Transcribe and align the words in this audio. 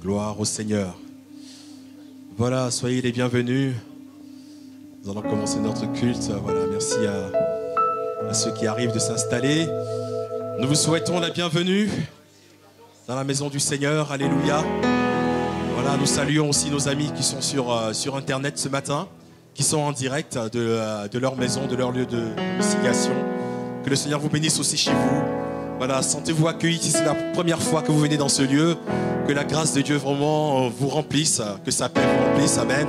Gloire 0.00 0.40
au 0.40 0.46
Seigneur. 0.46 0.94
Voilà, 2.38 2.70
soyez 2.70 3.02
les 3.02 3.12
bienvenus. 3.12 3.74
Nous 5.04 5.10
allons 5.10 5.20
commencer 5.20 5.58
notre 5.58 5.92
culte. 5.92 6.30
Voilà, 6.42 6.60
merci 6.70 6.96
à, 7.06 8.32
ceux 8.32 8.50
qui 8.54 8.66
arrivent 8.66 8.94
de 8.94 8.98
s'installer. 8.98 9.66
Nous 10.58 10.66
vous 10.66 10.74
souhaitons 10.74 11.20
la 11.20 11.28
bienvenue 11.28 11.90
dans 13.06 13.14
la 13.14 13.24
maison 13.24 13.50
du 13.50 13.60
Seigneur. 13.60 14.10
Alléluia. 14.10 14.64
Voilà, 15.74 15.98
nous 15.98 16.06
saluons 16.06 16.48
aussi 16.48 16.70
nos 16.70 16.88
amis 16.88 17.12
qui 17.14 17.22
sont 17.22 17.42
sur, 17.42 17.70
euh, 17.70 17.92
Internet 18.14 18.56
ce 18.56 18.70
matin, 18.70 19.06
qui 19.52 19.62
sont 19.62 19.80
en 19.80 19.92
direct 19.92 20.38
de, 20.38 20.50
euh, 20.54 21.08
leur 21.20 21.36
maison, 21.36 21.66
de 21.66 21.76
leur 21.76 21.92
lieu 21.92 22.06
de 22.06 22.22
domiciliation. 22.52 23.12
Que 23.84 23.90
le 23.90 23.96
Seigneur 23.96 24.20
vous 24.20 24.30
bénisse 24.30 24.58
aussi 24.60 24.78
chez 24.78 24.92
vous. 24.92 25.22
Voilà, 25.76 26.00
sentez-vous 26.00 26.48
accueillis 26.48 26.78
si 26.78 26.90
c'est 26.90 27.04
la 27.04 27.14
première 27.34 27.60
fois 27.60 27.82
que 27.82 27.92
vous 27.92 28.00
venez 28.00 28.16
dans 28.16 28.30
ce 28.30 28.42
lieu. 28.42 28.78
Que 29.30 29.34
la 29.36 29.44
grâce 29.44 29.74
de 29.74 29.80
Dieu 29.80 29.94
vraiment 29.94 30.66
euh, 30.66 30.70
vous 30.76 30.88
remplisse, 30.88 31.40
que 31.64 31.70
sa 31.70 31.88
paix 31.88 32.00
vous 32.00 32.24
remplisse. 32.24 32.58
Amen. 32.58 32.88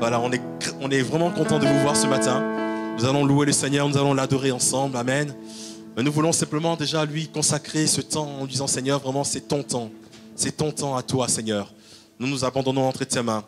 Voilà, 0.00 0.18
on 0.18 0.32
est, 0.32 0.42
on 0.80 0.90
est 0.90 1.00
vraiment 1.00 1.30
content 1.30 1.60
de 1.60 1.64
vous 1.64 1.80
voir 1.82 1.94
ce 1.94 2.08
matin. 2.08 2.42
Nous 2.98 3.04
allons 3.04 3.24
louer 3.24 3.46
le 3.46 3.52
Seigneur, 3.52 3.88
nous 3.88 3.96
allons 3.96 4.12
l'adorer 4.12 4.50
ensemble. 4.50 4.96
Amen. 4.96 5.32
Mais 5.96 6.02
nous 6.02 6.10
voulons 6.10 6.32
simplement 6.32 6.74
déjà 6.74 7.04
lui 7.04 7.28
consacrer 7.28 7.86
ce 7.86 8.00
temps 8.00 8.28
en 8.40 8.46
disant 8.46 8.66
Seigneur, 8.66 8.98
vraiment 8.98 9.22
c'est 9.22 9.42
ton 9.42 9.62
temps. 9.62 9.88
C'est 10.34 10.56
ton 10.56 10.72
temps 10.72 10.96
à 10.96 11.04
toi, 11.04 11.28
Seigneur. 11.28 11.72
Nous 12.18 12.26
nous 12.26 12.44
abandonnons 12.44 12.88
entre 12.88 13.04
tes 13.04 13.22
mains. 13.22 13.44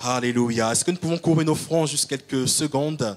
Alléluia. 0.00 0.72
Est-ce 0.72 0.84
que 0.84 0.90
nous 0.90 0.98
pouvons 0.98 1.18
couvrir 1.18 1.46
nos 1.46 1.54
fronts 1.54 1.86
juste 1.86 2.10
quelques 2.10 2.48
secondes? 2.48 3.16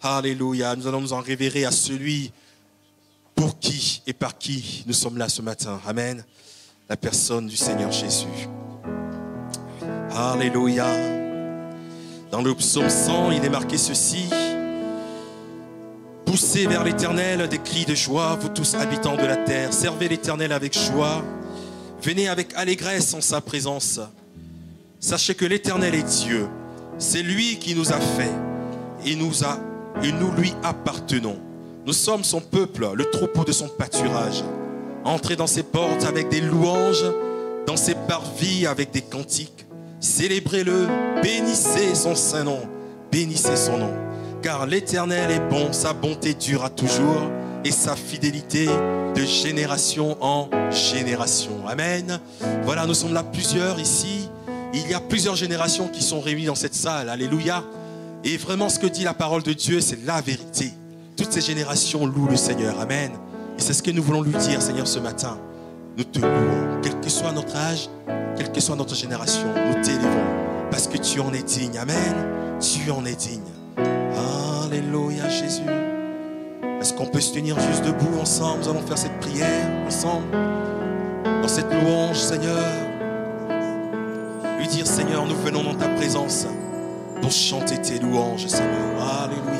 Alléluia. 0.00 0.74
Nous 0.76 0.86
allons 0.86 1.02
nous 1.02 1.12
en 1.12 1.20
révérer 1.20 1.66
à 1.66 1.70
celui 1.70 2.32
pour 3.34 3.58
qui 3.58 4.00
et 4.06 4.14
par 4.14 4.38
qui 4.38 4.82
nous 4.86 4.94
sommes 4.94 5.18
là 5.18 5.28
ce 5.28 5.42
matin. 5.42 5.78
Amen. 5.86 6.24
La 6.90 6.96
personne 6.96 7.46
du 7.46 7.56
Seigneur 7.56 7.92
Jésus. 7.92 8.48
Alléluia. 10.10 10.86
Dans 12.30 12.40
le 12.40 12.54
psaume 12.54 12.88
100, 12.88 13.32
il 13.32 13.44
est 13.44 13.50
marqué 13.50 13.76
ceci. 13.76 14.30
Poussez 16.24 16.66
vers 16.66 16.84
l'Éternel 16.84 17.46
des 17.48 17.58
cris 17.58 17.84
de 17.84 17.94
joie, 17.94 18.38
vous 18.40 18.48
tous 18.48 18.74
habitants 18.74 19.16
de 19.16 19.26
la 19.26 19.36
terre. 19.36 19.74
Servez 19.74 20.08
l'Éternel 20.08 20.50
avec 20.50 20.78
joie. 20.78 21.22
Venez 22.02 22.26
avec 22.26 22.54
allégresse 22.54 23.12
en 23.12 23.20
sa 23.20 23.42
présence. 23.42 24.00
Sachez 24.98 25.34
que 25.34 25.44
l'Éternel 25.44 25.94
est 25.94 26.24
Dieu. 26.24 26.48
C'est 26.96 27.22
lui 27.22 27.58
qui 27.58 27.74
nous 27.74 27.92
a 27.92 28.00
fait 28.00 28.32
et 29.04 29.14
nous 29.14 29.44
a 29.44 29.58
et 30.02 30.10
nous 30.10 30.32
lui 30.32 30.54
appartenons. 30.62 31.38
Nous 31.84 31.92
sommes 31.92 32.24
son 32.24 32.40
peuple, 32.40 32.88
le 32.94 33.10
troupeau 33.10 33.44
de 33.44 33.52
son 33.52 33.68
pâturage. 33.68 34.42
Entrez 35.04 35.36
dans 35.36 35.46
ses 35.46 35.62
portes 35.62 36.04
avec 36.04 36.28
des 36.28 36.40
louanges, 36.40 37.04
dans 37.66 37.76
ses 37.76 37.94
parvis 37.94 38.66
avec 38.66 38.90
des 38.90 39.02
cantiques. 39.02 39.66
Célébrez-le, 40.00 40.86
bénissez 41.22 41.94
son 41.94 42.14
saint 42.14 42.44
nom, 42.44 42.60
bénissez 43.10 43.56
son 43.56 43.78
nom. 43.78 43.92
Car 44.42 44.66
l'Éternel 44.66 45.30
est 45.30 45.48
bon, 45.48 45.72
sa 45.72 45.92
bonté 45.92 46.34
durera 46.34 46.70
toujours 46.70 47.22
et 47.64 47.72
sa 47.72 47.96
fidélité 47.96 48.66
de 48.66 49.24
génération 49.24 50.16
en 50.20 50.48
génération. 50.70 51.66
Amen. 51.66 52.20
Voilà, 52.62 52.86
nous 52.86 52.94
sommes 52.94 53.14
là 53.14 53.24
plusieurs 53.24 53.80
ici. 53.80 54.28
Il 54.74 54.88
y 54.88 54.94
a 54.94 55.00
plusieurs 55.00 55.34
générations 55.34 55.88
qui 55.88 56.02
sont 56.02 56.20
réunies 56.20 56.46
dans 56.46 56.54
cette 56.54 56.74
salle. 56.74 57.08
Alléluia. 57.08 57.64
Et 58.24 58.36
vraiment, 58.36 58.68
ce 58.68 58.78
que 58.78 58.86
dit 58.86 59.04
la 59.04 59.14
parole 59.14 59.42
de 59.42 59.52
Dieu, 59.52 59.80
c'est 59.80 60.04
la 60.04 60.20
vérité. 60.20 60.72
Toutes 61.16 61.32
ces 61.32 61.40
générations 61.40 62.06
louent 62.06 62.28
le 62.28 62.36
Seigneur. 62.36 62.78
Amen. 62.80 63.10
Et 63.58 63.60
c'est 63.60 63.72
ce 63.72 63.82
que 63.82 63.90
nous 63.90 64.02
voulons 64.02 64.22
lui 64.22 64.34
dire, 64.34 64.62
Seigneur, 64.62 64.86
ce 64.86 65.00
matin. 65.00 65.36
Nous 65.96 66.04
te 66.04 66.20
louons, 66.20 66.80
quel 66.80 67.00
que 67.00 67.10
soit 67.10 67.32
notre 67.32 67.56
âge, 67.56 67.90
quelle 68.36 68.52
que 68.52 68.60
soit 68.60 68.76
notre 68.76 68.94
génération, 68.94 69.48
nous 69.48 69.82
t'élevons. 69.82 70.24
Parce 70.70 70.86
que 70.86 70.96
tu 70.96 71.18
en 71.18 71.32
es 71.32 71.42
digne. 71.42 71.76
Amen. 71.76 72.14
Tu 72.60 72.90
en 72.90 73.04
es 73.04 73.16
digne. 73.16 73.40
Alléluia, 74.64 75.28
Jésus. 75.28 75.62
Est-ce 76.80 76.92
qu'on 76.92 77.06
peut 77.06 77.20
se 77.20 77.34
tenir 77.34 77.58
juste 77.58 77.84
debout 77.84 78.20
ensemble? 78.20 78.62
Nous 78.62 78.68
allons 78.68 78.86
faire 78.86 78.98
cette 78.98 79.18
prière 79.18 79.66
ensemble. 79.86 80.26
Dans 81.42 81.48
cette 81.48 81.72
louange, 81.72 82.18
Seigneur. 82.18 82.62
Lui 84.58 84.68
dire, 84.68 84.86
Seigneur, 84.86 85.26
nous 85.26 85.36
venons 85.36 85.64
dans 85.64 85.74
ta 85.74 85.88
présence 85.88 86.46
pour 87.20 87.32
chanter 87.32 87.78
tes 87.78 87.98
louanges, 87.98 88.46
Seigneur. 88.46 89.02
Alléluia. 89.24 89.57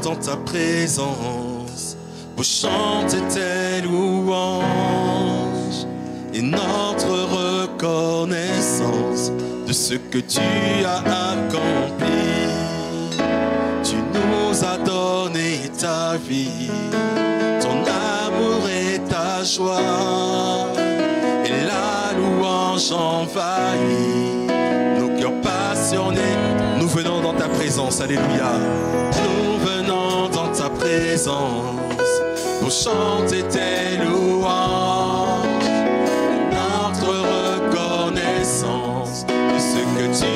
Dans 0.00 0.16
ta 0.16 0.36
présence 0.36 1.96
pour 2.34 2.44
chanter 2.44 3.18
tes 3.32 3.80
louanges 3.82 4.66
et 6.34 6.42
notre 6.42 7.08
reconnaissance 7.64 9.32
de 9.66 9.72
ce 9.72 9.94
que 9.94 10.18
tu 10.18 10.40
as 10.84 10.98
accompli. 11.32 12.50
Tu 13.82 13.96
nous 13.96 14.64
as 14.64 14.76
donné 14.78 15.70
ta 15.78 16.16
vie, 16.16 16.68
ton 17.60 17.82
amour 17.82 18.68
et 18.68 18.98
ta 19.08 19.42
joie 19.44 20.72
et 21.44 21.64
la 21.64 22.12
louange 22.18 22.92
envahit 22.92 24.50
nos 24.98 25.08
cœurs 25.18 25.40
passionnés. 25.40 26.36
Nous 26.78 26.88
venons 26.88 27.20
dans 27.22 27.34
ta 27.34 27.48
présence, 27.48 28.00
Alléluia. 28.02 28.52
Pour 32.60 32.70
chanter 32.70 33.42
tes 33.44 33.96
louanges. 34.04 35.36
Notre 36.52 37.14
reconnaissance 37.64 39.26
de 39.26 39.58
ce 39.58 39.80
que 39.96 40.06
tu 40.18 40.35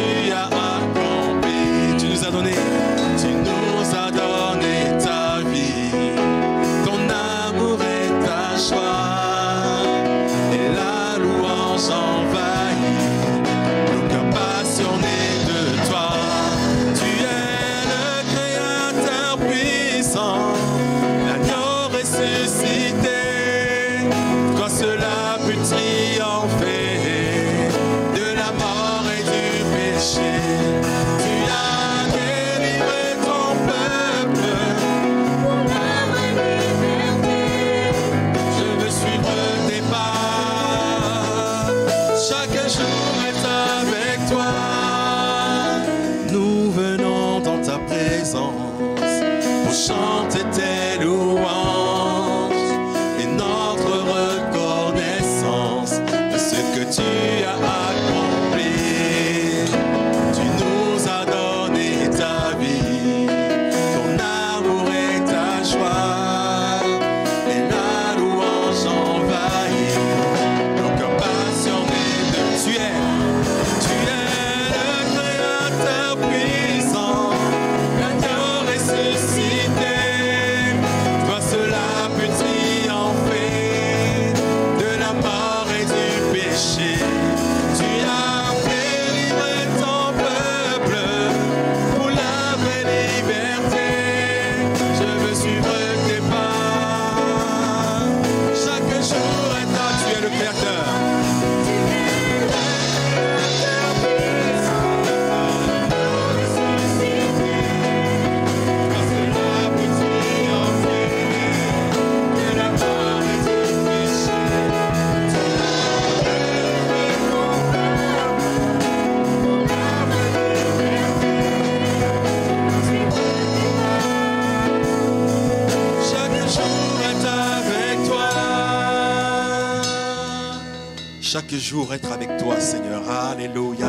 Être 131.72 132.10
avec 132.10 132.36
toi, 132.36 132.58
Seigneur. 132.58 133.08
Alléluia. 133.08 133.86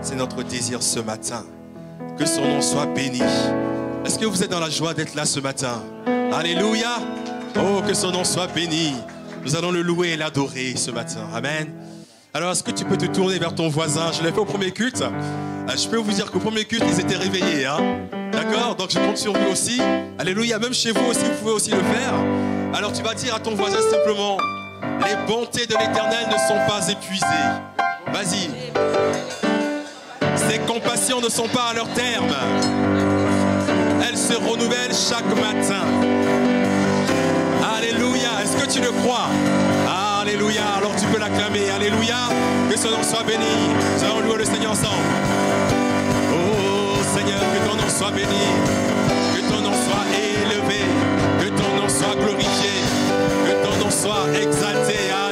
C'est 0.00 0.16
notre 0.16 0.42
désir 0.42 0.82
ce 0.82 1.00
matin. 1.00 1.44
Que 2.18 2.24
son 2.24 2.40
nom 2.40 2.62
soit 2.62 2.86
béni. 2.86 3.20
Est-ce 4.06 4.18
que 4.18 4.24
vous 4.24 4.42
êtes 4.42 4.50
dans 4.50 4.58
la 4.58 4.70
joie 4.70 4.94
d'être 4.94 5.14
là 5.14 5.26
ce 5.26 5.38
matin? 5.38 5.82
Alléluia. 6.32 6.96
Oh, 7.56 7.82
que 7.86 7.92
son 7.92 8.10
nom 8.10 8.24
soit 8.24 8.46
béni. 8.46 8.94
Nous 9.44 9.54
allons 9.54 9.70
le 9.70 9.82
louer 9.82 10.10
et 10.10 10.16
l'adorer 10.16 10.74
ce 10.76 10.90
matin. 10.90 11.28
Amen. 11.34 11.68
Alors, 12.32 12.52
est-ce 12.52 12.62
que 12.62 12.70
tu 12.70 12.86
peux 12.86 12.96
te 12.96 13.06
tourner 13.06 13.38
vers 13.38 13.54
ton 13.54 13.68
voisin? 13.68 14.12
Je 14.12 14.22
l'ai 14.22 14.32
fait 14.32 14.40
au 14.40 14.46
premier 14.46 14.70
culte. 14.70 15.02
Euh, 15.02 15.76
Je 15.76 15.88
peux 15.88 15.98
vous 15.98 16.12
dire 16.12 16.30
qu'au 16.30 16.38
premier 16.40 16.64
culte, 16.64 16.84
ils 16.88 17.00
étaient 17.00 17.16
réveillés. 17.16 17.66
Hein 17.66 18.00
D'accord? 18.32 18.76
Donc, 18.76 18.92
je 18.92 18.98
compte 18.98 19.18
sur 19.18 19.34
vous 19.34 19.52
aussi. 19.52 19.78
Alléluia. 20.18 20.58
Même 20.58 20.72
chez 20.72 20.92
vous 20.92 21.04
aussi, 21.10 21.24
vous 21.24 21.38
pouvez 21.42 21.52
aussi 21.52 21.70
le 21.70 21.82
faire. 21.82 22.14
Alors, 22.72 22.94
tu 22.94 23.02
vas 23.02 23.12
dire 23.12 23.34
à 23.34 23.40
ton 23.40 23.54
voisin 23.54 23.80
simplement 23.90 24.38
Les 25.04 25.16
bontés 25.26 25.66
de 25.66 25.74
l'éternel 25.76 26.26
ne 26.28 26.36
sont 26.36 26.60
pas 26.66 26.88
épuisées. 26.88 27.26
Vas-y. 28.12 28.50
Ses 30.36 30.58
compassions 30.60 31.20
ne 31.20 31.28
sont 31.28 31.48
pas 31.48 31.68
à 31.70 31.74
leur 31.74 31.88
terme. 31.90 32.34
Elles 34.06 34.18
se 34.18 34.34
renouvellent 34.34 34.94
chaque 34.94 35.26
matin. 35.36 35.84
Alléluia. 37.76 38.30
Est-ce 38.42 38.56
que 38.56 38.70
tu 38.70 38.80
le 38.80 38.90
crois? 39.02 39.28
Alléluia. 40.20 40.62
Alors 40.78 40.94
tu 40.96 41.06
peux 41.06 41.18
l'acclamer. 41.18 41.70
Alléluia. 41.70 42.16
Que 42.70 42.76
son 42.76 42.90
nom 42.90 43.02
soit 43.02 43.24
béni. 43.24 43.44
Nous 43.96 44.04
allons 44.04 44.20
louer 44.20 44.38
le 44.38 44.44
Seigneur 44.44 44.72
ensemble. 44.72 45.04
Oh 46.32 47.02
Seigneur, 47.16 47.40
que 47.40 47.68
ton 47.68 47.76
nom 47.76 47.88
soit 47.88 48.10
béni. 48.10 48.46
Que 49.34 49.40
ton 49.52 49.60
nom 49.60 49.72
soit 49.72 50.06
élevé. 50.12 50.84
Que 51.40 51.48
ton 51.48 51.76
nom 51.80 51.88
soit 51.88 52.14
glorifié. 52.16 52.89
Soit 53.90 54.28
exalté. 54.40 55.10
Alléluia. 55.10 55.29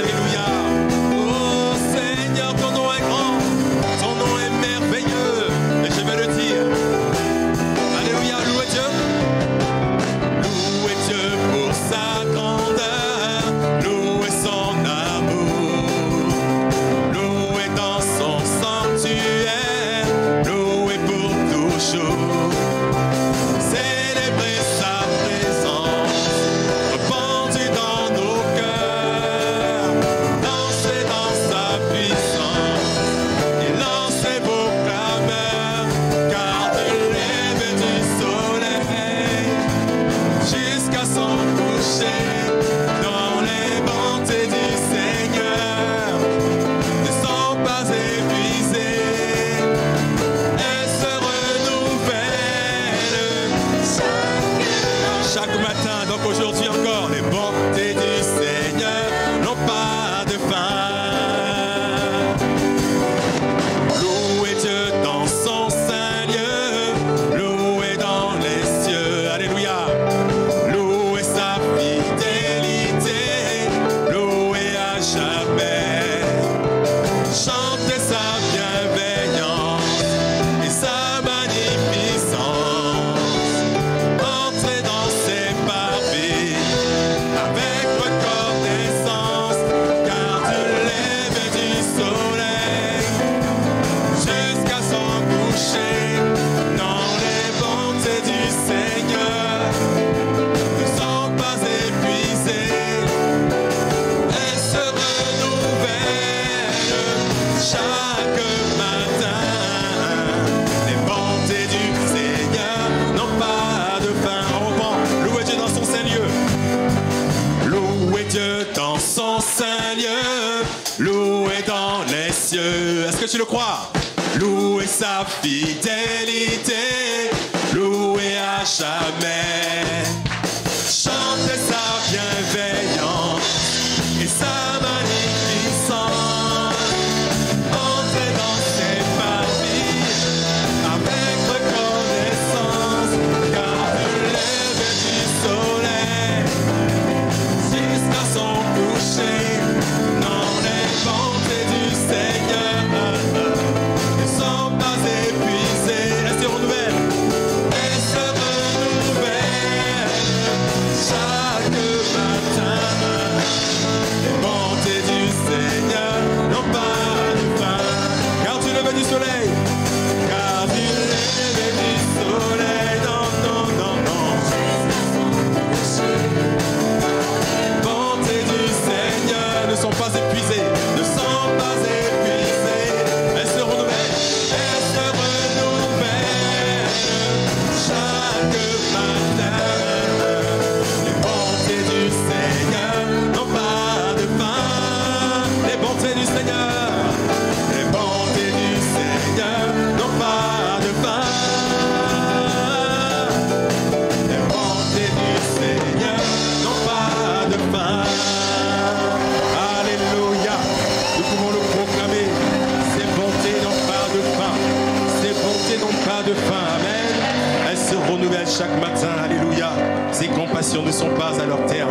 Matin. 218.79 219.09
Alléluia. 219.25 219.71
Ces 220.13 220.29
compassions 220.29 220.83
ne 220.83 220.93
sont 220.93 221.11
pas 221.11 221.41
à 221.41 221.47
leur 221.47 221.65
terme. 221.67 221.91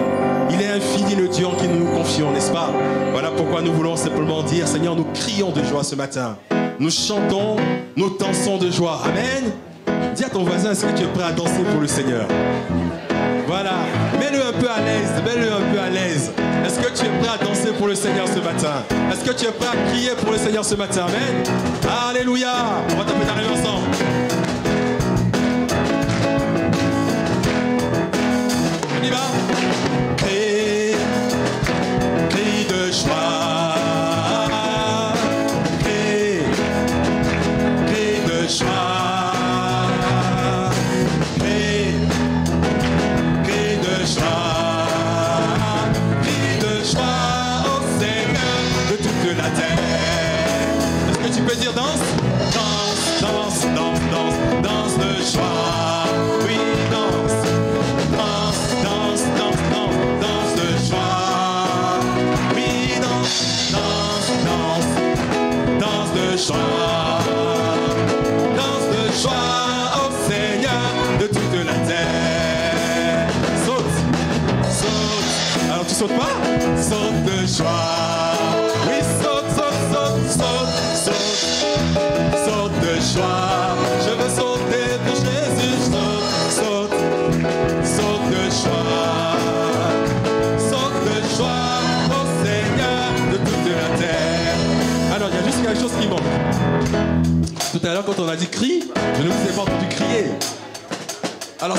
Il 0.49 0.61
est 0.61 0.67
infini 0.67 1.15
le 1.15 1.27
Dieu 1.27 1.45
en 1.45 1.51
qui 1.51 1.67
nous 1.67 1.85
nous 1.85 1.91
confions, 1.91 2.31
n'est-ce 2.31 2.51
pas? 2.51 2.71
Voilà 3.11 3.29
pourquoi 3.35 3.61
nous 3.61 3.73
voulons 3.73 3.95
simplement 3.95 4.43
dire, 4.43 4.67
Seigneur, 4.67 4.95
nous 4.95 5.05
crions 5.13 5.51
de 5.51 5.63
joie 5.63 5.83
ce 5.83 5.95
matin. 5.95 6.37
Nous 6.79 6.91
chantons, 6.91 7.57
nous 7.95 8.17
dansons 8.17 8.57
de 8.57 8.71
joie. 8.71 9.01
Amen. 9.05 9.51
Dis 10.15 10.23
à 10.23 10.29
ton 10.29 10.43
voisin, 10.43 10.71
est-ce 10.71 10.85
que 10.85 10.97
tu 10.97 11.03
es 11.03 11.07
prêt 11.07 11.23
à 11.23 11.31
danser 11.31 11.63
pour 11.71 11.81
le 11.81 11.87
Seigneur? 11.87 12.27
Voilà. 13.47 13.71
Mets-le 14.19 14.39
un 14.39 14.51
peu 14.59 14.69
à 14.69 14.79
l'aise. 14.79 15.23
Mets-le 15.25 15.51
un 15.51 15.73
peu 15.73 15.79
à 15.79 15.89
l'aise. 15.89 16.31
Est-ce 16.65 16.79
que 16.79 16.91
tu 16.97 17.05
es 17.05 17.09
prêt 17.19 17.29
à 17.33 17.43
danser 17.43 17.71
pour 17.77 17.87
le 17.87 17.95
Seigneur 17.95 18.27
ce 18.27 18.39
matin? 18.39 18.83
Est-ce 19.11 19.23
que 19.23 19.35
tu 19.35 19.45
es 19.45 19.51
prêt 19.51 19.67
à 19.67 19.89
crier 19.89 20.11
pour 20.21 20.31
le 20.31 20.37
Seigneur 20.37 20.65
ce 20.65 20.75
matin? 20.75 21.05
Amen. 21.07 21.43
Alléluia. 22.09 22.53
On 22.91 22.95
va 22.95 23.05
taper 23.05 23.25
d'arriver 23.25 23.53
ensemble. 23.53 23.87
Crie 33.07 33.36
quand 98.17 98.23
on 98.23 98.29
a 98.29 98.35
dit 98.35 98.47
cri, 98.47 98.83
je 99.17 99.23
ne 99.23 99.29
vous 99.29 99.49
ai 99.49 99.53
pas 99.53 99.61
entendu 99.61 99.87
crier. 99.89 100.25
Alors, 101.59 101.77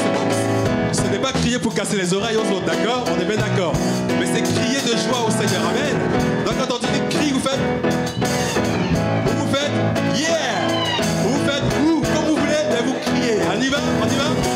ce 0.93 1.03
n'est 1.11 1.19
pas 1.19 1.33
crier 1.33 1.59
pour 1.59 1.75
casser 1.75 1.97
les 1.97 2.15
oreilles 2.15 2.37
aux 2.37 2.57
autres, 2.57 2.67
d'accord? 2.67 3.05
On 3.07 3.21
est 3.21 3.25
bien 3.25 3.37
d'accord. 3.37 3.73
Mais 4.21 4.27
c'est 4.27 4.43
crier 4.43 4.81
de 4.81 4.97
joie 4.97 5.27
au 5.27 5.31
Seigneur. 5.31 5.63
Amen. 5.69 5.97
Donc, 6.45 6.55
quand 6.59 6.75
on 6.75 6.79
dit 6.79 7.17
cri, 7.17 7.33
vous 7.33 7.41
faites. 7.41 7.59
Vous 9.27 9.45
vous 9.45 9.53
faites 9.53 9.71
yeah. 10.17 10.69
Vous 11.25 11.39
faites 11.45 11.63
ouh, 11.85 12.01
comme 12.01 12.25
vous 12.27 12.37
voulez, 12.37 12.65
mais 12.71 12.87
vous 12.87 12.95
criez. 13.05 13.39
On 13.57 13.61
y 13.61 13.69
va? 13.69 13.79
On 14.03 14.07
y 14.07 14.17
va? 14.17 14.48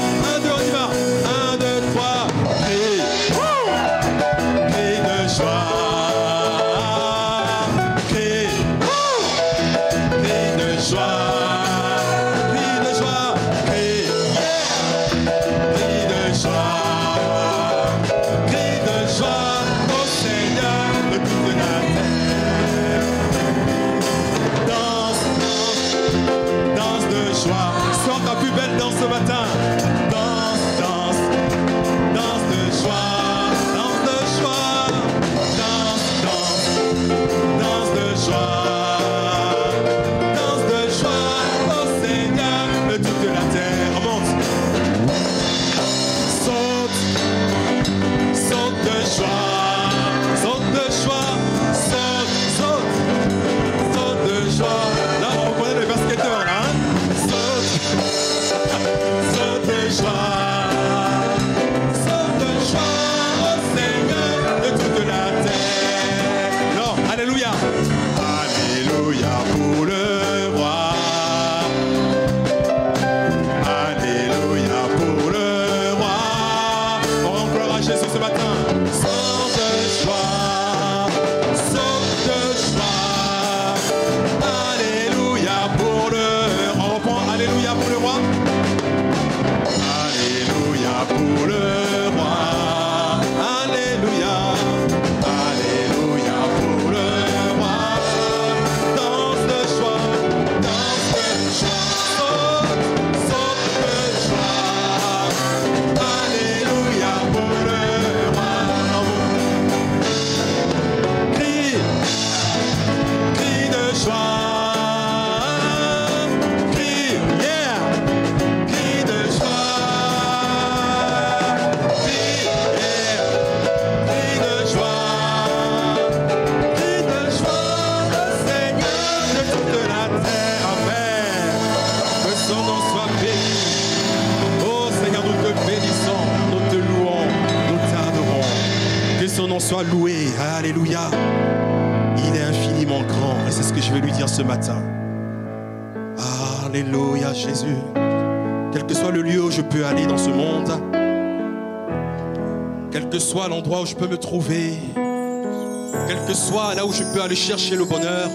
Quel 154.40 156.25
que 156.27 156.33
soit 156.33 156.75
là 156.75 156.87
où 156.87 156.92
je 156.92 157.05
peux 157.05 157.21
aller 157.21 157.37
chercher 157.37 157.77
le 157.77 157.85
bonheur, 157.85 158.31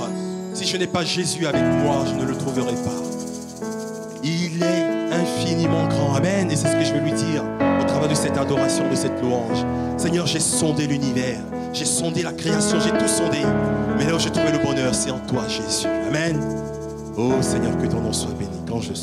si 0.54 0.66
je 0.66 0.78
n'ai 0.78 0.86
pas 0.86 1.04
Jésus 1.04 1.48
avec 1.48 1.64
moi, 1.84 2.06
je 2.08 2.14
ne 2.14 2.24
le 2.24 2.36
trouverai 2.36 2.74
pas. 2.74 3.02
Il 4.24 4.62
est 4.62 5.14
infiniment 5.14 5.88
grand. 5.88 6.14
Amen. 6.16 6.52
Et 6.52 6.56
c'est 6.56 6.68
ce 6.68 6.76
que 6.76 6.84
je 6.84 6.94
vais 6.94 7.00
lui 7.00 7.14
dire 7.14 7.44
au 7.82 7.84
travers 7.86 8.10
de 8.10 8.16
cette 8.16 8.38
adoration, 8.38 8.88
de 8.90 8.96
cette 8.96 9.20
louange. 9.22 9.66
Seigneur, 9.98 10.28
j'ai 10.28 10.40
sondé 10.40 10.86
l'univers. 10.86 11.40
J'ai 11.74 11.86
sondé 11.86 12.22
la 12.22 12.34
création, 12.34 12.80
j'ai 12.80 12.92
tout 12.92 13.08
sondé. 13.08 13.40
Mais 13.98 14.06
là 14.06 14.16
où 14.16 14.20
j'ai 14.20 14.30
trouvé 14.30 14.52
le 14.52 14.60
bonheur, 14.60 14.94
c'est 14.94 15.12
en 15.12 15.20
toi, 15.20 15.48
Jésus. 15.48 15.88
Amen. 16.10 16.40
Oh 17.18 17.42
Seigneur, 17.42 17.76
que 17.78 17.88
ton 17.88 18.02
nom 18.02 18.14
soit 18.14 18.34
béni 18.38 18.58
quand 18.68 18.82
je. 18.82 18.94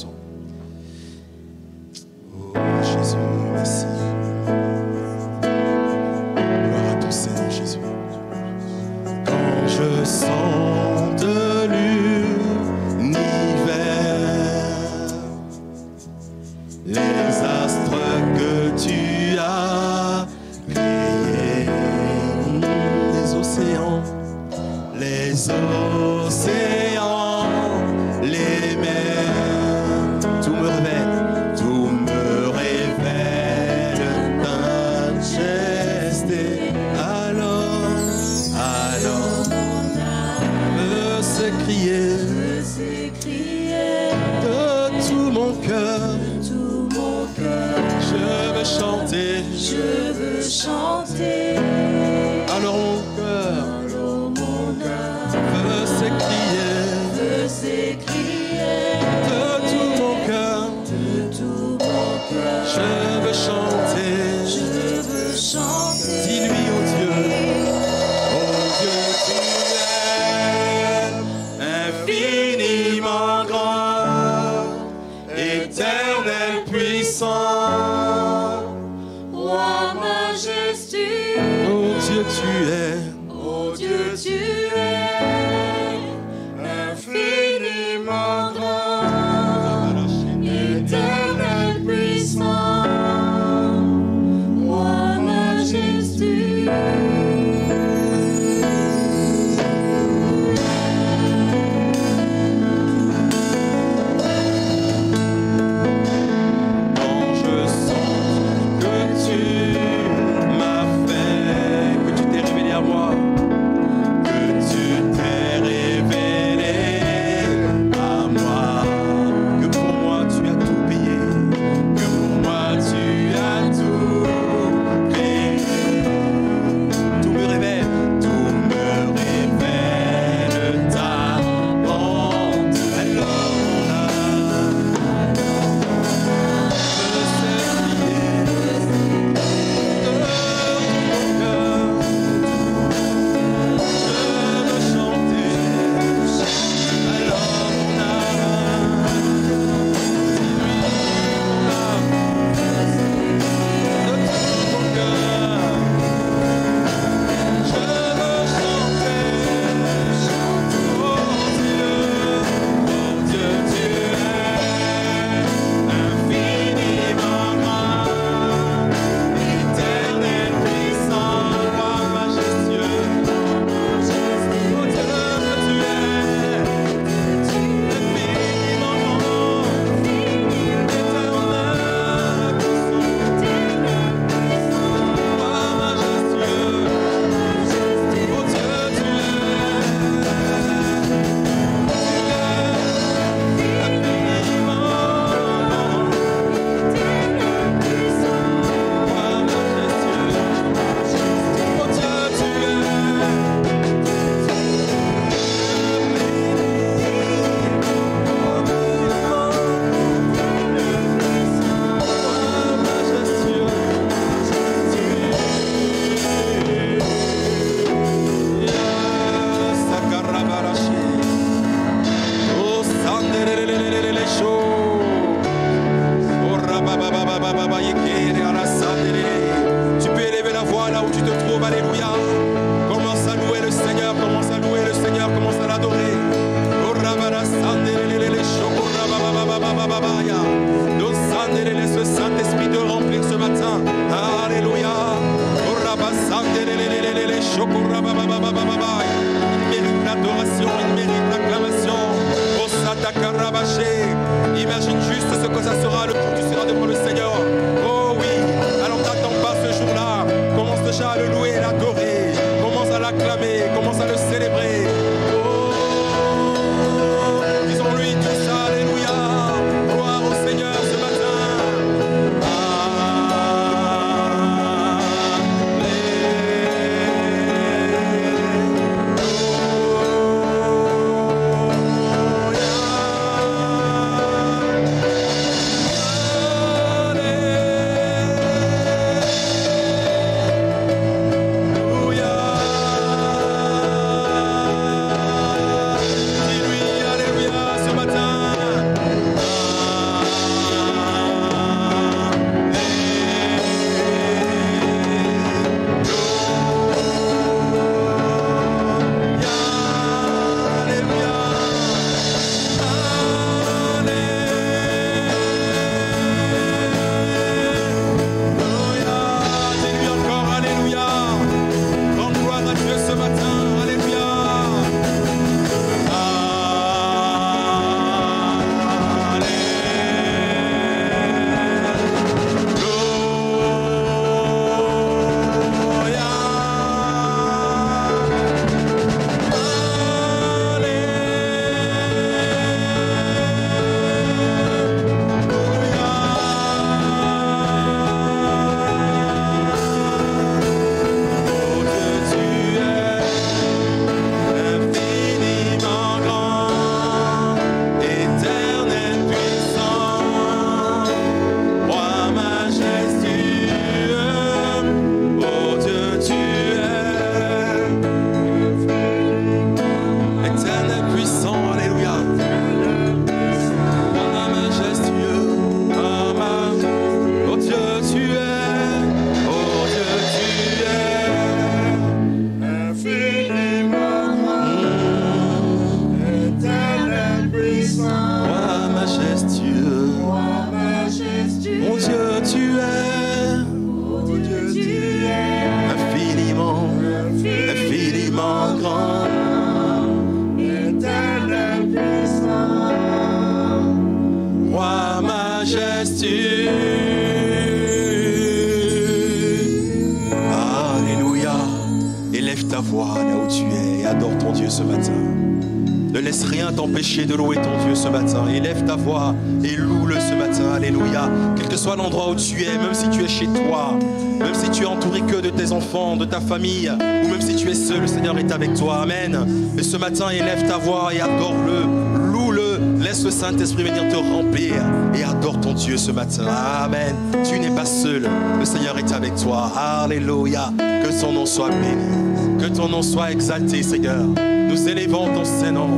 Rien 416.84 416.92
t'empêcher 416.92 417.24
de 417.24 417.34
louer 417.34 417.56
ton 417.56 417.84
Dieu 417.84 417.94
ce 417.94 418.08
matin. 418.08 418.46
Élève 418.48 418.84
ta 418.84 418.96
voix 418.96 419.34
et 419.62 419.76
loue-le 419.76 420.16
ce 420.16 420.34
matin. 420.34 420.74
Alléluia. 420.74 421.30
Quel 421.56 421.68
que 421.68 421.76
soit 421.76 421.96
l'endroit 421.96 422.30
où 422.30 422.34
tu 422.34 422.62
es, 422.62 422.78
même 422.78 422.94
si 422.94 423.08
tu 423.10 423.22
es 423.22 423.28
chez 423.28 423.46
toi, 423.46 423.94
même 424.38 424.54
si 424.54 424.70
tu 424.70 424.82
es 424.82 424.86
entouré 424.86 425.20
que 425.22 425.40
de 425.40 425.50
tes 425.50 425.72
enfants, 425.72 426.16
de 426.16 426.24
ta 426.24 426.40
famille, 426.40 426.90
ou 426.90 427.28
même 427.28 427.40
si 427.40 427.56
tu 427.56 427.70
es 427.70 427.74
seul, 427.74 428.02
le 428.02 428.06
Seigneur 428.06 428.38
est 428.38 428.52
avec 428.52 428.74
toi. 428.74 429.02
Amen. 429.02 429.46
Mais 429.74 429.82
ce 429.82 429.96
matin, 429.96 430.30
élève 430.30 430.66
ta 430.66 430.78
voix 430.78 431.12
et 431.14 431.20
adore-le. 431.20 432.32
Loue-le. 432.32 433.02
Laisse 433.02 433.24
le 433.24 433.30
Saint-Esprit 433.30 433.84
venir 433.84 434.08
te 434.08 434.16
remplir 434.16 434.74
et 435.14 435.24
adore 435.24 435.60
ton 435.60 435.72
Dieu 435.72 435.96
ce 435.96 436.10
matin. 436.10 436.44
Amen. 436.46 437.14
Tu 437.44 437.58
n'es 437.58 437.74
pas 437.74 437.84
seul. 437.84 438.28
Le 438.58 438.64
Seigneur 438.64 438.98
est 438.98 439.12
avec 439.12 439.34
toi. 439.36 439.72
Alléluia. 439.76 440.72
Que 441.02 441.12
son 441.12 441.32
nom 441.32 441.46
soit 441.46 441.70
béni. 441.70 442.58
Que 442.58 442.66
ton 442.66 442.88
nom 442.88 443.02
soit 443.02 443.30
exalté, 443.30 443.82
Seigneur. 443.82 444.24
Nous 444.74 444.88
élevons 444.88 445.32
ton 445.32 445.44
Saint-Nom. 445.44 445.88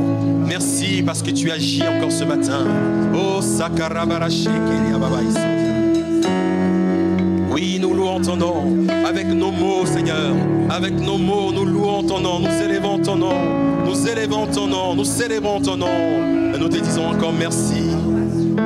Merci 0.45 1.01
parce 1.03 1.23
que 1.23 1.31
tu 1.31 1.49
agis 1.49 1.81
encore 1.81 2.11
ce 2.11 2.23
matin. 2.23 2.63
Oh, 3.11 3.39
Oui, 7.49 7.79
nous 7.81 7.93
louons 7.95 8.21
ton 8.21 8.35
nom 8.35 8.85
avec 9.03 9.29
nos 9.29 9.49
mots, 9.49 9.87
Seigneur. 9.87 10.31
Avec 10.69 10.93
nos 10.93 11.17
mots, 11.17 11.51
nous 11.51 11.65
louons 11.65 12.03
ton 12.03 12.19
nom. 12.19 12.39
Nous 12.39 12.63
élevons 12.63 12.99
ton 12.99 13.15
nom. 13.15 13.33
Nous 13.83 14.07
élevons 14.07 14.45
ton 14.45 14.67
nom. 14.67 14.93
Nous 14.93 15.05
célébrons 15.05 15.59
ton 15.59 15.75
nom. 15.75 16.53
Et 16.53 16.59
nous 16.59 16.69
te 16.69 16.77
disons 16.77 17.07
encore 17.07 17.33
merci. 17.33 17.81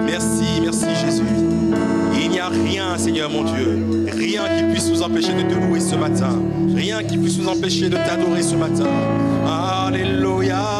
Merci, 0.06 0.60
merci 0.62 0.88
Jésus. 1.06 1.24
Il 2.22 2.32
n'y 2.32 2.40
a 2.40 2.50
rien, 2.50 2.98
Seigneur 2.98 3.30
mon 3.30 3.44
Dieu, 3.44 4.06
rien 4.12 4.44
qui 4.58 4.64
puisse 4.74 4.90
nous 4.90 5.02
empêcher 5.02 5.34
de 5.34 5.44
te 5.44 5.56
louer 5.56 5.80
ce 5.80 5.96
matin, 5.96 6.38
rien 6.76 7.02
qui 7.02 7.18
puisse 7.18 7.38
nous 7.40 7.48
empêcher 7.48 7.90
de 7.90 7.96
t'adorer 7.96 8.44
ce 8.44 8.56
matin. 8.56 8.90
Alléluia 9.46 9.81
Jésus. 9.94 10.71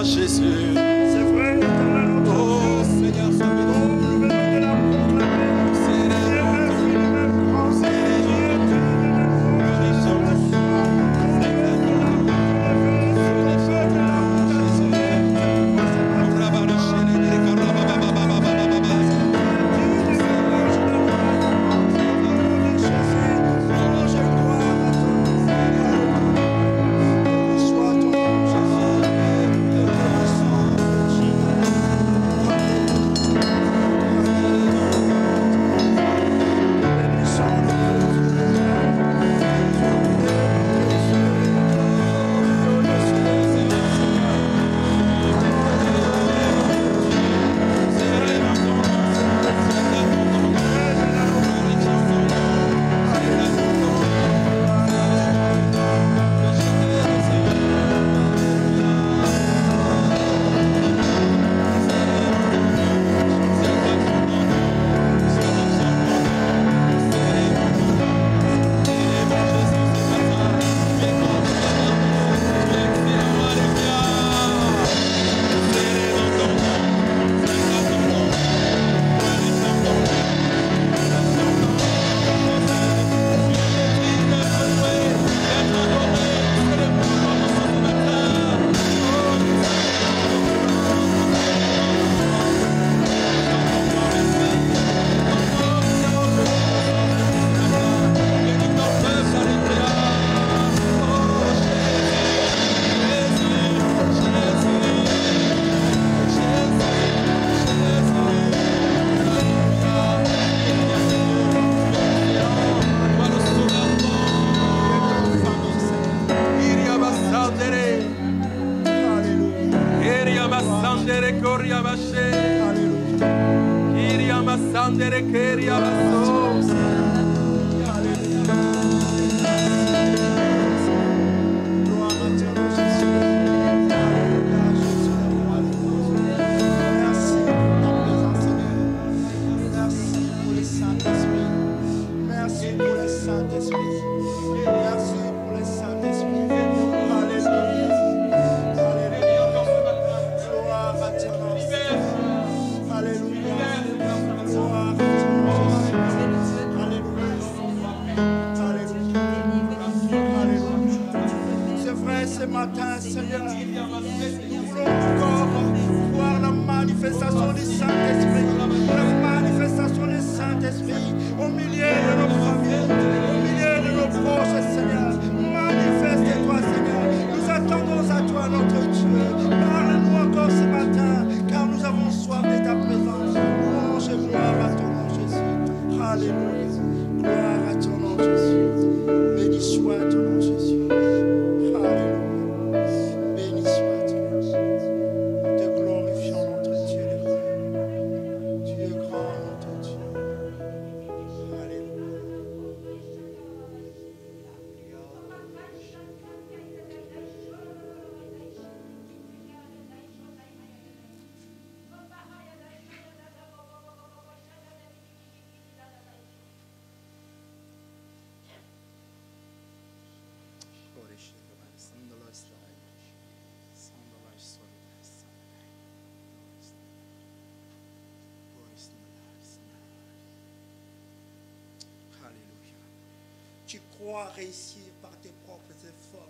Tu 233.72 233.80
crois 233.98 234.26
réussir 234.32 234.84
par 235.02 235.18
tes 235.22 235.32
propres 235.46 235.72
efforts. 235.72 236.28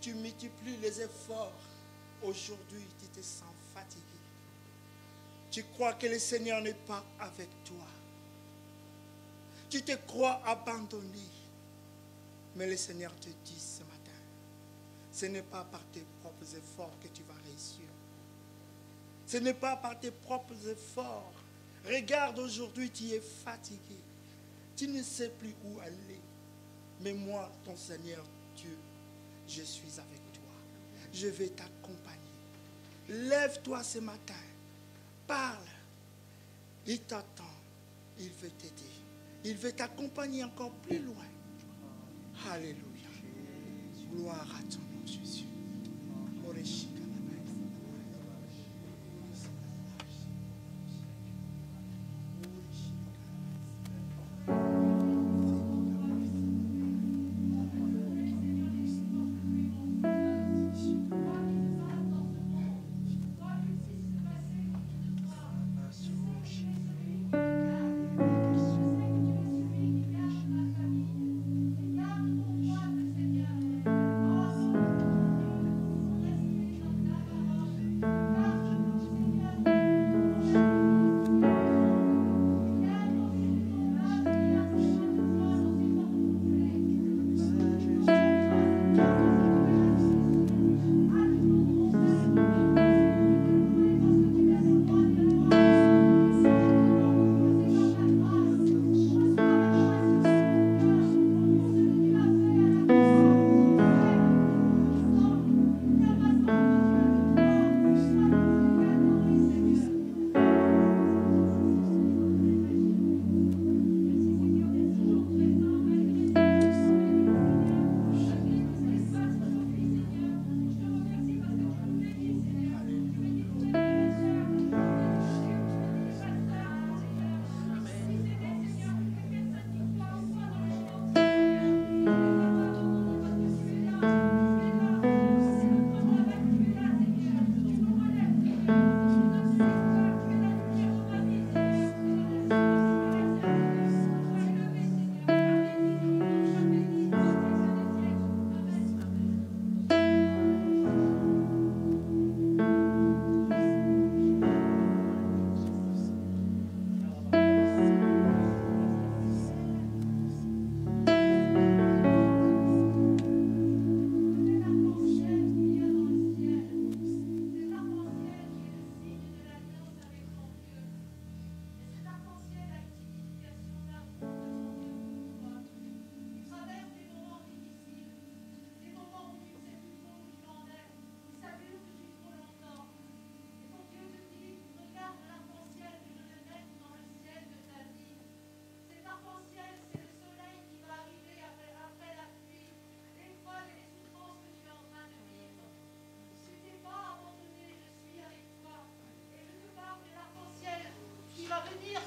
Tu 0.00 0.14
multiplies 0.14 0.78
les 0.78 1.02
efforts. 1.02 1.52
Aujourd'hui, 2.22 2.86
tu 2.98 3.06
te 3.08 3.20
sens 3.22 3.52
fatigué. 3.74 4.00
Tu 5.50 5.62
crois 5.64 5.92
que 5.92 6.06
le 6.06 6.18
Seigneur 6.18 6.62
n'est 6.62 6.72
pas 6.72 7.04
avec 7.20 7.50
toi. 7.64 7.86
Tu 9.68 9.82
te 9.82 9.92
crois 10.06 10.40
abandonné. 10.46 11.28
Mais 12.56 12.66
le 12.66 12.76
Seigneur 12.78 13.14
te 13.20 13.28
dit 13.44 13.60
ce 13.60 13.80
matin, 13.80 14.20
ce 15.12 15.26
n'est 15.26 15.42
pas 15.42 15.64
par 15.64 15.84
tes 15.92 16.06
propres 16.22 16.56
efforts 16.56 16.98
que 17.02 17.08
tu 17.08 17.24
vas 17.24 17.36
réussir. 17.44 17.84
Ce 19.26 19.36
n'est 19.36 19.52
pas 19.52 19.76
par 19.76 20.00
tes 20.00 20.12
propres 20.12 20.66
efforts. 20.66 21.34
Regarde 21.84 22.38
aujourd'hui, 22.38 22.90
tu 22.90 23.04
es 23.10 23.20
fatigué. 23.20 23.98
Ne 24.88 25.02
sais 25.02 25.28
plus 25.30 25.54
où 25.64 25.78
aller. 25.80 26.20
Mais 27.00 27.12
moi, 27.12 27.50
ton 27.64 27.76
Seigneur 27.76 28.24
Dieu, 28.56 28.76
je 29.46 29.62
suis 29.62 29.98
avec 29.98 30.32
toi. 30.32 30.42
Je 31.12 31.28
vais 31.28 31.48
t'accompagner. 31.48 32.18
Lève-toi 33.08 33.82
ce 33.82 33.98
matin. 33.98 34.34
Parle. 35.26 35.66
Il 36.86 37.00
t'attend. 37.00 37.44
Il 38.18 38.30
veut 38.30 38.50
t'aider. 38.50 38.90
Il 39.44 39.56
veut 39.56 39.72
t'accompagner 39.72 40.44
encore 40.44 40.72
plus 40.72 40.98
loin. 40.98 41.26
Alléluia. 42.50 42.82
Gloire 44.12 44.48
à 44.58 44.62
ton 44.64 44.80
nom, 44.80 45.06
Jésus. 45.06 45.46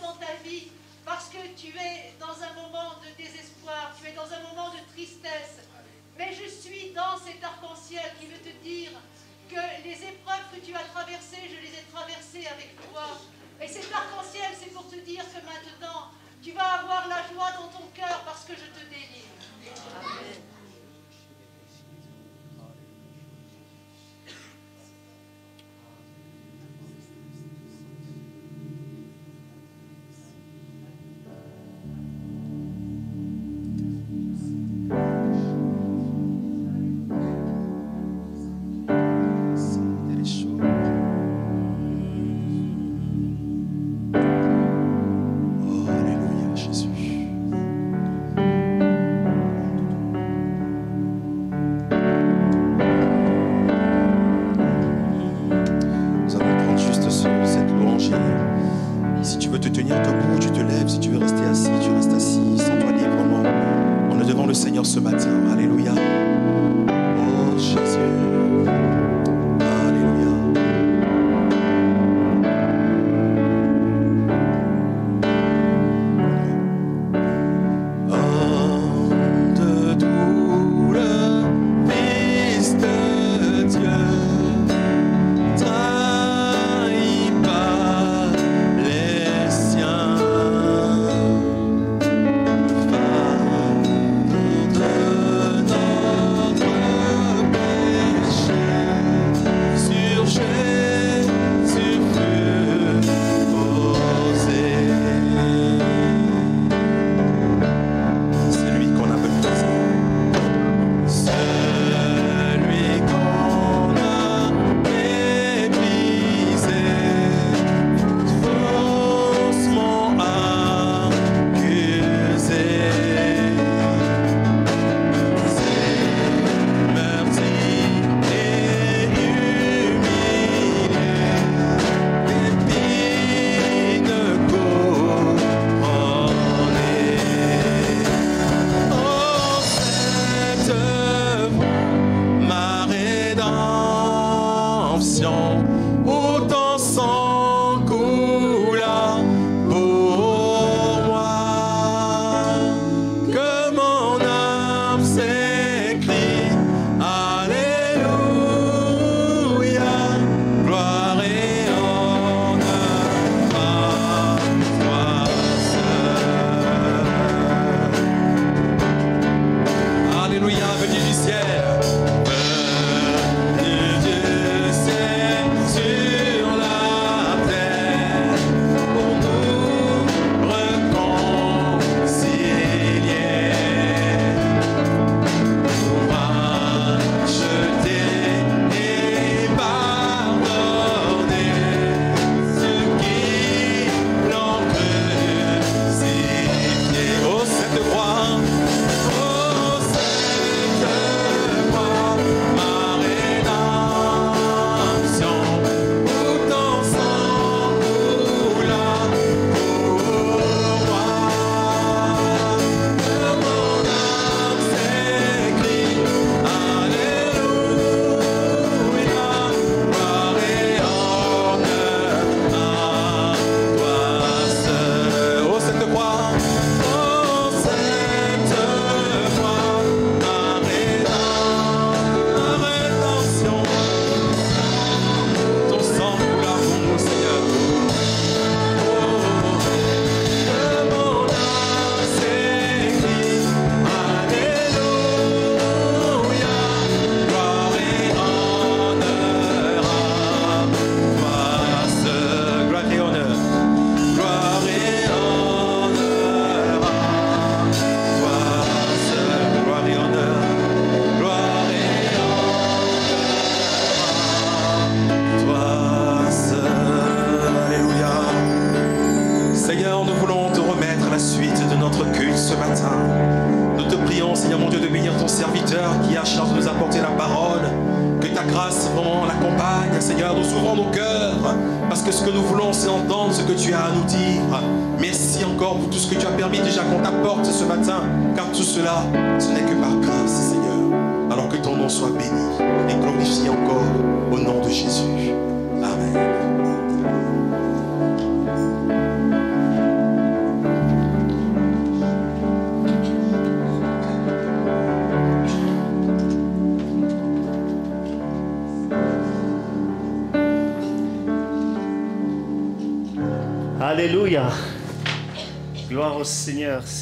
Dans 0.02 0.16
ta 0.16 0.34
vie 0.44 0.72
parce 1.06 1.30
que 1.30 1.38
tu 1.56 1.68
es 1.68 2.14
dans 2.20 2.34
un 2.42 2.54
moment 2.54 2.96
de 3.04 3.16
désespoir, 3.22 3.94
tu 4.00 4.08
es 4.08 4.14
dans 4.14 4.26
un 4.26 4.42
moment 4.50 4.70
de 4.70 4.80
tristesse. 4.94 5.62
Mais 6.18 6.34
je 6.34 6.50
suis 6.50 6.92
dans 6.92 7.18
cet 7.18 7.44
arc-en-ciel 7.44 8.14
qui 8.20 8.26
veut 8.28 8.40
te 8.40 8.64
dire 8.64 8.92
que 9.50 9.62
les 9.84 10.02
épreuves 10.02 10.48
que 10.54 10.60
tu 10.66 10.74
as 10.74 10.84
traversées, 10.94 11.46
je 11.50 11.62
les 11.62 11.80
ai 11.80 11.84
traversées 11.94 12.48
avec 12.48 12.76
toi. 12.90 13.20
Et 13.62 13.68
cet 13.68 13.92
arc-en-ciel, 13.94 14.52
c'est 14.60 14.74
pour 14.74 14.88
te 14.90 14.96
dire 14.96 15.24
que 15.24 15.46
maintenant, 15.46 16.10
tu 16.42 16.52
vas 16.52 16.82
avoir 16.82 17.08
la 17.08 17.22
joie 17.28 17.52
dans 17.52 17.68
ton 17.68 17.86
cœur 17.94 18.24
parce 18.26 18.46
que 18.46 18.54
je 18.54 18.66
te 18.66 18.90
délivre. 18.90 19.36
Amen. 20.02 20.55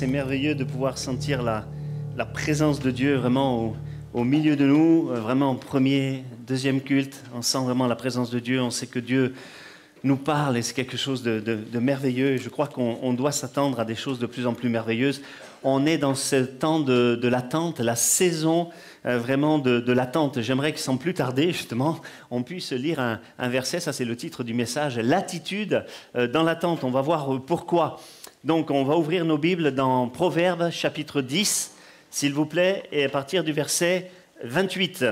C'est 0.04 0.10
merveilleux 0.10 0.54
de 0.54 0.66
pouvoir 0.66 0.97
sentir 0.97 1.41
la, 1.41 1.66
présence 2.26 2.82
de 2.82 2.91
Dieu 2.91 3.16
vraiment 3.16 3.74
au, 4.14 4.26
milieu 4.26 4.58
de 4.58 4.66
nous, 4.66 5.10
euh, 5.10 5.22
vraiment 5.22 5.51
en 5.51 5.56
premier, 5.56 6.26
deuxième 6.45 6.82
culte. 6.82 7.24
On 7.34 7.41
sent 7.41 7.60
vraiment 7.60 7.88
la 7.88 7.95
présence 7.95 8.30
de 8.30 8.39
Dieu. 8.39 8.62
On 8.62 8.70
sait 8.70 8.88
que 8.88 8.99
Dieu 8.99 9.34
nous 10.04 10.18
parle 10.18 10.58
et 10.58 10.62
c'est 10.62 10.74
quelque 10.74 10.97
chose 10.97 11.24
de, 11.24 11.80
merveilleux. 11.80 12.36
Je 12.36 12.49
crois 12.49 12.68
qu'on 12.68 12.99
on 13.01 13.14
doit 13.14 13.32
s'attendre 13.32 13.80
à 13.80 13.86
des 13.86 13.95
choses 13.95 14.20
de 14.20 14.26
plus 14.26 14.45
en 14.45 14.54
plus 14.54 14.68
merveilleuses. 14.68 15.22
On 15.64 15.86
est 15.86 15.97
dans 15.97 16.16
ce 16.16 16.36
temps 16.36 16.82
de, 16.82 17.18
l'attente, 17.26 17.80
la 17.80 17.95
saison 17.95 18.72
euh, 19.06 19.18
vraiment 19.18 19.58
de, 19.58 19.93
l'attente. 19.93 20.41
J'aimerais 20.41 20.74
que 20.74 20.80
sans 20.80 20.97
plus 20.97 21.14
tarder, 21.14 21.54
justement, 21.54 22.01
on 22.30 22.43
puisse 22.43 22.74
lire 22.74 22.99
un, 22.99 23.47
verset, 23.47 23.80
ça 23.80 23.93
c'est 23.93 24.04
le 24.04 24.18
titre 24.18 24.43
du 24.43 24.54
message, 24.54 24.99
l'attitude 24.99 25.86
euh, 26.18 26.28
dans 26.28 26.43
l'attente. 26.43 26.84
On 26.84 26.91
va 26.91 26.99
voir 26.99 27.41
pourquoi. 27.47 28.01
Donc 28.43 28.71
on 28.71 28.83
va 28.83 28.97
ouvrir 28.97 29.23
nos 29.23 29.37
Bibles 29.37 29.71
dans 29.71 30.09
Proverbes 30.09 30.69
chapitre 30.69 31.21
10, 31.21 31.75
s'il 32.11 32.33
vous 32.33 32.45
plaît, 32.45 32.83
et 32.91 33.05
à 33.05 33.09
partir 33.09 33.41
du 33.41 33.53
verset 33.53 34.11
28. 34.43 35.05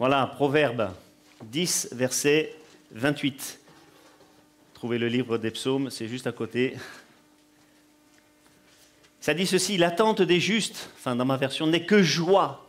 Voilà, 0.00 0.26
Proverbes 0.26 0.90
10, 1.44 1.90
verset 1.92 2.52
28. 2.90 3.60
Trouvez 4.74 4.98
le 4.98 5.06
livre 5.06 5.38
des 5.38 5.52
psaumes, 5.52 5.90
c'est 5.90 6.08
juste 6.08 6.26
à 6.26 6.32
côté. 6.32 6.76
Ça 9.20 9.32
dit 9.32 9.46
ceci, 9.46 9.76
l'attente 9.76 10.22
des 10.22 10.40
justes, 10.40 10.90
enfin 10.96 11.14
dans 11.14 11.24
ma 11.24 11.36
version, 11.36 11.68
n'est 11.68 11.86
que 11.86 12.02
joie, 12.02 12.68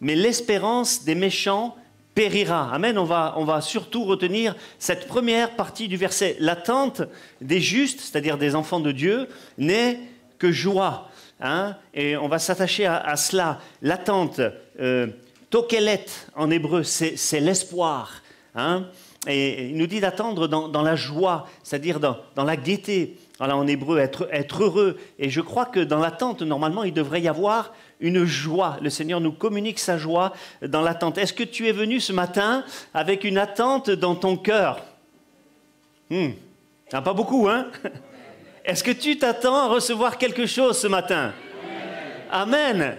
mais 0.00 0.14
l'espérance 0.14 1.04
des 1.04 1.14
méchants 1.14 1.76
périra. 2.14 2.70
Amen, 2.72 2.98
on 2.98 3.04
va, 3.04 3.34
on 3.36 3.44
va 3.44 3.60
surtout 3.60 4.04
retenir 4.04 4.54
cette 4.78 5.06
première 5.06 5.56
partie 5.56 5.88
du 5.88 5.96
verset. 5.96 6.36
L'attente 6.38 7.02
des 7.40 7.60
justes, 7.60 8.00
c'est-à-dire 8.00 8.38
des 8.38 8.54
enfants 8.54 8.80
de 8.80 8.92
Dieu, 8.92 9.28
n'est 9.58 9.98
que 10.38 10.52
joie. 10.52 11.08
hein. 11.40 11.76
Et 11.94 12.16
on 12.16 12.28
va 12.28 12.38
s'attacher 12.38 12.86
à, 12.86 13.16
cela. 13.16 13.60
L'attente, 13.80 14.40
euh, 14.80 15.06
tokelet 15.50 16.06
en 16.34 16.50
hébreu, 16.50 16.82
c'est 16.82 17.40
l'espoir. 17.40 18.22
hein. 18.54 18.86
Et 19.28 19.68
il 19.68 19.76
nous 19.76 19.86
dit 19.86 20.00
d'attendre 20.00 20.48
dans, 20.48 20.82
la 20.82 20.96
joie, 20.96 21.46
c'est-à-dire 21.62 22.00
dans, 22.00 22.44
la 22.44 22.56
gaieté. 22.56 23.18
Voilà, 23.38 23.56
en 23.56 23.66
hébreu, 23.66 23.98
être 23.98 24.62
heureux. 24.62 24.98
Et 25.18 25.30
je 25.30 25.40
crois 25.40 25.66
que 25.66 25.80
dans 25.80 26.00
l'attente, 26.00 26.42
normalement, 26.42 26.82
il 26.82 26.92
devrait 26.92 27.20
y 27.22 27.28
avoir 27.28 27.72
une 28.02 28.24
joie. 28.26 28.76
Le 28.82 28.90
Seigneur 28.90 29.20
nous 29.20 29.32
communique 29.32 29.78
sa 29.78 29.96
joie 29.96 30.34
dans 30.60 30.82
l'attente. 30.82 31.16
Est-ce 31.16 31.32
que 31.32 31.44
tu 31.44 31.66
es 31.68 31.72
venu 31.72 32.00
ce 32.00 32.12
matin 32.12 32.64
avec 32.92 33.24
une 33.24 33.38
attente 33.38 33.88
dans 33.90 34.14
ton 34.14 34.36
cœur? 34.36 34.84
Hmm. 36.10 36.32
Pas 36.90 37.14
beaucoup, 37.14 37.48
hein? 37.48 37.68
Est-ce 38.64 38.84
que 38.84 38.90
tu 38.90 39.16
t'attends 39.18 39.56
à 39.56 39.68
recevoir 39.68 40.18
quelque 40.18 40.44
chose 40.46 40.78
ce 40.78 40.86
matin? 40.86 41.32
Amen. 42.30 42.96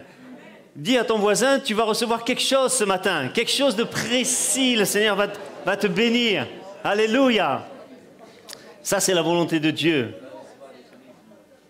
Dis 0.76 0.98
à 0.98 1.04
ton 1.04 1.20
voisin, 1.20 1.60
tu 1.60 1.74
vas 1.76 1.84
recevoir 1.84 2.24
quelque 2.24 2.42
chose 2.42 2.74
ce 2.74 2.84
matin, 2.84 3.30
quelque 3.34 3.52
chose 3.52 3.76
de 3.76 3.84
précis. 3.84 4.76
Le 4.76 4.86
Seigneur 4.86 5.16
va, 5.16 5.28
te- 5.28 5.38
va 5.66 5.78
te 5.78 5.86
bénir. 5.88 6.48
Alléluia. 6.84 7.68
Ça, 8.82 9.00
c'est 9.00 9.14
la 9.14 9.22
volonté 9.22 9.60
de 9.60 9.70
Dieu. 9.72 10.16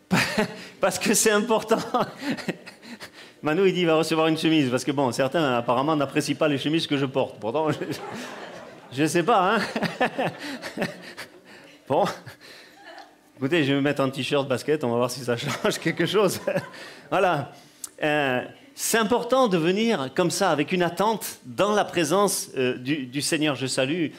Parce 0.80 0.98
que 0.98 1.14
c'est 1.14 1.32
important. 1.32 1.78
Manu, 3.44 3.68
il 3.68 3.74
dit 3.74 3.80
qu'il 3.80 3.88
va 3.88 3.98
recevoir 3.98 4.28
une 4.28 4.38
chemise. 4.38 4.70
Parce 4.70 4.86
que, 4.86 4.92
bon, 4.94 5.12
certains, 5.12 5.58
apparemment, 5.58 5.98
n'apprécient 5.98 6.36
pas 6.36 6.48
les 6.48 6.58
chemises 6.58 6.88
que 6.88 6.96
je 6.96 7.06
porte. 7.06 7.38
Pourtant, 7.40 7.68
je 8.92 9.02
ne 9.02 9.08
sais 9.08 9.24
pas, 9.24 9.56
hein. 9.56 9.60
Bon. 11.90 12.06
Écoutez, 13.36 13.66
je 13.66 13.72
vais 13.72 13.76
me 13.76 13.82
mettre 13.82 14.02
un 14.02 14.10
t-shirt 14.10 14.48
basket, 14.48 14.86
on 14.86 14.90
va 14.92 14.96
voir 14.96 15.12
si 15.12 15.20
ça 15.20 15.36
change 15.36 15.78
quelque 15.78 16.06
chose. 16.06 16.40
voilà. 17.10 17.52
Euh, 18.02 18.42
c'est 18.74 18.98
important 18.98 19.50
de 19.50 19.58
venir 19.58 20.12
comme 20.16 20.32
ça, 20.32 20.50
avec 20.50 20.72
une 20.72 20.82
attente, 20.82 21.40
dans 21.46 21.74
la 21.74 21.84
présence 21.84 22.50
euh, 22.56 22.78
du, 22.78 23.22
Seigneur. 23.22 23.56
Je 23.56 23.68
salue, 23.68 24.12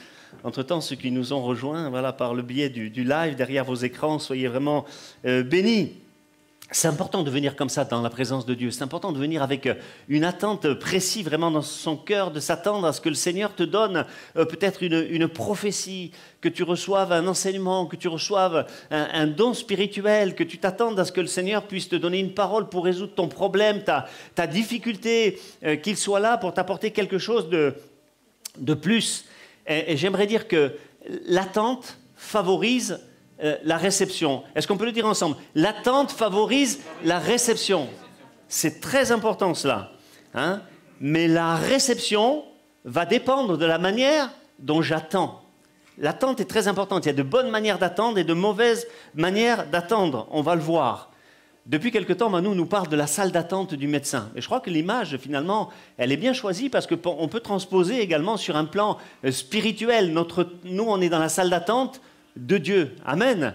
entre-temps, 0.43 0.81
ceux 0.81 0.95
qui 0.95 1.09
nous 1.09 1.33
ont 1.33 1.41
rejoints 1.41 1.89
voilà, 1.89 2.13
par 2.13 2.35
le 2.35 2.43
biais 2.43 2.69
du, 2.69 2.91
du 2.91 3.03
live 3.03 3.35
derrière 3.35 3.65
vos 3.65 3.73
écrans. 3.73 4.19
Soyez 4.19 4.47
vraiment 4.47 4.85
euh, 5.25 5.41
bénis. 5.41 5.93
C'est 6.71 6.87
important 6.87 7.21
de 7.21 7.29
venir 7.29 7.55
comme 7.55 7.69
ça 7.69 7.85
dans 7.85 8.01
la 8.01 8.09
présence 8.09 8.45
de 8.47 8.55
Dieu. 8.55 8.71
C'est 8.71 8.81
important 8.81 9.11
de 9.11 9.19
venir 9.19 9.43
avec 9.43 9.67
euh, 9.67 9.75
une 10.09 10.23
attente 10.23 10.73
précise 10.73 11.23
vraiment 11.23 11.51
dans 11.51 11.61
son 11.61 11.95
cœur, 11.95 12.31
de 12.31 12.39
s'attendre 12.39 12.87
à 12.87 12.93
ce 12.93 13.01
que 13.01 13.09
le 13.09 13.15
Seigneur 13.15 13.53
te 13.53 13.61
donne 13.61 14.05
euh, 14.35 14.45
peut-être 14.45 14.81
une, 14.81 15.27
prophétie, 15.27 16.11
que 16.41 16.49
tu 16.49 16.63
reçoives 16.63 17.11
un 17.11 17.27
enseignement, 17.27 17.85
que 17.85 17.95
tu 17.95 18.07
reçoives 18.07 18.65
un, 18.89 19.27
don 19.27 19.53
spirituel, 19.53 20.33
que 20.33 20.43
tu 20.43 20.57
t'attendes 20.57 20.99
à 20.99 21.05
ce 21.05 21.11
que 21.11 21.21
le 21.21 21.27
Seigneur 21.27 21.67
puisse 21.67 21.87
te 21.87 21.95
donner 21.95 22.19
une 22.19 22.33
parole 22.33 22.67
pour 22.67 22.85
résoudre 22.85 23.13
ton 23.13 23.27
problème, 23.27 23.83
ta, 23.83 24.47
difficulté, 24.47 25.39
euh, 25.63 25.75
qu'il 25.75 25.97
soit 25.97 26.19
là 26.19 26.37
pour 26.37 26.53
t'apporter 26.53 26.89
quelque 26.91 27.19
chose 27.19 27.47
de, 27.49 27.75
de 28.57 28.73
plus. 28.73 29.25
Et 29.67 29.97
j'aimerais 29.97 30.27
dire 30.27 30.47
que 30.47 30.75
l'attente 31.27 31.97
favorise 32.15 32.99
euh, 33.43 33.57
la 33.63 33.77
réception. 33.77 34.43
Est-ce 34.55 34.67
qu'on 34.67 34.77
peut 34.77 34.85
le 34.85 34.91
dire 34.91 35.05
ensemble? 35.05 35.35
L'attente 35.55 36.11
favorise 36.11 36.79
la 37.03 37.19
réception. 37.19 37.89
C'est 38.47 38.79
très 38.79 39.11
important 39.11 39.53
cela. 39.53 39.91
hein? 40.33 40.61
Mais 41.01 41.27
la 41.27 41.55
réception 41.55 42.43
va 42.85 43.05
dépendre 43.05 43.57
de 43.57 43.65
la 43.65 43.77
manière 43.77 44.29
dont 44.59 44.81
j'attends. 44.81 45.41
L'attente 45.97 46.39
est 46.39 46.45
très 46.45 46.67
importante. 46.67 47.05
Il 47.05 47.09
y 47.09 47.11
a 47.11 47.15
de 47.15 47.23
bonnes 47.23 47.49
manières 47.49 47.79
d'attendre 47.79 48.17
et 48.17 48.23
de 48.23 48.33
mauvaises 48.33 48.87
manières 49.15 49.67
d'attendre. 49.67 50.27
On 50.31 50.41
va 50.41 50.55
le 50.55 50.61
voir. 50.61 51.11
Depuis 51.65 51.89
quelque 51.91 52.13
temps, 52.13 52.29
Manu 52.29 52.49
nous 52.49 52.67
parle 52.67 52.89
de 52.89 52.95
la 52.95 53.07
salle 53.07 53.31
d'attente 53.31 53.73
du 53.73 53.87
médecin. 53.87 54.29
Et 54.35 54.41
je 54.41 54.45
crois 54.45 54.59
que 54.59 54.69
l'image, 54.69 55.17
finalement, 55.17 55.69
elle 55.97 56.11
est 56.11 56.17
bien 56.17 56.33
choisie 56.33 56.69
parce 56.69 56.85
qu'on 56.85 57.27
peut 57.27 57.39
transposer 57.39 58.01
également 58.01 58.37
sur 58.37 58.55
un 58.55 58.65
plan 58.65 58.97
euh, 59.23 59.31
spirituel. 59.31 60.13
Notre, 60.13 60.47
nous, 60.63 60.85
on 60.87 61.01
est 61.01 61.09
dans 61.09 61.17
la 61.19 61.29
salle 61.29 61.49
d'attente 61.49 62.01
de 62.35 62.57
Dieu. 62.57 62.95
Amen. 63.05 63.53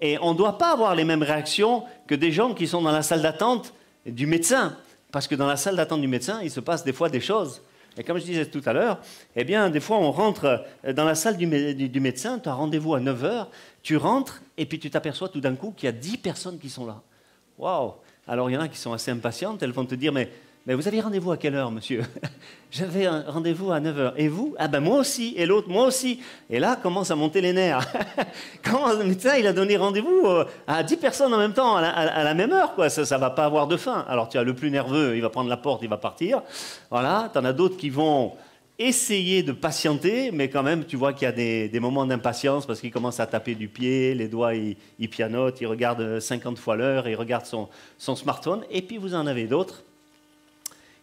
Et 0.00 0.18
on 0.20 0.32
ne 0.32 0.38
doit 0.38 0.58
pas 0.58 0.72
avoir 0.72 0.94
les 0.94 1.04
mêmes 1.04 1.22
réactions 1.22 1.84
que 2.06 2.14
des 2.14 2.32
gens 2.32 2.54
qui 2.54 2.66
sont 2.66 2.82
dans 2.82 2.92
la 2.92 3.02
salle 3.02 3.22
d'attente 3.22 3.72
du 4.04 4.26
médecin. 4.26 4.76
Parce 5.12 5.26
que 5.26 5.34
dans 5.34 5.46
la 5.46 5.56
salle 5.56 5.76
d'attente 5.76 6.00
du 6.00 6.08
médecin, 6.08 6.40
il 6.42 6.50
se 6.50 6.60
passe 6.60 6.84
des 6.84 6.92
fois 6.92 7.08
des 7.08 7.20
choses. 7.20 7.62
Et 7.98 8.04
comme 8.04 8.18
je 8.18 8.24
disais 8.24 8.46
tout 8.46 8.60
à 8.66 8.74
l'heure, 8.74 9.00
eh 9.34 9.44
bien, 9.44 9.70
des 9.70 9.80
fois, 9.80 9.96
on 9.96 10.12
rentre 10.12 10.64
dans 10.94 11.04
la 11.04 11.14
salle 11.14 11.38
du 11.38 11.46
médecin, 11.46 12.38
tu 12.38 12.48
as 12.48 12.52
rendez-vous 12.52 12.94
à 12.94 13.00
9h, 13.00 13.46
tu 13.82 13.96
rentres, 13.96 14.42
et 14.58 14.66
puis 14.66 14.78
tu 14.78 14.90
t'aperçois 14.90 15.30
tout 15.30 15.40
d'un 15.40 15.54
coup 15.54 15.72
qu'il 15.74 15.86
y 15.86 15.88
a 15.88 15.92
10 15.92 16.18
personnes 16.18 16.58
qui 16.58 16.68
sont 16.68 16.84
là. 16.84 17.00
Waouh 17.56 17.94
Alors, 18.28 18.50
il 18.50 18.52
y 18.52 18.56
en 18.58 18.60
a 18.60 18.68
qui 18.68 18.76
sont 18.76 18.92
assez 18.92 19.10
impatientes, 19.10 19.62
elles 19.62 19.72
vont 19.72 19.86
te 19.86 19.94
dire, 19.94 20.12
mais, 20.12 20.30
mais 20.66 20.74
vous 20.74 20.88
avez 20.88 21.00
rendez-vous 21.00 21.30
à 21.30 21.36
quelle 21.36 21.54
heure, 21.54 21.70
monsieur 21.70 22.02
J'avais 22.72 23.06
un 23.06 23.22
rendez-vous 23.28 23.70
à 23.70 23.78
9h. 23.78 24.14
Et 24.16 24.26
vous? 24.26 24.56
Ah 24.58 24.66
ben 24.66 24.80
moi 24.80 24.98
aussi. 24.98 25.32
Et 25.36 25.46
l'autre, 25.46 25.68
moi 25.68 25.86
aussi. 25.86 26.20
Et 26.50 26.58
là, 26.58 26.74
commence 26.74 27.12
à 27.12 27.14
monter 27.14 27.40
les 27.40 27.52
nerfs. 27.52 27.86
Comment 28.64 28.92
le 28.92 29.04
médecin, 29.04 29.36
il 29.36 29.46
a 29.46 29.52
donné 29.52 29.76
rendez-vous 29.76 30.26
euh, 30.26 30.44
à 30.66 30.82
10 30.82 30.96
personnes 30.96 31.32
en 31.32 31.38
même 31.38 31.52
temps, 31.52 31.76
à 31.76 32.24
la, 32.24 32.34
même 32.34 32.52
heure, 32.52 32.74
quoi? 32.74 32.90
Ça 32.90 33.02
ne 33.02 33.20
va 33.20 33.30
pas 33.30 33.44
avoir 33.44 33.68
de 33.68 33.76
fin. 33.76 34.04
Alors, 34.08 34.28
tu 34.28 34.38
as 34.38 34.42
le 34.42 34.54
plus 34.54 34.72
nerveux, 34.72 35.14
il 35.14 35.22
va 35.22 35.30
prendre 35.30 35.48
la 35.48 35.56
porte, 35.56 35.82
il 35.84 35.88
va 35.88 35.98
partir. 35.98 36.42
Voilà. 36.90 37.30
Tu 37.32 37.38
en 37.38 37.44
as 37.44 37.52
d'autres 37.52 37.76
qui 37.76 37.88
vont 37.88 38.32
essayer 38.76 39.44
de 39.44 39.52
patienter, 39.52 40.32
mais 40.32 40.50
quand 40.50 40.64
même, 40.64 40.84
tu 40.84 40.96
vois 40.96 41.12
qu'il 41.12 41.26
y 41.26 41.28
a 41.28 41.32
des, 41.32 41.80
moments 41.80 42.04
d'impatience 42.04 42.66
parce 42.66 42.80
qu'il 42.80 42.90
commence 42.90 43.20
à 43.20 43.26
taper 43.26 43.54
du 43.54 43.68
pied, 43.68 44.16
les 44.16 44.26
doigts, 44.26 44.54
il, 44.54 44.76
il 44.98 45.08
pianote, 45.08 45.60
il 45.60 45.66
regarde 45.68 46.00
euh, 46.00 46.20
50 46.20 46.58
fois 46.58 46.74
l'heure, 46.74 47.06
il 47.08 47.14
regarde 47.14 47.46
son 47.46 48.16
smartphone. 48.16 48.64
Et 48.72 48.82
puis, 48.82 48.98
vous 48.98 49.14
en 49.14 49.28
avez 49.28 49.44
d'autres. 49.44 49.84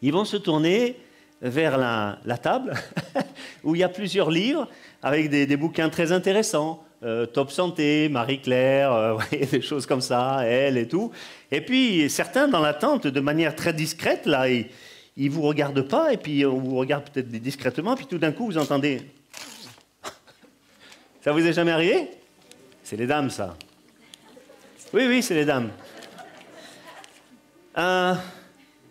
Ils 0.04 0.12
vont 0.12 0.26
se 0.26 0.36
tourner 0.36 0.98
vers 1.42 1.78
la, 1.78 2.38
table 2.38 2.74
où 3.64 3.74
il 3.74 3.80
y 3.80 3.84
a 3.84 3.90
plusieurs 3.90 4.30
livres 4.30 4.68
avec 5.02 5.30
des, 5.30 5.58
bouquins 5.58 5.90
très 5.90 6.12
intéressants. 6.12 6.84
euh, 7.04 7.26
Top 7.26 7.52
Santé, 7.52 8.10
Marie-Claire, 8.10 8.92
euh, 8.92 9.18
des 9.52 9.62
choses 9.62 9.86
comme 9.86 10.02
ça, 10.02 10.42
elle 10.44 10.78
et 10.78 10.90
tout. 10.90 11.12
Et 11.50 11.62
puis 11.62 12.10
certains 12.10 12.50
dans 12.50 12.60
l'attente, 12.60 13.08
de 13.08 13.20
manière 13.22 13.56
très 13.56 13.72
discrète, 13.72 14.26
là, 14.26 14.50
ils, 14.50 14.68
ils 15.16 15.32
vous 15.32 15.42
regardent 15.42 15.88
pas, 15.88 16.12
et 16.12 16.18
puis 16.18 16.46
on 16.46 16.60
vous 16.60 16.76
regarde 16.76 17.10
peut-être 17.10 17.30
discrètement, 17.30 17.96
puis 17.96 18.06
tout 18.06 18.18
d'un 18.18 18.34
coup 18.34 18.46
vous 18.46 18.58
entendez. 18.58 19.02
Ça 21.22 21.32
vous 21.32 21.48
est 21.48 21.54
jamais 21.54 21.72
arrivé? 21.72 22.10
C'est 22.84 22.98
les 22.98 23.08
dames, 23.08 23.30
ça. 23.30 23.56
Oui, 24.94 25.06
oui, 25.08 25.24
c'est 25.24 25.36
les 25.36 25.46
dames. 25.46 25.70
Euh, 27.78 28.14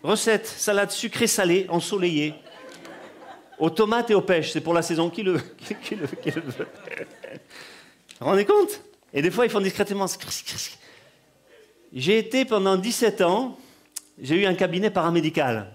recette, 0.03 0.45
salade 0.45 0.91
sucrée 0.91 1.27
salée, 1.27 1.65
ensoleillée. 1.69 2.35
Aux 3.59 3.69
tomates 3.69 4.11
et 4.11 4.15
aux 4.15 4.21
pêches, 4.21 4.51
c'est 4.51 4.61
pour 4.61 4.73
la 4.73 4.81
saison. 4.81 5.09
Qui 5.09 5.23
le, 5.23 5.33
veut 5.33 5.41
Vous 6.25 6.41
vous 8.19 8.25
rendez 8.25 8.45
compte? 8.45 8.81
Et 9.13 9.21
des 9.21 9.31
fois, 9.31 9.45
ils 9.45 9.51
font 9.51 9.61
discrètement. 9.61 10.05
J'ai 11.93 12.17
été 12.17 12.45
pendant 12.45 12.75
17 12.75 13.21
ans, 13.21 13.57
j'ai 14.21 14.41
eu 14.41 14.45
un 14.45 14.55
cabinet 14.55 14.89
paramédical. 14.89 15.67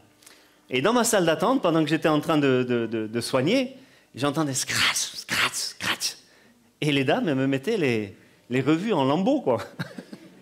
Et 0.70 0.82
dans 0.82 0.92
ma 0.92 1.04
salle 1.04 1.24
d'attente, 1.24 1.62
pendant 1.62 1.82
que 1.82 1.88
j'étais 1.88 2.08
en 2.08 2.20
train 2.20 2.36
de, 2.36 2.62
de- 2.68 3.06
de- 3.06 3.20
soigner, 3.20 3.76
j'entendais 4.14 4.54
scratch, 4.54 5.14
scratch, 5.14 5.52
scratch. 5.54 6.16
Et 6.80 6.92
les 6.92 7.04
dames, 7.04 7.32
me 7.32 7.46
mettaient 7.46 7.76
les, 7.78 8.16
les 8.50 8.60
revues 8.60 8.92
en 8.92 9.04
lambeaux, 9.04 9.40
quoi. 9.40 9.62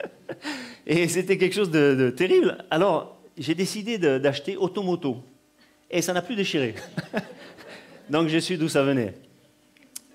Et 0.87 1.09
c'était 1.09 1.37
quelque 1.39 1.55
chose 1.55 1.71
de, 1.71 1.95
de 1.95 2.11
terrible. 2.11 2.65
Alors, 2.71 3.16
j'ai 3.37 3.55
décidé 3.55 3.99
d'acheter 3.99 4.57
Automoto. 4.57 5.23
Et 5.91 6.03
ça 6.03 6.13
n'a 6.13 6.23
plus 6.23 6.37
déchiré. 6.37 6.75
Donc, 8.11 8.29
j'ai 8.29 8.41
su 8.41 8.57
d'où 8.57 8.69
ça 8.69 8.83
venait. 8.83 9.15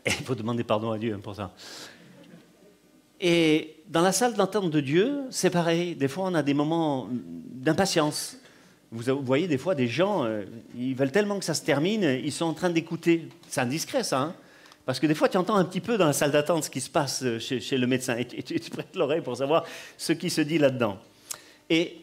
Il 0.05 0.11
faut 0.25 0.35
demander 0.35 0.63
pardon 0.63 0.91
à 0.91 0.97
Dieu 0.97 1.13
hein, 1.13 1.19
pour 1.21 1.35
ça. 1.35 1.53
Et 3.19 3.75
dans 3.87 4.01
la 4.01 4.11
salle 4.11 4.33
d'attente 4.33 4.71
de 4.71 4.79
Dieu, 4.79 5.21
c'est 5.29 5.49
pareil. 5.51 5.95
Des 5.95 6.07
fois, 6.07 6.25
on 6.25 6.33
a 6.33 6.41
des 6.41 6.53
moments 6.53 7.07
d'impatience. 7.11 8.37
Vous 8.91 9.21
voyez 9.23 9.47
des 9.47 9.57
fois 9.57 9.75
des 9.75 9.87
gens, 9.87 10.25
euh, 10.25 10.43
ils 10.77 10.95
veulent 10.95 11.11
tellement 11.11 11.39
que 11.39 11.45
ça 11.45 11.53
se 11.53 11.63
termine, 11.63 12.03
ils 12.03 12.31
sont 12.31 12.45
en 12.45 12.53
train 12.53 12.69
d'écouter. 12.69 13.29
C'est 13.47 13.61
indiscret 13.61 14.03
ça, 14.03 14.19
hein 14.19 14.35
parce 14.85 14.99
que 14.99 15.07
des 15.07 15.15
fois 15.15 15.29
tu 15.29 15.37
entends 15.37 15.55
un 15.55 15.63
petit 15.63 15.79
peu 15.79 15.97
dans 15.97 16.07
la 16.07 16.13
salle 16.13 16.31
d'attente 16.31 16.65
ce 16.65 16.69
qui 16.69 16.81
se 16.81 16.89
passe 16.89 17.23
chez, 17.39 17.77
le 17.77 17.87
médecin 17.87 18.17
et 18.17 18.25
tu- 18.25 18.59
tu 18.59 18.69
prêtes 18.71 18.95
l'oreille 18.95 19.21
pour 19.21 19.37
savoir 19.37 19.63
ce 19.97 20.11
qui 20.11 20.29
se 20.29 20.41
dit 20.41 20.57
là-dedans. 20.57 20.97
Et, 21.69 22.00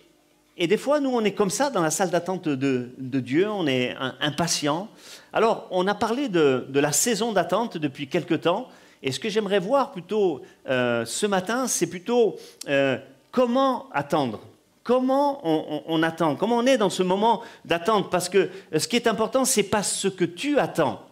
et 0.60 0.66
des 0.66 0.76
fois, 0.76 0.98
nous, 0.98 1.10
on 1.10 1.24
est 1.24 1.32
comme 1.32 1.50
ça 1.50 1.70
dans 1.70 1.82
la 1.82 1.90
salle 1.90 2.10
d'attente 2.10 2.48
de, 2.48 2.90
Dieu, 2.98 3.48
on 3.48 3.68
est 3.68 3.94
impatient. 4.20 4.88
Alors, 5.32 5.68
on 5.70 5.86
a 5.86 5.94
parlé 5.94 6.28
de, 6.28 6.66
la 6.74 6.90
saison 6.90 7.32
d'attente 7.32 7.78
depuis 7.78 8.08
quelque 8.08 8.34
temps, 8.34 8.66
et 9.00 9.12
ce 9.12 9.20
que 9.20 9.28
j'aimerais 9.28 9.60
voir 9.60 9.92
plutôt 9.92 10.42
euh, 10.68 11.04
ce 11.04 11.26
matin, 11.26 11.68
c'est 11.68 11.86
plutôt 11.86 12.34
euh, 12.68 12.98
comment 13.30 13.88
attendre? 13.92 14.40
Comment 14.82 15.40
on, 15.44 16.02
attend? 16.02 16.34
Comment 16.34 16.56
on 16.56 16.66
est 16.66 16.78
dans 16.78 16.90
ce 16.90 17.04
moment 17.04 17.42
d'attente? 17.64 18.10
Parce 18.10 18.28
que 18.28 18.48
euh, 18.74 18.78
ce 18.78 18.88
qui 18.88 18.96
est 18.96 19.06
important, 19.06 19.44
c'est 19.44 19.62
pas 19.62 19.84
ce 19.84 20.08
que 20.08 20.24
tu 20.24 20.58
attends 20.58 21.02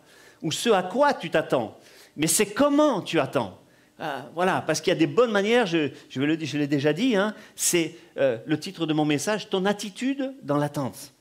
ou 0.43 0.51
ce 0.51 0.71
à 0.71 0.83
quoi 0.83 1.15
tu 1.15 1.31
t'attends, 1.31 1.77
mais 2.17 2.27
c'est 2.27 2.47
comment 2.47 3.01
tu 3.01 3.21
attends. 3.21 3.59
Ah, 3.99 4.27
voilà, 4.35 4.63
parce 4.67 4.83
qu'il 4.83 4.91
y 4.91 4.97
a 4.97 4.99
des 4.99 5.07
bonnes 5.07 5.31
manières, 5.31 5.67
je, 5.67 5.89
je 6.11 6.21
le- 6.21 6.39
je 6.39 6.59
l'ai 6.59 6.67
déjà 6.67 6.93
dit, 6.93 7.17
hein, 7.17 7.35
c'est 7.55 7.95
euh, 8.19 8.37
le 8.45 8.61
titre 8.61 8.85
de 8.85 8.93
mon 8.93 9.07
message, 9.07 9.49
ton 9.49 9.65
attitude 9.65 10.35
dans 10.43 10.59
l'attente. 10.59 11.13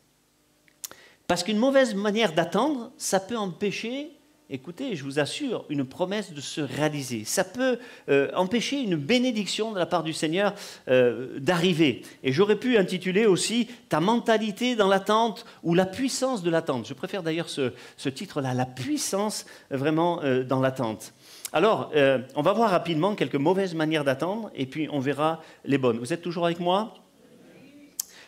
Parce 1.26 1.42
qu'une 1.44 1.58
mauvaise 1.58 1.96
manière 1.96 2.34
d'attendre, 2.34 2.92
ça 2.98 3.22
peut 3.22 3.38
empêcher, 3.38 4.10
écoutez, 4.50 4.98
je 4.98 5.06
vous 5.06 5.20
assure, 5.20 5.64
une 5.70 5.86
promesse 5.86 6.34
de 6.34 6.42
se 6.42 6.60
réaliser. 6.60 7.24
Ça 7.24 7.46
peut 7.46 7.80
euh, 8.10 8.30
empêcher 8.36 8.82
une 8.82 8.98
bénédiction 8.98 9.72
de 9.72 9.80
la 9.80 9.86
part 9.86 10.04
du 10.04 10.12
Seigneur 10.14 10.54
euh, 10.90 11.40
d'arriver. 11.40 12.02
Et 12.24 12.34
j'aurais 12.34 12.58
pu 12.58 12.78
intituler 12.78 13.26
aussi 13.26 13.70
ta 13.88 14.02
mentalité 14.02 14.76
dans 14.76 14.90
l'attente 14.90 15.46
ou 15.64 15.76
la 15.76 15.86
puissance 15.86 16.44
de 16.44 16.50
l'attente. 16.50 16.88
Je 16.90 16.94
préfère 16.94 17.24
d'ailleurs 17.24 17.50
ce, 17.50 18.10
titre-là, 18.10 18.54
la 18.54 18.66
puissance 18.66 19.46
vraiment 19.72 20.22
dans 20.46 20.60
l'attente. 20.60 21.14
Alors, 21.56 21.90
euh, 21.96 22.20
on 22.36 22.42
va 22.42 22.52
voir 22.52 22.70
rapidement 22.70 23.16
quelques 23.16 23.36
mauvaises 23.36 23.76
manières 23.76 24.04
d'attendre 24.04 24.52
et 24.56 24.66
puis 24.66 24.90
on 24.92 25.00
verra 25.00 25.42
les 25.64 25.78
bonnes. 25.78 26.00
Vous 26.00 26.12
êtes 26.12 26.22
toujours 26.22 26.44
avec 26.46 26.60
moi? 26.60 26.96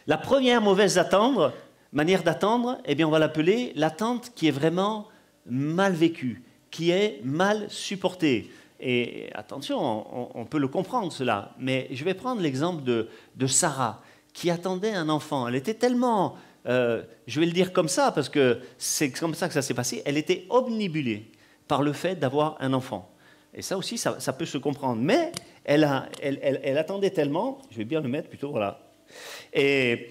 La 0.07 0.17
première 0.17 0.61
mauvaise 0.61 0.97
manière 1.91 2.23
d'attendre, 2.23 2.77
eh 2.85 2.95
bien, 2.95 3.05
on 3.05 3.11
va 3.11 3.19
l'appeler 3.19 3.73
l'attente 3.75 4.31
qui 4.33 4.47
est 4.47 4.51
vraiment 4.51 5.09
mal 5.45 5.91
vécue, 5.91 6.41
qui 6.71 6.91
est 6.91 7.19
mal 7.25 7.65
supportée. 7.69 8.49
Et 8.79 9.29
attention, 9.35 9.77
on, 9.77 10.29
on 10.33 10.45
peut 10.45 10.59
le 10.59 10.69
comprendre 10.69 11.11
cela, 11.11 11.53
mais 11.59 11.89
je 11.91 12.05
vais 12.05 12.13
prendre 12.13 12.39
l'exemple 12.39 12.81
de, 12.85 13.09
de 13.35 13.45
Sarah, 13.45 14.01
qui 14.31 14.49
attendait 14.49 14.93
un 14.93 15.09
enfant. 15.09 15.49
Elle 15.49 15.55
était 15.55 15.73
tellement, 15.73 16.37
euh, 16.65 17.03
je 17.25 17.41
vais 17.41 17.45
le 17.45 17.51
dire 17.51 17.73
comme 17.73 17.89
ça, 17.89 18.13
parce 18.13 18.29
que 18.29 18.61
c'est 18.77 19.11
comme 19.11 19.33
ça 19.33 19.49
que 19.49 19.53
ça 19.53 19.61
s'est 19.61 19.73
passé, 19.73 20.01
elle 20.05 20.15
était 20.15 20.45
omnibulée 20.49 21.29
par 21.67 21.81
le 21.81 21.91
fait 21.91 22.15
d'avoir 22.15 22.55
un 22.61 22.71
enfant. 22.71 23.11
Et 23.53 23.61
ça 23.61 23.77
aussi, 23.77 23.97
ça, 23.97 24.33
peut 24.33 24.45
se 24.45 24.57
comprendre. 24.57 25.01
Mais 25.01 25.31
elle, 25.63 25.89
elle- 26.21 26.77
attendait 26.77 27.09
tellement, 27.09 27.61
je 27.71 27.77
vais 27.77 27.85
bien 27.85 28.01
le 28.01 28.09
mettre 28.09 28.29
plutôt, 28.29 28.51
voilà, 28.51 28.79
et 29.53 30.09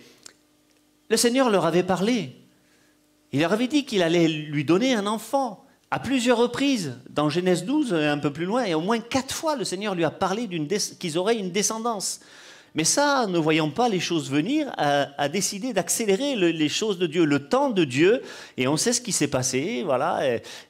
le 1.08 1.16
Seigneur 1.16 1.50
leur 1.50 1.66
avait 1.66 1.82
parlé. 1.82 2.36
Il 3.32 3.40
leur 3.40 3.52
avait 3.52 3.68
dit 3.68 3.84
qu'il 3.84 4.02
allait 4.02 4.28
lui 4.28 4.64
donner 4.64 4.94
un 4.94 5.06
enfant 5.06 5.64
à 5.90 6.00
plusieurs 6.00 6.38
reprises, 6.38 6.98
dans 7.10 7.28
Genèse 7.28 7.64
12, 7.64 7.94
un 7.94 8.18
peu 8.18 8.32
plus 8.32 8.44
loin, 8.44 8.64
et 8.64 8.74
au 8.74 8.80
moins 8.80 8.98
quatre 8.98 9.34
fois, 9.34 9.56
le 9.56 9.64
Seigneur 9.64 9.94
lui 9.94 10.04
a 10.04 10.10
parlé 10.10 10.48
qu'ils 10.98 11.18
auraient 11.18 11.36
une 11.36 11.50
descendance. 11.50 12.20
Mais 12.76 12.84
ça, 12.84 13.26
ne 13.26 13.38
voyant 13.38 13.70
pas 13.70 13.88
les 13.88 14.00
choses 14.00 14.30
venir, 14.30 14.70
a, 14.76 15.28
décidé 15.30 15.72
d'accélérer 15.72 16.36
le- 16.36 16.50
les 16.50 16.68
choses 16.68 16.98
de 16.98 17.06
Dieu, 17.06 17.24
le 17.24 17.48
temps 17.48 17.70
de 17.70 17.84
Dieu. 17.84 18.20
Et 18.58 18.68
on 18.68 18.76
sait 18.76 18.92
ce 18.92 19.00
qui 19.00 19.12
s'est 19.12 19.28
passé. 19.28 19.82
Voilà, 19.82 20.20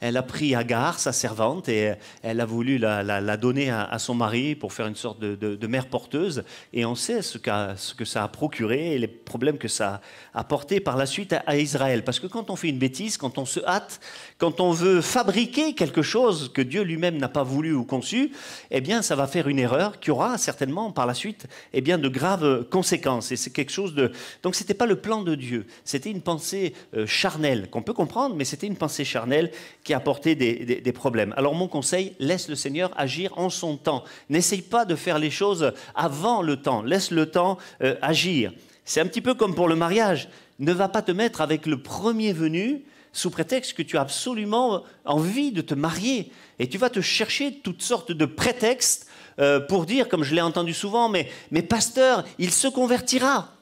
elle, 0.00 0.16
a 0.16 0.22
pris 0.22 0.54
Agar, 0.54 1.00
sa 1.00 1.12
servante, 1.12 1.68
et 1.68 1.94
elle 2.22 2.40
a 2.40 2.46
voulu 2.46 2.78
la, 2.78 3.36
donner 3.36 3.70
à, 3.70 3.98
son 3.98 4.14
mari 4.14 4.54
pour 4.54 4.72
faire 4.72 4.86
une 4.86 4.94
sorte 4.94 5.18
de, 5.18 5.66
mère 5.66 5.88
porteuse. 5.88 6.44
Et 6.72 6.86
on 6.86 6.94
sait 6.94 7.22
ce, 7.22 7.38
que 7.38 8.04
ça 8.04 8.22
a 8.22 8.28
procuré 8.28 8.94
et 8.94 8.98
les 9.00 9.08
problèmes 9.08 9.58
que 9.58 9.68
ça 9.68 10.00
a 10.32 10.40
apporté 10.40 10.78
par 10.78 10.96
la 10.96 11.06
suite 11.06 11.34
à 11.44 11.56
Israël. 11.56 12.04
Parce 12.04 12.20
que 12.20 12.28
quand 12.28 12.50
on 12.50 12.56
fait 12.56 12.68
une 12.68 12.78
bêtise, 12.78 13.16
quand 13.16 13.36
on 13.36 13.44
se 13.44 13.58
hâte, 13.66 13.98
quand 14.38 14.60
on 14.60 14.70
veut 14.70 15.00
fabriquer 15.00 15.72
quelque 15.74 16.02
chose 16.02 16.50
que 16.52 16.60
Dieu 16.60 16.82
lui-même 16.82 17.16
n'a 17.16 17.28
pas 17.28 17.42
voulu 17.42 17.72
ou 17.72 17.84
conçu, 17.84 18.32
eh 18.70 18.82
bien, 18.82 19.00
ça 19.00 19.16
va 19.16 19.26
faire 19.26 19.48
une 19.48 19.58
erreur 19.58 19.98
qui 19.98 20.10
aura 20.10 20.36
certainement 20.36 20.92
par 20.92 21.06
la 21.06 21.14
suite, 21.14 21.46
eh 21.72 21.80
bien, 21.80 21.96
de 21.96 22.08
graves 22.08 22.64
conséquences. 22.68 23.32
Et 23.32 23.36
c'est 23.36 23.50
quelque 23.50 23.72
chose 23.72 23.94
de. 23.94 24.12
Donc, 24.42 24.54
c'était 24.54 24.74
pas 24.74 24.84
le 24.84 24.96
plan 24.96 25.22
de 25.22 25.34
Dieu. 25.34 25.66
C'était 25.84 26.10
une 26.10 26.20
pensée 26.20 26.74
euh, 26.94 27.06
charnelle 27.06 27.70
qu'on 27.70 27.80
peut 27.82 27.94
comprendre, 27.94 28.34
mais 28.36 28.44
c'était 28.44 28.66
une 28.66 28.76
pensée 28.76 29.06
charnelle 29.06 29.50
qui 29.84 29.94
apportait 29.94 30.34
des, 30.34 30.80
des- 30.82 30.92
problèmes. 30.92 31.32
Alors, 31.38 31.54
mon 31.54 31.68
conseil, 31.68 32.14
laisse 32.18 32.48
le 32.48 32.56
Seigneur 32.56 32.90
agir 32.96 33.32
en 33.38 33.48
son 33.48 33.78
temps. 33.78 34.04
N'essaye 34.28 34.62
pas 34.62 34.84
de 34.84 34.96
faire 34.96 35.18
les 35.18 35.30
choses 35.30 35.72
avant 35.94 36.42
le 36.42 36.56
temps. 36.56 36.82
Laisse 36.82 37.10
le 37.10 37.24
temps 37.30 37.56
euh, 37.82 37.96
agir. 38.02 38.52
C'est 38.84 39.00
un 39.00 39.06
petit 39.06 39.22
peu 39.22 39.32
comme 39.34 39.54
pour 39.54 39.68
le 39.68 39.76
mariage. 39.76 40.28
Ne 40.58 40.72
va 40.72 40.88
pas 40.88 41.00
te 41.02 41.12
mettre 41.12 41.40
avec 41.40 41.64
le 41.64 41.80
premier 41.80 42.32
venu 42.34 42.82
sous 43.16 43.30
prétexte 43.30 43.72
que 43.72 43.82
tu 43.82 43.96
as 43.96 44.02
absolument 44.02 44.84
envie 45.04 45.50
de 45.50 45.62
te 45.62 45.74
marier. 45.74 46.30
Et 46.58 46.68
tu 46.68 46.76
vas 46.76 46.90
te 46.90 47.00
chercher 47.00 47.60
toutes 47.60 47.82
sortes 47.82 48.12
de 48.12 48.26
prétextes 48.26 49.06
euh, 49.38 49.58
pour 49.58 49.86
dire, 49.86 50.08
comme 50.08 50.22
je 50.22 50.34
l'ai 50.34 50.42
entendu 50.42 50.74
souvent, 50.74 51.08
mais, 51.08 51.28
pasteur, 51.62 52.24
il 52.38 52.52
se 52.52 52.68
convertira. 52.68 53.54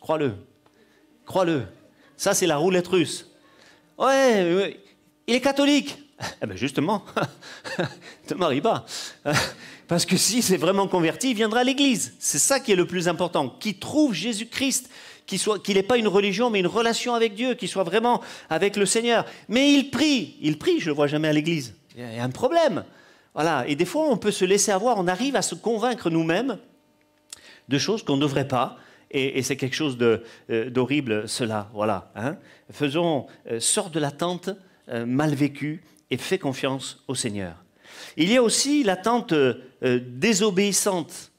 Crois-le. 0.00 0.34
Crois-le. 1.26 1.64
Ça, 2.16 2.34
c'est 2.34 2.46
la 2.46 2.56
roulette 2.56 2.86
russe. 2.86 3.28
Ouais, 3.98 4.78
il 5.26 5.34
est 5.34 5.40
catholique. 5.40 5.98
Eh 6.40 6.46
ben 6.46 6.56
justement, 6.56 7.04
te 8.28 8.34
marie 8.34 8.60
pas. 8.60 8.86
Parce 9.88 10.06
que 10.06 10.16
si 10.16 10.42
c'est 10.42 10.56
vraiment 10.56 10.86
converti, 10.86 11.30
il 11.30 11.34
viendra 11.34 11.60
à 11.60 11.64
l'église. 11.64 12.14
C'est 12.20 12.38
ça 12.38 12.60
qui 12.60 12.70
est 12.70 12.76
le 12.76 12.86
plus 12.86 13.08
important. 13.08 13.48
Qu'il 13.48 13.78
trouve 13.80 14.14
Jésus-Christ, 14.14 14.88
qu'il 15.26 15.40
qu'il 15.62 15.76
n'ait 15.76 15.82
pas 15.82 15.96
une 15.96 16.08
religion, 16.08 16.50
mais 16.50 16.60
une 16.60 16.66
relation 16.66 17.14
avec 17.14 17.34
Dieu, 17.34 17.54
qu'il 17.54 17.68
soit 17.68 17.84
vraiment 17.84 18.20
avec 18.50 18.76
le 18.76 18.86
Seigneur. 18.86 19.24
Mais 19.48 19.72
il 19.72 19.90
prie. 19.90 20.36
Il 20.40 20.58
prie, 20.58 20.80
je 20.80 20.86
ne 20.86 20.90
le 20.90 20.96
vois 20.96 21.06
jamais 21.06 21.28
à 21.28 21.32
l'église. 21.32 21.74
Il 21.96 22.02
y 22.02 22.18
a 22.18 22.24
un 22.24 22.30
problème. 22.30 22.84
Voilà. 23.34 23.64
Et 23.68 23.76
des 23.76 23.84
fois, 23.84 24.08
on 24.08 24.16
peut 24.16 24.30
se 24.30 24.44
laisser 24.44 24.72
avoir, 24.72 24.98
on 24.98 25.06
arrive 25.06 25.36
à 25.36 25.42
se 25.42 25.54
convaincre 25.54 26.10
nous-mêmes 26.10 26.58
de 27.68 27.78
choses 27.78 28.02
qu'on 28.02 28.16
ne 28.16 28.20
devrait 28.20 28.48
pas. 28.48 28.76
Et, 29.10 29.42
c'est 29.42 29.56
quelque 29.56 29.76
chose 29.76 29.96
euh, 30.00 30.70
d'horrible, 30.70 31.28
cela. 31.28 31.70
Voilà. 31.72 32.10
hein. 32.16 32.36
Faisons, 32.70 33.26
euh, 33.48 33.60
sort 33.60 33.90
de 33.90 34.00
l'attente 34.00 34.50
euh, 34.88 35.06
mal 35.06 35.34
vécue 35.34 35.84
et 36.10 36.16
fais 36.16 36.38
confiance 36.38 37.02
au 37.06 37.14
Seigneur. 37.14 37.54
Il 38.16 38.30
y 38.30 38.36
a 38.36 38.42
aussi 38.42 38.82
l'attente 38.82 39.32
désobéissante, 39.82 41.30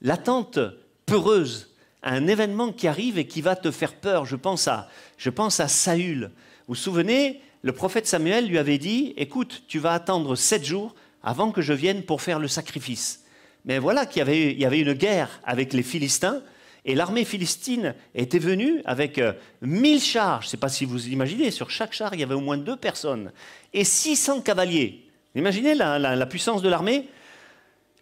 l'attente 0.00 0.58
peureuse, 1.06 1.70
un 2.02 2.26
événement 2.26 2.72
qui 2.72 2.88
arrive 2.88 3.18
et 3.18 3.26
qui 3.26 3.40
va 3.40 3.56
te 3.56 3.70
faire 3.70 3.94
peur. 3.94 4.24
Je 4.24 4.36
pense 4.36 4.68
à, 4.68 4.88
je 5.16 5.30
pense 5.30 5.60
à 5.60 5.68
Saül. 5.68 6.30
Vous 6.66 6.74
vous 6.74 6.74
souvenez, 6.74 7.40
le 7.62 7.72
prophète 7.72 8.06
Samuel 8.06 8.46
lui 8.46 8.58
avait 8.58 8.78
dit, 8.78 9.14
écoute, 9.16 9.64
tu 9.68 9.78
vas 9.78 9.92
attendre 9.92 10.36
sept 10.36 10.64
jours 10.64 10.94
avant 11.22 11.50
que 11.50 11.62
je 11.62 11.72
vienne 11.72 12.02
pour 12.02 12.22
faire 12.22 12.38
le 12.38 12.48
sacrifice. 12.48 13.24
Mais 13.64 13.78
voilà 13.78 14.06
qu'il 14.06 14.20
y 14.20 14.64
avait, 14.64 14.80
une 14.80 14.92
guerre 14.92 15.40
avec 15.44 15.72
les 15.72 15.82
Philistins, 15.82 16.42
et 16.84 16.94
l'armée 16.94 17.24
philistine 17.24 17.94
était 18.14 18.38
venue 18.38 18.80
avec 18.86 19.18
euh, 19.18 19.32
1000 19.60 20.00
chars. 20.00 20.40
Je 20.40 20.46
ne 20.46 20.50
sais 20.50 20.56
pas 20.56 20.68
si 20.68 20.84
vous 20.86 21.08
imaginez, 21.08 21.50
sur 21.50 21.68
chaque 21.68 21.92
char, 21.92 22.14
il 22.14 22.20
y 22.20 22.22
avait 22.22 22.34
au 22.34 22.40
moins 22.40 22.56
deux 22.56 22.76
personnes, 22.76 23.32
et 23.74 23.84
600 23.84 24.40
cavaliers. 24.42 25.04
Imaginez 25.34 25.74
la 25.74 26.26
puissance 26.26 26.62
de 26.62 26.68
l'armée? 26.68 27.08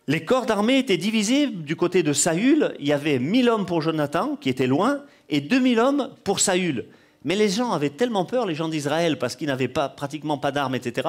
Les 0.08 0.24
corps 0.24 0.46
d'armée 0.46 0.78
étaient 0.78 0.96
divisés 0.96 1.48
du 1.48 1.74
côté 1.74 2.02
de 2.02 2.12
Saül. 2.12 2.74
Il 2.78 2.86
y 2.86 2.92
avait 2.92 3.18
1000 3.18 3.48
hommes 3.48 3.66
pour 3.66 3.82
Jonathan, 3.82 4.36
qui 4.40 4.48
était 4.48 4.68
loin, 4.68 5.02
et 5.28 5.40
2000 5.40 5.80
hommes 5.80 6.10
pour 6.22 6.38
Saül. 6.38 6.86
Mais 7.24 7.34
les 7.34 7.48
gens 7.48 7.72
avaient 7.72 7.90
tellement 7.90 8.24
peur, 8.24 8.46
les 8.46 8.54
gens 8.54 8.68
d'Israël, 8.68 9.18
parce 9.18 9.34
qu'ils 9.34 9.48
n'avaient 9.48 9.66
pas, 9.66 9.88
pratiquement 9.88 10.38
pas 10.38 10.52
d'armes, 10.52 10.76
etc. 10.76 11.08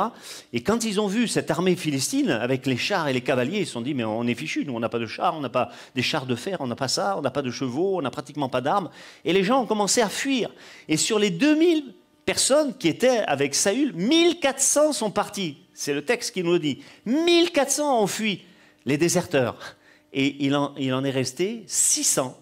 Et 0.52 0.64
quand 0.64 0.84
ils 0.84 1.00
ont 1.00 1.06
vu 1.06 1.28
cette 1.28 1.52
armée 1.52 1.76
philistine, 1.76 2.32
avec 2.32 2.66
les 2.66 2.76
chars 2.76 3.08
et 3.08 3.14
les 3.14 3.22
cavaliers, 3.22 3.60
ils 3.60 3.66
se 3.68 3.74
sont 3.74 3.82
dit, 3.82 3.94
mais 3.94 4.04
on 4.04 4.26
est 4.26 4.34
fichus, 4.34 4.66
nous 4.66 4.74
on 4.74 4.80
n'a 4.80 4.90
pas 4.90 4.98
de 4.98 5.06
chars, 5.06 5.36
on 5.38 5.42
n'a 5.42 5.50
pas 5.50 5.70
des 5.94 6.02
chars 6.02 6.26
de 6.26 6.34
fer, 6.34 6.58
on 6.60 6.66
n'a 6.66 6.76
pas 6.76 6.88
ça, 6.88 7.20
on 7.20 7.22
n'a 7.22 7.30
pas 7.30 7.44
de 7.44 7.52
chevaux, 7.52 8.00
on 8.00 8.02
n'a 8.02 8.10
pratiquement 8.10 8.50
pas 8.50 8.62
d'armes. 8.62 8.90
Et 9.26 9.34
les 9.34 9.44
gens 9.44 9.62
ont 9.62 9.68
commencé 9.68 10.02
à 10.02 10.10
fuir. 10.10 10.50
Et 10.90 10.98
sur 10.98 11.20
les 11.20 11.30
2000 11.30 11.94
personnes 12.26 12.76
qui 12.76 12.88
étaient 12.88 13.20
avec 13.20 13.54
Saül, 13.54 13.94
1400 13.94 14.94
sont 14.94 15.12
partis. 15.12 15.58
C'est 15.76 15.94
le 15.94 16.04
texte 16.04 16.34
qui 16.34 16.42
nous 16.42 16.54
le 16.54 16.60
dit. 16.60 16.80
1400 17.06 18.02
ont 18.02 18.08
fui 18.08 18.42
les 18.88 18.98
déserteurs. 18.98 19.78
Et 20.14 20.44
il 20.44 20.56
en, 20.56 20.74
est 20.76 21.12
resté 21.12 21.64
600 21.68 22.36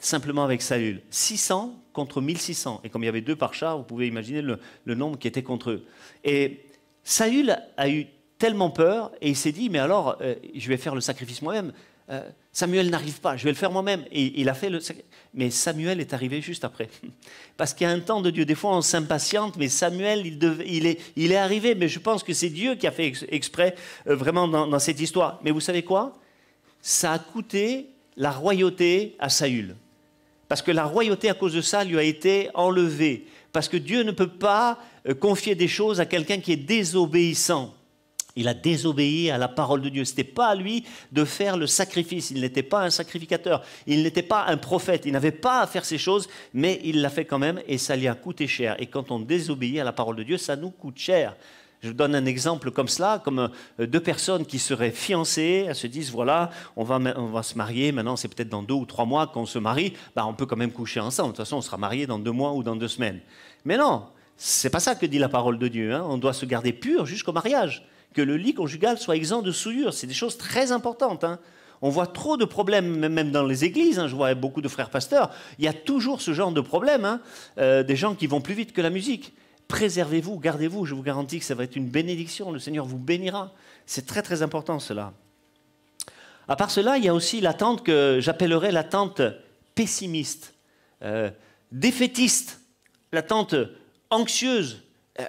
simplement 0.00 0.42
avec 0.42 0.62
Saül. 0.62 1.02
600 1.10 1.78
contre 1.92 2.20
1600. 2.20 2.80
Et 2.82 2.88
comme 2.88 3.04
il 3.04 3.06
y 3.06 3.08
avait 3.08 3.20
deux 3.20 3.36
par 3.36 3.54
char, 3.54 3.78
vous 3.78 3.84
pouvez 3.84 4.08
imaginer 4.08 4.42
le, 4.42 4.58
le 4.84 4.94
nombre 4.96 5.16
qui 5.16 5.28
était 5.28 5.44
contre 5.44 5.70
eux. 5.70 5.86
Et 6.24 6.64
Saül 7.04 7.56
a 7.76 7.88
eu 7.88 8.06
tellement 8.38 8.70
peur 8.70 9.12
et 9.20 9.28
il 9.28 9.36
s'est 9.36 9.52
dit, 9.52 9.70
mais 9.70 9.78
alors, 9.78 10.16
euh, 10.20 10.34
je 10.56 10.68
vais 10.68 10.76
faire 10.76 10.96
le 10.96 11.00
sacrifice 11.00 11.42
moi-même. 11.42 11.72
Euh, 12.10 12.28
Samuel 12.54 12.90
n'arrive 12.90 13.20
pas, 13.20 13.38
je 13.38 13.44
vais 13.44 13.50
le 13.50 13.56
faire 13.56 13.70
moi-même. 13.70 14.04
Et 14.12 14.38
il 14.40 14.48
a 14.50 14.54
fait 14.54 14.68
le 14.68 14.78
Mais 15.32 15.50
Samuel 15.50 16.00
est 16.00 16.12
arrivé 16.12 16.42
juste 16.42 16.64
après. 16.64 16.90
Parce 17.56 17.72
qu'il 17.72 17.86
y 17.86 17.90
a 17.90 17.92
un 17.92 18.00
temps 18.00 18.20
de 18.20 18.30
Dieu. 18.30 18.44
Des 18.44 18.54
fois, 18.54 18.76
on 18.76 18.82
s'impatiente, 18.82 19.56
mais 19.56 19.68
Samuel, 19.68 20.26
il, 20.26 20.86
est, 20.86 21.36
arrivé. 21.36 21.74
Mais 21.74 21.88
je 21.88 21.98
pense 21.98 22.22
que 22.22 22.34
c'est 22.34 22.50
Dieu 22.50 22.74
qui 22.74 22.86
a 22.86 22.92
fait 22.92 23.06
ex- 23.06 23.24
exprès 23.30 23.74
euh, 24.06 24.14
vraiment 24.14 24.48
dans, 24.48 24.66
dans 24.66 24.78
cette 24.78 25.00
histoire. 25.00 25.40
Mais 25.42 25.50
vous 25.50 25.60
savez 25.60 25.82
quoi? 25.82 26.18
Ça 26.82 27.12
a 27.12 27.18
coûté 27.18 27.86
la 28.18 28.30
royauté 28.30 29.16
à 29.18 29.30
Saül. 29.30 29.74
Parce 30.46 30.60
que 30.60 30.70
la 30.70 30.84
royauté, 30.84 31.30
à 31.30 31.34
cause 31.34 31.54
de 31.54 31.62
ça, 31.62 31.84
lui 31.84 31.98
a 31.98 32.02
été 32.02 32.50
enlevée. 32.52 33.24
Parce 33.52 33.68
que 33.68 33.78
Dieu 33.78 34.02
ne 34.02 34.12
peut 34.12 34.28
pas 34.28 34.78
euh, 35.08 35.14
confier 35.14 35.54
des 35.54 35.68
choses 35.68 36.00
à 36.00 36.04
quelqu'un 36.04 36.40
qui 36.40 36.52
est 36.52 36.56
désobéissant. 36.56 37.74
Il 38.36 38.48
a 38.48 38.54
désobéi 38.54 39.30
à 39.30 39.38
la 39.38 39.48
parole 39.48 39.82
de 39.82 39.88
Dieu. 39.88 40.04
Ce 40.04 40.12
n'était 40.12 40.24
pas 40.24 40.48
à 40.48 40.54
lui 40.54 40.84
de 41.12 41.24
faire 41.24 41.56
le 41.56 41.66
sacrifice. 41.66 42.30
Il 42.30 42.40
n'était 42.40 42.62
pas 42.62 42.82
un 42.82 42.90
sacrificateur. 42.90 43.62
Il 43.86 44.02
n'était 44.02 44.22
pas 44.22 44.46
un 44.46 44.56
prophète. 44.56 45.02
Il 45.04 45.12
n'avait 45.12 45.32
pas 45.32 45.60
à 45.60 45.66
faire 45.66 45.84
ces 45.84 45.98
choses, 45.98 46.28
mais 46.54 46.80
il 46.84 47.00
l'a 47.00 47.10
fait 47.10 47.24
quand 47.24 47.38
même 47.38 47.60
et 47.68 47.78
ça 47.78 47.96
lui 47.96 48.08
a 48.08 48.14
coûté 48.14 48.46
cher. 48.46 48.76
Et 48.78 48.86
quand 48.86 49.10
on 49.10 49.18
désobéit 49.18 49.78
à 49.80 49.84
la 49.84 49.92
parole 49.92 50.16
de 50.16 50.22
Dieu, 50.22 50.38
ça 50.38 50.56
nous 50.56 50.70
coûte 50.70 50.98
cher. 50.98 51.36
Je 51.82 51.88
vous 51.88 51.94
donne 51.94 52.14
un 52.14 52.26
exemple 52.26 52.70
comme 52.70 52.86
cela, 52.86 53.20
comme 53.22 53.50
euh, 53.80 53.86
deux 53.86 54.00
personnes 54.00 54.46
qui 54.46 54.60
seraient 54.60 54.92
fiancées, 54.92 55.66
elles 55.68 55.74
se 55.74 55.88
disent, 55.88 56.12
voilà, 56.12 56.50
on 56.76 56.84
va, 56.84 57.00
on 57.16 57.26
va 57.26 57.42
se 57.42 57.58
marier, 57.58 57.90
maintenant 57.90 58.14
c'est 58.14 58.28
peut-être 58.28 58.48
dans 58.48 58.62
deux 58.62 58.74
ou 58.74 58.86
trois 58.86 59.04
mois 59.04 59.26
qu'on 59.26 59.46
se 59.46 59.58
marie, 59.58 59.92
bah, 60.14 60.24
on 60.24 60.32
peut 60.32 60.46
quand 60.46 60.56
même 60.56 60.70
coucher 60.70 61.00
ensemble, 61.00 61.30
de 61.30 61.36
toute 61.36 61.44
façon 61.44 61.56
on 61.56 61.60
sera 61.60 61.78
mariés 61.78 62.06
dans 62.06 62.20
deux 62.20 62.30
mois 62.30 62.52
ou 62.52 62.62
dans 62.62 62.76
deux 62.76 62.86
semaines. 62.86 63.18
Mais 63.64 63.76
non, 63.76 64.04
c'est 64.36 64.70
pas 64.70 64.78
ça 64.78 64.94
que 64.94 65.06
dit 65.06 65.18
la 65.18 65.28
parole 65.28 65.58
de 65.58 65.66
Dieu, 65.66 65.92
hein. 65.92 66.06
on 66.08 66.18
doit 66.18 66.34
se 66.34 66.46
garder 66.46 66.72
pur 66.72 67.04
jusqu'au 67.04 67.32
mariage, 67.32 67.84
que 68.12 68.22
le 68.22 68.36
lit 68.36 68.54
conjugal 68.54 68.98
soit 68.98 69.16
exempt 69.16 69.42
de 69.42 69.52
souillure, 69.52 69.92
c'est 69.94 70.06
des 70.06 70.14
choses 70.14 70.38
très 70.38 70.72
importantes. 70.72 71.24
hein. 71.24 71.38
On 71.84 71.90
voit 71.90 72.06
trop 72.06 72.36
de 72.36 72.44
problèmes, 72.44 73.08
même- 73.08 73.32
dans 73.32 73.44
les 73.44 73.64
églises. 73.64 73.98
hein. 73.98 74.06
Je 74.06 74.14
vois 74.14 74.34
beaucoup 74.34 74.60
de 74.60 74.68
frères 74.68 74.90
pasteurs. 74.90 75.30
Il 75.58 75.64
y 75.64 75.68
a 75.68 75.72
toujours 75.72 76.20
ce 76.20 76.32
genre 76.32 76.52
de 76.52 76.60
problème. 76.60 77.04
hein. 77.04 77.20
Euh, 77.58 77.82
des 77.82 77.96
gens 77.96 78.14
qui 78.14 78.26
vont 78.28 78.40
plus 78.40 78.54
vite 78.54 78.72
que 78.72 78.80
la 78.80 78.90
musique. 78.90 79.32
Préservez-vous, 79.66 80.38
gardez-vous. 80.38 80.84
Je 80.86 80.94
vous 80.94 81.02
garantis 81.02 81.38
que 81.40 81.44
ça 81.44 81.54
va 81.54 81.64
être 81.64 81.74
une 81.76 81.88
bénédiction. 81.88 82.52
Le 82.52 82.58
Seigneur 82.60 82.84
vous 82.84 82.98
bénira. 82.98 83.52
C'est 83.86 84.06
très 84.06 84.22
très 84.22 84.42
important 84.42 84.78
cela. 84.78 85.12
À 86.48 86.56
part 86.56 86.70
cela, 86.70 86.98
il 86.98 87.04
y 87.04 87.08
a 87.08 87.14
aussi 87.14 87.40
l'attente 87.40 87.84
que 87.84 88.18
j'appellerais 88.20 88.72
l'attente 88.72 89.22
pessimiste, 89.74 90.54
euh, 91.02 91.30
défaitiste, 91.72 92.60
l'attente 93.12 93.54
anxieuse. 94.10 94.82
Euh, 95.20 95.24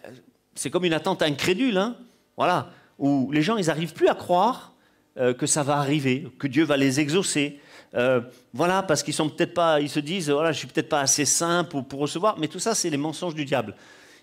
c'est 0.55 0.69
comme 0.69 0.85
une 0.85 0.93
attente 0.93 1.21
incrédule, 1.21 1.77
hein, 1.77 1.95
voilà, 2.37 2.69
où 2.99 3.31
les 3.31 3.41
gens 3.41 3.57
ils 3.57 3.67
n'arrivent 3.67 3.93
plus 3.93 4.07
à 4.07 4.15
croire 4.15 4.73
euh, 5.17 5.33
que 5.33 5.45
ça 5.45 5.61
va 5.61 5.77
arriver, 5.77 6.27
que 6.39 6.47
Dieu 6.47 6.63
va 6.63 6.77
les 6.77 6.99
exaucer. 6.99 7.59
Euh, 7.95 8.21
voilà, 8.53 8.81
parce 8.81 9.03
qu'ils 9.03 9.13
sont 9.13 9.29
peut-être 9.29 9.53
pas, 9.53 9.79
ils 9.79 9.89
se 9.89 9.99
disent, 9.99 10.29
voilà, 10.31 10.51
je 10.51 10.57
suis 10.57 10.67
peut-être 10.67 10.89
pas 10.89 11.01
assez 11.01 11.25
saint 11.25 11.63
pour, 11.63 11.85
recevoir, 11.99 12.39
mais 12.39 12.47
tout 12.47 12.59
ça, 12.59 12.73
c'est 12.73 12.89
les 12.89 12.97
mensonges 12.97 13.35
du 13.35 13.45
diable. 13.45 13.75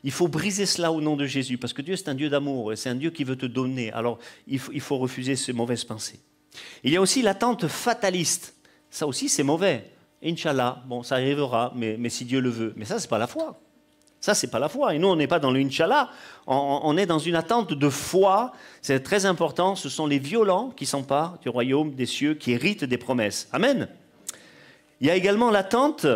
Il 0.03 0.11
faut 0.11 0.27
briser 0.27 0.67
cela 0.67 0.91
au 0.91 1.01
nom 1.01 1.17
de 1.17 1.27
Jésus, 1.27 1.59
parce 1.59 1.73
que 1.73 1.83
Dieu, 1.83 1.95
c'est 1.95 2.09
un 2.09 2.15
Dieu 2.15 2.29
d'amour, 2.29 2.73
c'est 2.75 2.89
un 2.89 2.97
Dieu 2.97 3.11
qui 3.11 3.23
veut 3.23 3.37
te 3.37 3.47
donner. 3.47 3.93
Alors, 3.93 4.19
il 4.49 4.59
faut, 4.59 4.73
il 4.73 4.81
faut 4.81 4.99
refuser 4.99 5.37
ces 5.37 5.53
mauvaises 5.53 5.85
pensées. 5.85 6.19
Il 6.83 6.93
y 6.93 6.97
a 6.97 7.01
aussi 7.01 7.23
l'attente 7.23 7.69
fataliste. 7.69 8.57
Ça 8.91 9.07
aussi, 9.07 9.29
c'est 9.29 9.45
mauvais. 9.45 9.93
Inch'Allah, 10.25 10.83
bon, 10.87 11.05
ça 11.05 11.17
arrivera, 11.17 11.73
mais, 11.77 11.97
mais 11.99 12.09
si 12.09 12.25
Dieu 12.25 12.41
le 12.41 12.51
veut. 12.51 12.73
Mais 12.77 12.85
ça, 12.85 12.99
c'est 12.99 13.09
pas 13.09 13.19
la 13.19 13.29
foi. 13.29 13.61
Ça, 14.21 14.35
c'est 14.35 14.51
pas 14.51 14.59
la 14.59 14.69
foi. 14.69 14.95
Et 14.95 14.99
nous, 14.99 15.09
on 15.09 15.17
n'est 15.17 15.27
pas 15.27 15.39
dans 15.39 15.51
le 15.51 15.61
Inch'Allah. 15.61 16.11
On, 16.47 16.97
est 16.97 17.07
dans 17.07 17.19
une 17.19 17.37
attente 17.37 17.73
de 17.73 17.89
foi. 17.89 18.53
C'est 18.83 19.01
très 19.01 19.25
important. 19.25 19.77
Ce 19.77 19.89
sont 19.89 20.07
les 20.07 20.19
violents 20.19 20.71
qui 20.71 20.85
s'emparent 20.85 21.39
du 21.39 21.49
royaume 21.49 21.95
des 21.95 22.07
cieux, 22.07 22.35
qui 22.35 22.53
héritent 22.53 22.85
des 22.85 22.99
promesses. 22.99 23.49
Amen. 23.53 23.89
Il 25.01 25.07
y 25.07 25.11
a 25.11 25.17
également 25.17 25.51
l'attente 25.51 26.07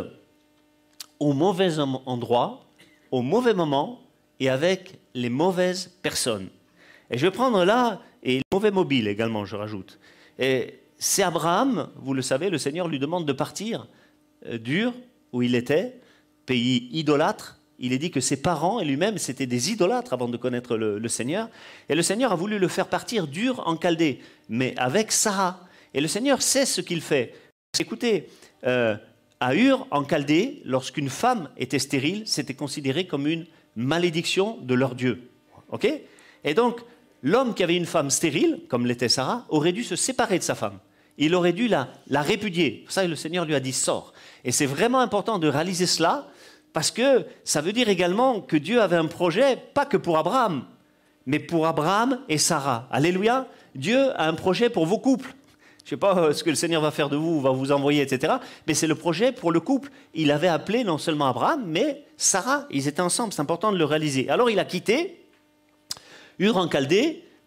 au 1.19 1.33
mauvais 1.33 1.79
endroit, 1.79 2.67
au 3.11 3.23
mauvais 3.23 3.55
moment 3.55 4.01
et 4.39 4.51
avec 4.51 4.99
les 5.15 5.31
mauvaises 5.31 5.91
personnes. 6.03 6.49
Et 7.11 7.17
je 7.17 7.25
vais 7.25 7.31
prendre 7.31 7.65
là, 7.65 8.01
et 8.23 8.37
les 8.37 8.43
mauvais 8.53 8.71
mobiles 8.71 9.09
également, 9.09 9.45
je 9.45 9.57
rajoute. 9.57 9.99
Et 10.39 10.81
c'est 10.99 11.23
Abraham, 11.23 11.89
vous 11.97 12.13
le 12.13 12.23
savez, 12.23 12.51
le 12.51 12.59
Seigneur 12.59 12.89
lui 12.89 12.99
demande 12.99 13.27
de 13.27 13.33
partir 13.33 13.87
euh, 14.47 14.59
d'Ur, 14.59 14.93
où 15.33 15.43
il 15.43 15.55
était, 15.55 16.01
pays 16.47 16.89
idolâtre. 16.93 17.61
Il 17.85 17.93
est 17.93 17.99
dit 17.99 18.11
que 18.11 18.20
ses 18.20 18.39
parents 18.39 18.80
et 18.80 18.85
lui-même, 18.87 19.18
c'était 19.18 19.45
des 19.45 19.70
idolâtres 19.70 20.14
avant 20.14 20.26
de 20.26 20.39
connaître 20.39 20.74
le, 20.78 21.07
Seigneur. 21.09 21.51
Et 21.91 21.95
le 21.95 22.01
Seigneur 22.01 22.32
a 22.32 22.35
voulu 22.35 22.59
le 22.59 22.66
faire 22.66 22.87
partir 22.87 23.26
d'Ur 23.26 23.62
en 23.68 23.76
Chaldée, 23.76 24.20
mais 24.49 24.72
avec 24.78 25.12
Sarah. 25.12 25.61
Et 25.93 26.01
le 26.01 26.09
Seigneur 26.09 26.41
sait 26.41 26.64
ce 26.64 26.80
qu'il 26.80 27.03
fait. 27.03 27.35
Écoutez, 27.78 28.30
euh, 28.66 28.97
à 29.39 29.55
Ur, 29.55 29.87
en 29.91 30.03
Chaldée, 30.09 30.62
lorsqu'une 30.64 31.11
femme 31.11 31.51
était 31.59 31.78
stérile, 31.78 32.22
c'était 32.24 32.55
considéré 32.55 33.07
comme 33.07 33.26
une 33.26 33.45
malédiction 33.76 34.57
de 34.62 34.72
leur 34.72 34.95
Dieu. 34.95 35.28
Ok? 35.70 35.87
Et 36.43 36.55
donc, 36.55 36.80
l'homme 37.22 37.53
qui 37.53 37.62
avait 37.64 37.76
une 37.76 37.85
femme 37.85 38.09
stérile, 38.09 38.61
comme 38.70 38.87
l'était 38.87 39.11
Sarah, 39.11 39.45
aurait 39.51 39.72
dû 39.72 39.85
se 39.85 39.95
séparer 39.95 40.39
de 40.39 40.43
sa 40.43 40.55
femme. 40.55 40.78
Il 41.18 41.35
aurait 41.35 41.53
dû 41.53 41.68
la, 41.68 41.93
la 42.07 42.22
répudier. 42.22 42.80
Pour 42.87 42.93
ça, 42.93 43.07
le 43.07 43.14
Seigneur 43.14 43.45
lui 43.45 43.55
a 43.55 43.61
dit 43.61 43.74
sors. 43.74 44.14
Et 44.43 44.53
c'est 44.53 44.64
vraiment 44.64 45.01
important 45.01 45.39
de 45.39 45.49
réaliser 45.49 45.85
cela, 45.85 46.30
parce 46.75 46.91
que 46.91 47.25
ça 47.45 47.62
veut 47.62 47.72
dire 47.72 47.89
également 47.89 48.41
que 48.41 48.57
Dieu 48.57 48.83
avait 48.83 48.97
un 48.97 49.07
projet, 49.07 49.57
pas 49.72 49.87
que 49.87 49.97
pour 49.97 50.18
Abraham, 50.18 50.64
mais 51.25 51.39
pour 51.39 51.68
Abraham 51.68 52.20
et 52.29 52.37
Sarah. 52.37 52.89
Alléluia. 52.91 53.47
Dieu 53.77 54.11
a 54.20 54.27
un 54.27 54.35
projet 54.35 54.68
pour 54.68 54.85
vos 54.85 54.99
couples. 54.99 55.35
Je 55.85 55.87
ne 55.87 55.91
sais 55.91 55.97
pas 55.97 56.18
euh, 56.18 56.33
ce 56.33 56.43
que 56.43 56.51
le 56.51 56.57
Seigneur 56.57 56.83
va 56.83 56.91
faire 56.91 57.09
de 57.09 57.16
vous, 57.16 57.41
va 57.41 57.51
vous 57.51 57.70
envoyer, 57.70 58.03
etc. 58.03 58.35
Mais 58.66 58.75
c'est 58.75 58.89
le 58.89 58.97
projet 58.97 59.31
pour 59.31 59.53
le 59.53 59.61
couple. 59.61 59.91
Il 60.14 60.33
avait 60.33 60.49
appelé 60.49 60.83
non 60.83 60.99
seulement 60.99 61.29
Abraham, 61.29 61.62
mais 61.64 62.05
Sarah. 62.16 62.66
Ils 62.70 62.89
étaient 62.89 63.03
ensemble. 63.03 63.33
C'est 63.33 63.43
important 63.43 63.70
de 63.70 63.79
le 63.79 63.85
réaliser. 63.85 64.29
Alors 64.29 64.51
il 64.51 64.59
a 64.59 64.64
quitté 64.64 65.25
Ur 66.41 66.57
en 66.57 66.68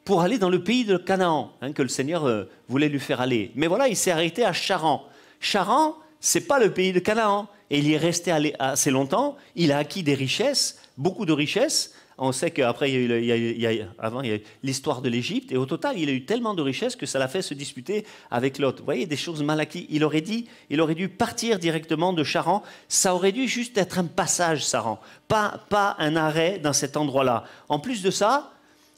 pour 0.06 0.22
aller 0.22 0.38
dans 0.38 0.50
le 0.50 0.64
pays 0.64 0.86
de 0.86 0.96
Canaan, 0.96 1.52
hein, 1.62 1.74
que 1.74 1.82
le 1.82 1.90
Seigneur 1.90 2.26
euh, 2.26 2.46
voulait 2.70 2.88
lui 2.88 3.02
faire 3.02 3.20
aller. 3.20 3.52
Mais 3.56 3.68
voilà, 3.68 3.90
il 3.90 3.98
s'est 3.98 4.12
arrêté 4.12 4.46
à 4.46 4.54
Charan. 4.54 5.04
Charan, 5.42 5.98
c'est 6.22 6.48
pas 6.48 6.60
le 6.60 6.72
pays 6.72 6.94
de 6.94 7.00
Canaan. 7.00 7.50
Et 7.70 7.80
il 7.80 7.88
y 7.88 7.94
est 7.94 7.98
resté 7.98 8.32
assez 8.60 8.92
longtemps. 8.92 9.38
Il 9.56 9.72
a 9.72 9.78
acquis 9.78 10.04
des 10.04 10.14
richesses, 10.14 10.80
beaucoup 10.98 11.26
de 11.26 11.34
richesses. 11.34 11.94
On 12.20 12.32
sait 12.32 12.50
qu'après, 12.50 12.92
il 12.92 13.26
y 13.26 13.32
a 13.68 13.74
eu 13.74 13.82
avant, 14.00 14.22
il 14.22 14.32
y 14.32 14.34
a 14.34 14.40
l'histoire 14.64 15.02
de 15.04 15.10
l'Égypte. 15.10 15.52
Et 15.52 15.58
au 15.58 15.68
total, 15.68 16.00
il 16.00 16.10
a 16.10 16.12
eu 16.12 16.26
tellement 16.26 16.56
de 16.56 16.64
richesses 16.64 16.96
que 16.96 17.06
ça 17.06 17.20
l'a 17.20 17.28
fait 17.28 17.44
se 17.44 17.54
disputer 17.54 18.06
avec 18.32 18.58
l'autre. 18.58 18.80
Vous 18.80 18.86
voyez, 18.86 19.06
des 19.06 19.18
choses 19.18 19.44
mal 19.44 19.60
acquises. 19.60 19.86
Il 19.90 20.04
aurait 20.04 20.22
dit, 20.22 20.48
il 20.72 20.82
aurait 20.82 20.96
dû 20.96 21.10
partir 21.10 21.60
directement 21.60 22.14
de 22.14 22.24
Charan. 22.24 22.64
Ça 22.88 23.14
aurait 23.14 23.32
dû 23.32 23.48
juste 23.48 23.78
être 23.78 24.00
un 24.00 24.06
passage, 24.06 24.68
Charan. 24.68 25.00
Pas, 25.28 25.62
pas 25.70 25.96
un 26.00 26.16
arrêt 26.16 26.58
dans 26.58 26.74
cet 26.74 26.98
endroit-là. 26.98 27.44
En 27.70 27.78
plus 27.78 28.02
de 28.02 28.10
ça, 28.10 28.52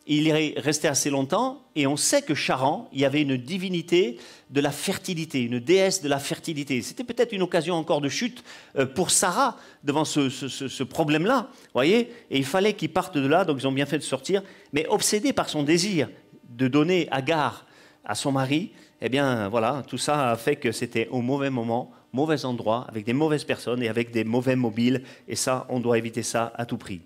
il 0.10 0.28
est 0.28 0.60
resté 0.60 0.88
assez 0.88 1.12
longtemps 1.12 1.62
et 1.76 1.86
on 1.86 1.96
sait 1.96 2.24
que 2.24 2.34
Charan, 2.34 2.90
il 2.92 3.00
y 3.00 3.06
avait 3.06 3.22
une 3.22 3.38
divinité 3.38 4.18
de 4.50 4.60
la 4.60 4.72
fertilité, 4.72 5.44
une 5.44 5.60
déesse 5.60 6.02
de 6.02 6.10
la 6.10 6.18
fertilité. 6.18 6.82
C'était 6.82 7.04
peut-être 7.04 7.32
une 7.32 7.44
occasion 7.44 7.76
encore 7.76 8.02
de 8.02 8.10
chute 8.10 8.44
euh, 8.76 8.88
pour 8.88 9.12
Sarah 9.12 9.56
devant 9.84 10.06
ce, 10.06 10.84
problème-là, 10.84 11.50
voyez 11.74 12.12
Et 12.32 12.40
il 12.40 12.46
fallait 12.46 12.74
qu'il 12.74 12.90
parte 12.90 13.18
de 13.18 13.28
là, 13.28 13.46
donc 13.46 13.58
ils 13.60 13.68
ont 13.68 13.72
bien 13.72 13.86
fait 13.86 14.00
de 14.00 14.04
sortir, 14.04 14.42
mais 14.74 14.88
obsédé 14.88 15.32
par 15.32 15.48
son 15.48 15.62
désir. 15.62 16.10
de 16.50 16.68
donner 16.68 17.08
Agar 17.12 17.68
à 18.04 18.16
son 18.16 18.32
mari, 18.32 18.72
eh 19.02 19.10
bien 19.10 19.48
voilà, 19.48 19.84
tout 19.88 20.00
ça 20.00 20.32
a 20.32 20.36
fait 20.38 20.56
que 20.56 20.72
c'était 20.72 21.08
au 21.12 21.22
mauvais 21.22 21.52
moment, 21.52 21.92
mauvais 22.12 22.46
endroit, 22.46 22.88
avec 22.90 23.06
des 23.06 23.14
mauvaises 23.14 23.44
personnes 23.44 23.84
et 23.84 23.88
avec 23.88 24.10
des 24.10 24.24
mauvais 24.24 24.56
mobiles. 24.56 25.04
Et 25.28 25.36
ça, 25.36 25.68
on 25.70 25.80
doit 25.80 26.00
éviter 26.00 26.24
ça 26.24 26.52
à 26.56 26.66
tout 26.66 26.78
prix. 26.78 27.02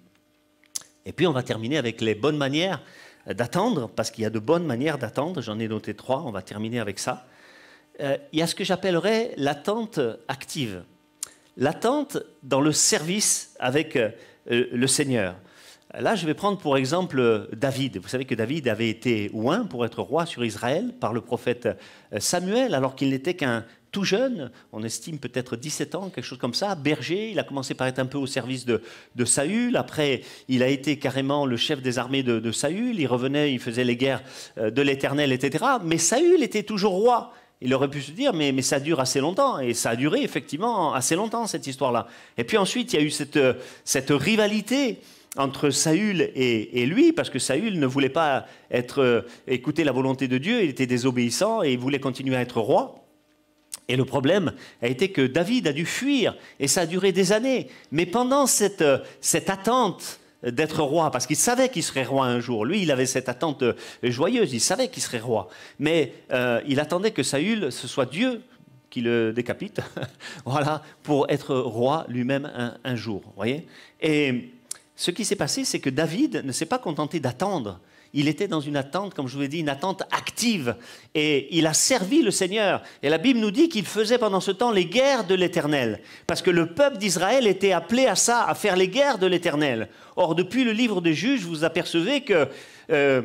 Et 1.05 1.11
puis 1.13 1.27
on 1.27 1.31
va 1.31 1.43
terminer 1.43 1.77
avec 1.77 2.01
les 2.01 2.15
bonnes 2.15 2.37
manières 2.37 2.81
d'attendre, 3.27 3.89
parce 3.89 4.11
qu'il 4.11 4.23
y 4.23 4.27
a 4.27 4.29
de 4.29 4.39
bonnes 4.39 4.65
manières 4.65 4.97
d'attendre. 4.97 5.41
J'en 5.41 5.59
ai 5.59 5.67
noté 5.67 5.93
trois, 5.93 6.23
on 6.25 6.31
va 6.31 6.41
terminer 6.41 6.79
avec 6.79 6.99
ça. 6.99 7.25
Euh, 8.01 8.17
il 8.31 8.39
y 8.39 8.41
a 8.41 8.47
ce 8.47 8.55
que 8.55 8.63
j'appellerais 8.63 9.33
l'attente 9.37 9.99
active. 10.27 10.83
L'attente 11.57 12.17
dans 12.41 12.61
le 12.61 12.71
service 12.71 13.55
avec 13.59 13.95
euh, 13.95 14.09
le 14.45 14.87
Seigneur. 14.87 15.35
Là, 15.99 16.15
je 16.15 16.25
vais 16.25 16.33
prendre 16.33 16.57
pour 16.57 16.75
exemple 16.75 17.47
David. 17.53 17.99
Vous 17.99 18.07
savez 18.07 18.25
que 18.25 18.33
David 18.33 18.67
avait 18.67 18.89
été 18.89 19.29
oint 19.33 19.63
pour 19.65 19.85
être 19.85 20.01
roi 20.01 20.25
sur 20.25 20.43
Israël 20.43 20.91
par 20.99 21.13
le 21.13 21.21
prophète 21.21 21.67
euh, 21.67 22.19
Samuel, 22.19 22.73
alors 22.73 22.95
qu'il 22.95 23.11
n'était 23.11 23.35
qu'un 23.35 23.63
tout 23.93 24.03
jeune, 24.03 24.51
on 24.73 24.83
estime 24.83 25.19
peut-être 25.19 25.55
17 25.55 25.95
ans, 25.95 26.09
quelque 26.09 26.25
chose 26.25 26.39
comme 26.39 26.55
ça, 26.55 26.75
berger. 26.75 27.29
Il 27.31 27.39
a 27.39 27.43
commencé 27.43 27.75
par 27.75 27.87
être 27.87 27.99
un 27.99 28.07
peu 28.07 28.17
au 28.17 28.25
service 28.25 28.65
de, 28.65 28.81
Saül. 29.23 29.77
Après, 29.77 30.21
il 30.49 30.63
a 30.63 30.67
été 30.67 30.97
carrément 30.97 31.45
le 31.45 31.55
chef 31.55 31.81
des 31.81 31.99
armées 31.99 32.23
de, 32.23 32.51
Saül. 32.51 32.99
Il 32.99 33.05
revenait, 33.05 33.53
il 33.53 33.59
faisait 33.59 33.85
les 33.85 33.95
guerres 33.95 34.23
euh, 34.57 34.71
de 34.71 34.81
l'Éternel, 34.81 35.31
etc. 35.31 35.63
Mais 35.85 35.99
Saül 35.99 36.43
était 36.43 36.63
toujours 36.63 36.93
roi. 36.93 37.31
Il 37.61 37.73
aurait 37.73 37.89
pu 37.89 38.01
se 38.01 38.11
dire, 38.11 38.33
mais, 38.33 38.61
ça 38.63 38.79
dure 38.79 38.99
assez 38.99 39.21
longtemps. 39.21 39.59
Et 39.59 39.75
ça 39.75 39.91
a 39.91 39.95
duré 39.95 40.23
effectivement 40.23 40.93
assez 40.93 41.15
longtemps, 41.15 41.45
cette 41.47 41.67
histoire-là. 41.67 42.07
Et 42.37 42.43
puis 42.43 42.57
ensuite, 42.57 42.91
il 42.91 42.99
y 42.99 42.99
a 42.99 43.05
eu 43.05 43.11
cette, 43.11 43.39
cette 43.85 44.09
rivalité 44.09 44.99
entre 45.37 45.69
Saül 45.69 46.31
et, 46.35 46.85
lui, 46.87 47.13
parce 47.13 47.29
que 47.29 47.39
Saül 47.39 47.79
ne 47.79 47.85
voulait 47.85 48.09
pas 48.09 48.45
être, 48.71 49.01
euh, 49.01 49.21
écouter 49.47 49.83
la 49.83 49.91
volonté 49.91 50.27
de 50.27 50.37
Dieu, 50.37 50.63
il 50.63 50.69
était 50.69 50.85
désobéissant 50.85 51.63
et 51.63 51.73
il 51.73 51.79
voulait 51.79 51.99
continuer 51.99 52.35
à 52.35 52.41
être 52.41 52.59
roi. 52.59 53.02
Et 53.87 53.95
le 53.95 54.05
problème 54.05 54.53
a 54.81 54.87
été 54.87 55.11
que 55.11 55.25
David 55.25 55.67
a 55.67 55.73
dû 55.73 55.85
fuir, 55.85 56.35
et 56.59 56.67
ça 56.67 56.81
a 56.81 56.85
duré 56.85 57.11
des 57.11 57.31
années. 57.31 57.67
Mais 57.91 58.05
pendant 58.05 58.47
cette, 58.47 58.81
euh, 58.81 58.99
cette 59.21 59.49
attente 59.49 60.19
d'être 60.43 60.81
roi, 60.81 61.09
parce 61.11 61.25
qu'il 61.25 61.37
savait 61.37 61.69
qu'il 61.69 61.83
serait 61.83 62.03
roi 62.03 62.25
un 62.25 62.39
jour, 62.39 62.65
lui, 62.65 62.81
il 62.81 62.91
avait 62.91 63.05
cette 63.05 63.29
attente 63.29 63.63
euh, 63.63 63.73
joyeuse, 64.03 64.53
il 64.53 64.59
savait 64.59 64.89
qu'il 64.89 65.03
serait 65.03 65.19
roi. 65.19 65.47
Mais 65.79 66.13
il 66.67 66.79
attendait 66.79 67.11
que 67.11 67.23
Saül, 67.23 67.71
ce 67.71 67.87
soit 67.87 68.05
Dieu 68.05 68.41
qui 68.89 69.01
le 69.01 69.33
décapite, 69.33 69.81
voilà, 70.45 70.83
pour 71.01 71.29
être 71.29 71.55
roi 71.55 72.05
lui-même 72.09 72.51
un, 72.53 72.77
un, 72.83 72.95
jour. 72.95 73.21
Voyez 73.35 73.67
et 74.01 74.51
ce 74.95 75.11
qui 75.11 75.25
s'est 75.25 75.35
passé, 75.35 75.65
c'est 75.65 75.79
que 75.79 75.89
David 75.89 76.43
ne 76.45 76.51
s'est 76.51 76.65
pas 76.65 76.77
contenté 76.77 77.19
d'attendre. 77.19 77.79
Il 78.15 78.27
était 78.27 78.47
dans 78.47 78.61
une 78.61 78.77
attente, 78.77 79.15
comme 79.15 79.27
je 79.27 79.33
vous 79.33 79.41
l'ai 79.41 79.47
dit, 79.47 79.59
une 79.59 79.69
attente 79.69 80.03
active. 80.11 80.75
Et 81.15 81.47
il 81.57 81.65
a 81.65 81.73
servi 81.73 82.21
le 82.21 82.29
Seigneur. 82.29 82.83
Et 83.01 83.09
la 83.09 83.17
Bible 83.17 83.39
nous 83.39 83.49
dit 83.49 83.69
qu'il 83.69 83.85
faisait 83.85 84.19
pendant 84.19 84.39
ce 84.39 84.51
temps 84.51 84.71
les 84.71 84.85
guerres 84.85 85.25
de 85.25 85.33
l'Éternel. 85.33 85.99
Parce 86.27 86.43
que 86.43 86.51
le 86.51 86.73
peuple 86.73 86.97
d'Israël 86.97 87.47
était 87.47 87.71
appelé 87.71 88.05
à 88.05 88.15
ça, 88.15 88.45
à 88.45 88.53
faire 88.53 88.75
les 88.75 88.87
guerres 88.87 89.17
de 89.17 89.25
l'Éternel. 89.25 89.89
Or, 90.15 90.35
depuis 90.35 90.63
le 90.63 90.73
livre 90.73 91.01
des 91.01 91.13
juges, 91.13 91.41
vous 91.41 91.63
apercevez 91.63 92.21
que... 92.21 92.47
Euh, 92.91 93.23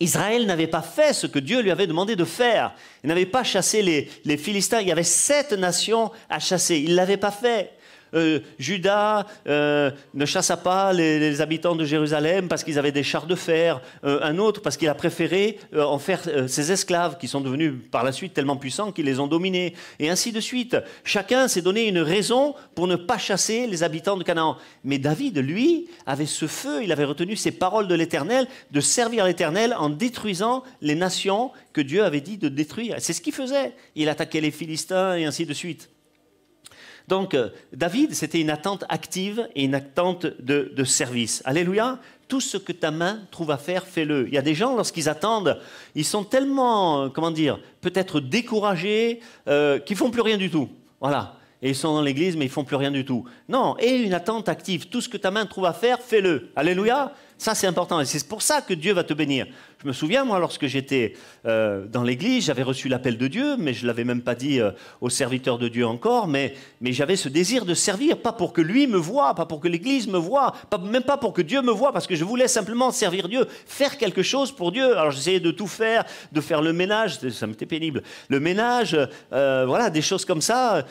Israël 0.00 0.44
n'avait 0.44 0.66
pas 0.66 0.82
fait 0.82 1.12
ce 1.12 1.28
que 1.28 1.38
Dieu 1.38 1.60
lui 1.60 1.70
avait 1.70 1.86
demandé 1.86 2.16
de 2.16 2.24
faire. 2.24 2.74
Il 3.04 3.08
n'avait 3.08 3.26
pas 3.26 3.44
chassé 3.44 3.80
les, 3.80 4.10
les 4.24 4.36
Philistins. 4.36 4.80
Il 4.80 4.88
y 4.88 4.92
avait 4.92 5.04
sept 5.04 5.52
nations 5.52 6.10
à 6.28 6.40
chasser. 6.40 6.78
Il 6.78 6.90
ne 6.90 6.96
l'avait 6.96 7.16
pas 7.16 7.30
fait. 7.30 7.70
Euh, 8.14 8.40
Judas 8.58 9.26
euh, 9.46 9.90
ne 10.14 10.24
chassa 10.24 10.56
pas 10.56 10.92
les, 10.92 11.40
habitants 11.40 11.74
de 11.74 11.84
Jérusalem 11.84 12.48
parce 12.48 12.62
qu'ils 12.62 12.78
avaient 12.78 12.92
des 12.92 13.02
chars 13.02 13.26
de 13.26 13.34
fer, 13.34 13.80
euh, 14.04 14.20
un 14.22 14.38
autre 14.38 14.62
parce 14.62 14.76
qu'il 14.76 14.88
a 14.88 14.94
préféré 14.94 15.58
en 15.76 15.98
faire 15.98 16.20
ses 16.46 16.72
esclaves 16.72 17.18
qui 17.18 17.28
sont 17.28 17.40
devenus 17.40 17.74
par 17.90 18.04
la 18.04 18.12
suite 18.12 18.34
tellement 18.34 18.56
puissants 18.56 18.92
qu'ils 18.92 19.06
les 19.06 19.20
ont 19.20 19.26
dominés, 19.26 19.74
et 19.98 20.10
ainsi 20.10 20.32
de 20.32 20.40
suite. 20.40 20.76
Chacun 21.02 21.48
s'est 21.48 21.62
donné 21.62 21.88
une 21.88 21.98
raison 21.98 22.54
pour 22.74 22.86
ne 22.86 22.96
pas 22.96 23.18
chasser 23.18 23.66
les 23.66 23.82
habitants 23.82 24.16
de 24.16 24.22
Canaan. 24.22 24.56
Mais 24.84 24.98
David, 24.98 25.38
lui, 25.38 25.88
avait 26.06 26.26
ce 26.26 26.46
feu, 26.46 26.82
il 26.82 26.92
avait 26.92 27.04
retenu 27.04 27.36
ces 27.36 27.50
paroles 27.50 27.88
de 27.88 27.94
l'Éternel, 27.94 28.46
de 28.70 28.80
servir 28.80 29.24
l'Éternel 29.24 29.74
en 29.78 29.90
détruisant 29.90 30.62
les 30.80 30.94
nations 30.94 31.50
que 31.72 31.80
Dieu 31.80 32.04
avait 32.04 32.20
dit 32.20 32.38
de 32.38 32.48
détruire. 32.48 32.96
C'est 32.98 33.12
ce 33.12 33.20
qu'il 33.20 33.34
faisait. 33.34 33.74
Il 33.94 34.08
attaquait 34.08 34.40
les 34.40 34.50
Philistins 34.50 35.16
et 35.16 35.24
ainsi 35.24 35.46
de 35.46 35.54
suite. 35.54 35.90
Donc, 37.08 37.34
euh, 37.34 37.50
David, 37.72 38.14
c'était 38.14 38.40
une 38.40 38.50
attente 38.50 38.84
active 38.88 39.48
et 39.54 39.64
une 39.64 39.74
attente 39.74 40.26
de, 40.26 40.84
service. 40.84 41.42
Alléluia. 41.44 41.98
Tout 42.28 42.40
ce 42.40 42.56
que 42.56 42.72
ta 42.72 42.90
main 42.90 43.20
trouve 43.30 43.50
à 43.50 43.58
faire, 43.58 43.84
fais-le. 43.86 44.26
Il 44.28 44.34
y 44.34 44.38
a 44.38 44.42
des 44.42 44.54
gens, 44.54 44.74
lorsqu'ils 44.74 45.10
attendent, 45.10 45.60
ils 45.94 46.06
sont 46.06 46.24
tellement, 46.24 47.02
euh, 47.02 47.08
comment 47.10 47.30
dire, 47.30 47.60
peut-être 47.82 48.20
découragés, 48.20 49.20
euh, 49.46 49.78
qu'ils 49.78 49.96
font 49.96 50.10
plus 50.10 50.22
rien 50.22 50.38
du 50.38 50.50
tout. 50.50 50.70
Voilà. 51.00 51.36
Et 51.60 51.70
ils 51.70 51.74
sont 51.74 51.94
dans 51.94 52.02
l'église, 52.02 52.36
mais 52.36 52.46
ils 52.46 52.50
font 52.50 52.64
plus 52.64 52.76
rien 52.76 52.90
du 52.90 53.04
tout. 53.04 53.24
Non, 53.48 53.76
et 53.78 53.96
une 53.96 54.14
attente 54.14 54.48
active. 54.48 54.88
Tout 54.88 55.00
ce 55.00 55.08
que 55.08 55.16
ta 55.16 55.30
main 55.30 55.46
trouve 55.46 55.66
à 55.66 55.72
faire, 55.72 56.00
fais-le. 56.00 56.50
Alléluia. 56.56 57.12
Ça, 57.36 57.54
c'est 57.54 57.66
important. 57.66 58.00
Et 58.00 58.04
c'est 58.04 58.26
pour 58.26 58.42
ça 58.42 58.62
que 58.62 58.74
Dieu 58.74 58.92
va 58.92 59.04
te 59.04 59.14
bénir. 59.14 59.46
Je 59.84 59.88
me 59.88 59.92
souviens, 59.92 60.24
moi, 60.24 60.38
lorsque 60.38 60.66
j'étais 60.66 61.12
euh, 61.44 61.84
dans 61.86 62.02
l'église, 62.02 62.46
j'avais 62.46 62.62
reçu 62.62 62.88
l'appel 62.88 63.18
de 63.18 63.28
Dieu, 63.28 63.56
mais 63.58 63.74
je 63.74 63.82
ne 63.82 63.88
l'avais 63.88 64.04
même 64.04 64.22
pas 64.22 64.34
dit 64.34 64.58
euh, 64.58 64.70
aux 65.02 65.10
serviteurs 65.10 65.58
de 65.58 65.68
Dieu 65.68 65.86
encore, 65.86 66.26
mais, 66.26 66.54
mais 66.80 66.94
j'avais 66.94 67.16
ce 67.16 67.28
désir 67.28 67.66
de 67.66 67.74
servir, 67.74 68.16
pas 68.16 68.32
pour 68.32 68.54
que 68.54 68.62
lui 68.62 68.86
me 68.86 68.96
voie, 68.96 69.34
pas 69.34 69.44
pour 69.44 69.60
que 69.60 69.68
l'église 69.68 70.08
me 70.08 70.16
voie, 70.16 70.54
même 70.90 71.02
pas 71.02 71.18
pour 71.18 71.34
que 71.34 71.42
Dieu 71.42 71.60
me 71.60 71.70
voie, 71.70 71.92
parce 71.92 72.06
que 72.06 72.16
je 72.16 72.24
voulais 72.24 72.48
simplement 72.48 72.92
servir 72.92 73.28
Dieu, 73.28 73.46
faire 73.66 73.98
quelque 73.98 74.22
chose 74.22 74.52
pour 74.52 74.72
Dieu. 74.72 74.96
Alors 74.96 75.10
j'essayais 75.10 75.38
de 75.38 75.50
tout 75.50 75.66
faire, 75.66 76.04
de 76.32 76.40
faire 76.40 76.62
le 76.62 76.72
ménage, 76.72 77.18
ça 77.28 77.46
m'était 77.46 77.66
pénible. 77.66 78.02
Le 78.30 78.40
ménage, 78.40 78.96
euh, 79.34 79.64
voilà, 79.66 79.90
des 79.90 80.00
choses 80.00 80.24
comme 80.24 80.40
ça, 80.40 80.86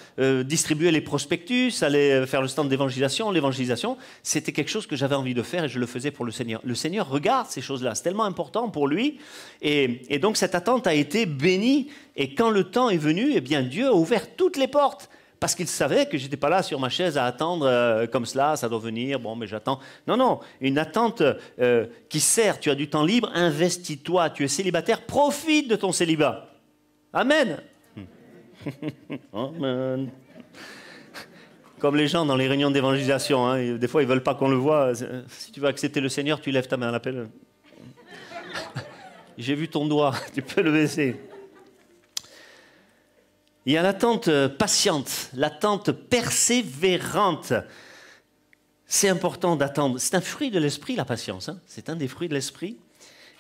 distribuer 0.46 0.92
les 0.92 1.02
prospectus, 1.02 1.82
aller 1.82 2.26
faire 2.28 2.44
le 2.44 2.48
stand 2.48 2.70
d'évangélisation, 2.70 3.32
l'évangélisation, 3.32 3.98
c'était 4.22 4.52
quelque 4.52 4.70
chose 4.70 4.86
que 4.86 4.96
j'avais 4.96 5.16
envie 5.16 5.34
de 5.34 5.42
faire 5.42 5.64
et 5.64 5.70
je 5.70 5.80
le 5.80 5.88
faisais 5.88 6.12
pour 6.12 6.26
le 6.26 6.32
Seigneur. 6.32 6.62
Le 6.64 6.76
Seigneur 6.76 7.10
regarde 7.10 7.48
ces 7.50 7.62
choses-là, 7.62 7.96
c'est 7.96 8.04
tellement 8.04 8.26
important 8.26 8.70
pour 8.70 8.83
lui. 8.88 9.20
Et, 9.62 10.20
donc 10.20 10.38
cette 10.38 10.56
attente 10.56 10.88
a 10.88 10.94
été 10.94 11.26
bénie. 11.26 11.90
Et 12.16 12.36
quand 12.36 12.50
le 12.50 12.66
temps 12.66 12.90
est 12.90 12.98
venu, 12.98 13.32
eh 13.34 13.42
bien 13.42 13.62
Dieu 13.62 13.88
a 13.88 13.94
ouvert 13.94 14.36
toutes 14.36 14.58
les 14.58 14.68
portes. 14.68 15.10
Parce 15.40 15.56
qu'il 15.56 15.68
savait 15.68 16.06
que 16.06 16.18
je 16.18 16.24
n'étais 16.24 16.38
pas 16.38 16.50
là 16.50 16.64
sur 16.64 16.80
ma 16.80 16.88
chaise 16.88 17.18
à 17.18 17.26
attendre 17.26 17.66
euh, 17.66 18.08
comme 18.08 18.26
cela, 18.26 18.56
ça 18.56 18.70
doit 18.70 18.80
venir, 18.80 19.20
bon, 19.20 19.36
mais 19.36 19.46
j'attends. 19.46 19.78
Non, 20.08 20.16
non, 20.16 20.40
une 20.62 20.78
attente 20.78 21.22
euh, 21.60 21.86
qui 22.08 22.22
sert. 22.22 22.62
Tu 22.62 22.70
as 22.70 22.76
du 22.76 22.88
temps 22.90 23.04
libre, 23.04 23.30
investis-toi. 23.34 24.30
Tu 24.30 24.46
es 24.46 24.48
célibataire, 24.48 25.06
profite 25.06 25.70
de 25.70 25.76
ton 25.76 25.92
célibat. 25.92 26.50
Amen. 27.12 27.58
Amen. 29.34 30.10
Comme 31.80 31.98
les 31.98 32.08
gens 32.08 32.26
dans 32.26 32.38
les 32.38 32.48
réunions 32.48 32.72
d'évangélisation, 32.72 33.46
hein, 33.46 33.76
des 33.76 33.88
fois 33.90 34.02
ils 34.02 34.08
veulent 34.08 34.24
pas 34.24 34.36
qu'on 34.36 34.48
le 34.48 34.56
voit. 34.56 34.94
Si 35.28 35.52
tu 35.52 35.60
veux 35.60 35.68
accepter 35.68 36.00
le 36.00 36.08
Seigneur, 36.08 36.40
tu 36.40 36.52
lèves 36.52 36.68
ta 36.68 36.78
main 36.78 36.88
à 36.88 36.92
l'appel. 36.92 37.28
J'ai 39.38 39.56
vu 39.56 39.68
ton 39.68 39.88
doigt, 39.88 40.16
tu 40.34 40.42
peux 40.42 40.62
le 40.62 40.72
baisser. 40.72 41.20
Il 43.66 43.74
y 43.74 43.78
a 43.78 43.82
l'attente 43.82 44.30
patiente, 44.58 45.30
l'attente 45.34 45.92
persévérante. 45.92 47.54
C'est 48.86 49.10
important 49.10 49.56
d'attendre. 49.56 50.00
C'est 50.00 50.16
un 50.16 50.22
fruit 50.22 50.52
de 50.52 50.60
l'esprit, 50.60 50.96
la 50.96 51.06
patience. 51.06 51.50
Hein. 51.50 51.60
c'est 51.66 51.90
un 51.90 51.96
des 51.96 52.08
fruits 52.08 52.28
de 52.28 52.34
l'esprit. 52.34 52.78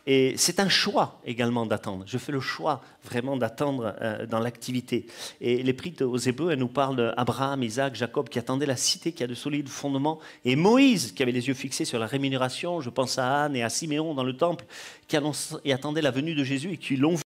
Et 0.06 0.34
c'est 0.36 0.60
un 0.60 0.68
choix 0.68 1.22
également 1.26 1.66
d'attendre. 1.66 2.04
Je 2.06 2.18
fais 2.18 2.34
le 2.34 2.41
choix 2.41 2.82
vraiment 3.06 3.38
d'attendre 3.38 3.95
euh, 4.01 4.26
dans 4.26 4.39
l'activité. 4.39 5.06
Et 5.39 5.64
l'Épître 5.64 6.04
aux 6.04 6.18
Hébreux, 6.18 6.51
elle 6.51 6.60
nous 6.60 6.68
parle 6.68 6.97
d'Abraham, 6.97 7.64
Isaac, 7.64 7.95
Jacob 7.95 8.28
qui 8.28 8.38
attendaient 8.38 8.66
la 8.66 8.76
cité 8.76 9.14
qui 9.14 9.24
a 9.24 9.28
de 9.28 9.34
solides 9.34 9.70
fondements. 9.70 10.20
Et 10.43 10.58
Moïse 10.58 11.14
qui 11.14 11.24
avait 11.24 11.32
les 11.32 11.47
yeux 11.47 11.54
fixés 11.54 11.86
sur 11.86 11.99
la 11.99 12.06
rémunération. 12.06 12.82
Je 12.82 12.89
pense 12.89 13.18
à 13.18 13.43
Anne 13.43 13.56
et 13.56 13.64
à 13.64 13.70
Siméon 13.70 14.14
dans 14.14 14.26
le 14.26 14.36
temple 14.36 14.66
qui 15.08 15.16
attendaient 15.16 16.01
la 16.01 16.12
venue 16.12 16.36
de 16.36 16.43
Jésus 16.43 16.74
et 16.74 16.78
qui 16.78 16.97
l'ont 16.97 17.16
vu 17.16 17.22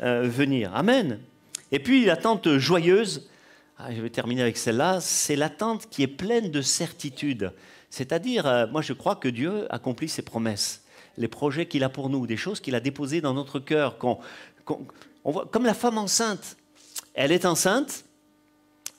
euh, 0.00 0.22
venir. 0.22 0.72
Amen. 0.72 1.18
Et 1.72 1.80
puis 1.80 2.04
l'attente 2.04 2.58
joyeuse, 2.58 3.28
ah, 3.78 3.92
je 3.92 4.00
vais 4.00 4.10
terminer 4.10 4.42
avec 4.42 4.56
celle-là, 4.56 5.00
c'est 5.00 5.34
l'attente 5.34 5.88
qui 5.90 6.04
est 6.04 6.08
pleine 6.08 6.52
de 6.52 6.62
certitude. 6.62 7.52
C'est-à-dire, 7.90 8.46
euh, 8.46 8.66
moi 8.68 8.82
je 8.82 8.92
crois 8.92 9.16
que 9.16 9.28
Dieu 9.28 9.66
accomplit 9.74 10.08
ses 10.08 10.22
promesses 10.22 10.83
les 11.18 11.28
projets 11.28 11.66
qu'il 11.66 11.84
a 11.84 11.88
pour 11.88 12.08
nous, 12.10 12.26
des 12.26 12.36
choses 12.36 12.60
qu'il 12.60 12.74
a 12.74 12.80
déposées 12.80 13.20
dans 13.20 13.34
notre 13.34 13.58
cœur. 13.58 13.96
voit, 15.24 15.46
comme 15.50 15.64
la 15.64 15.74
femme 15.74 15.98
enceinte, 15.98 16.56
elle 17.14 17.32
est 17.32 17.44
enceinte, 17.44 18.04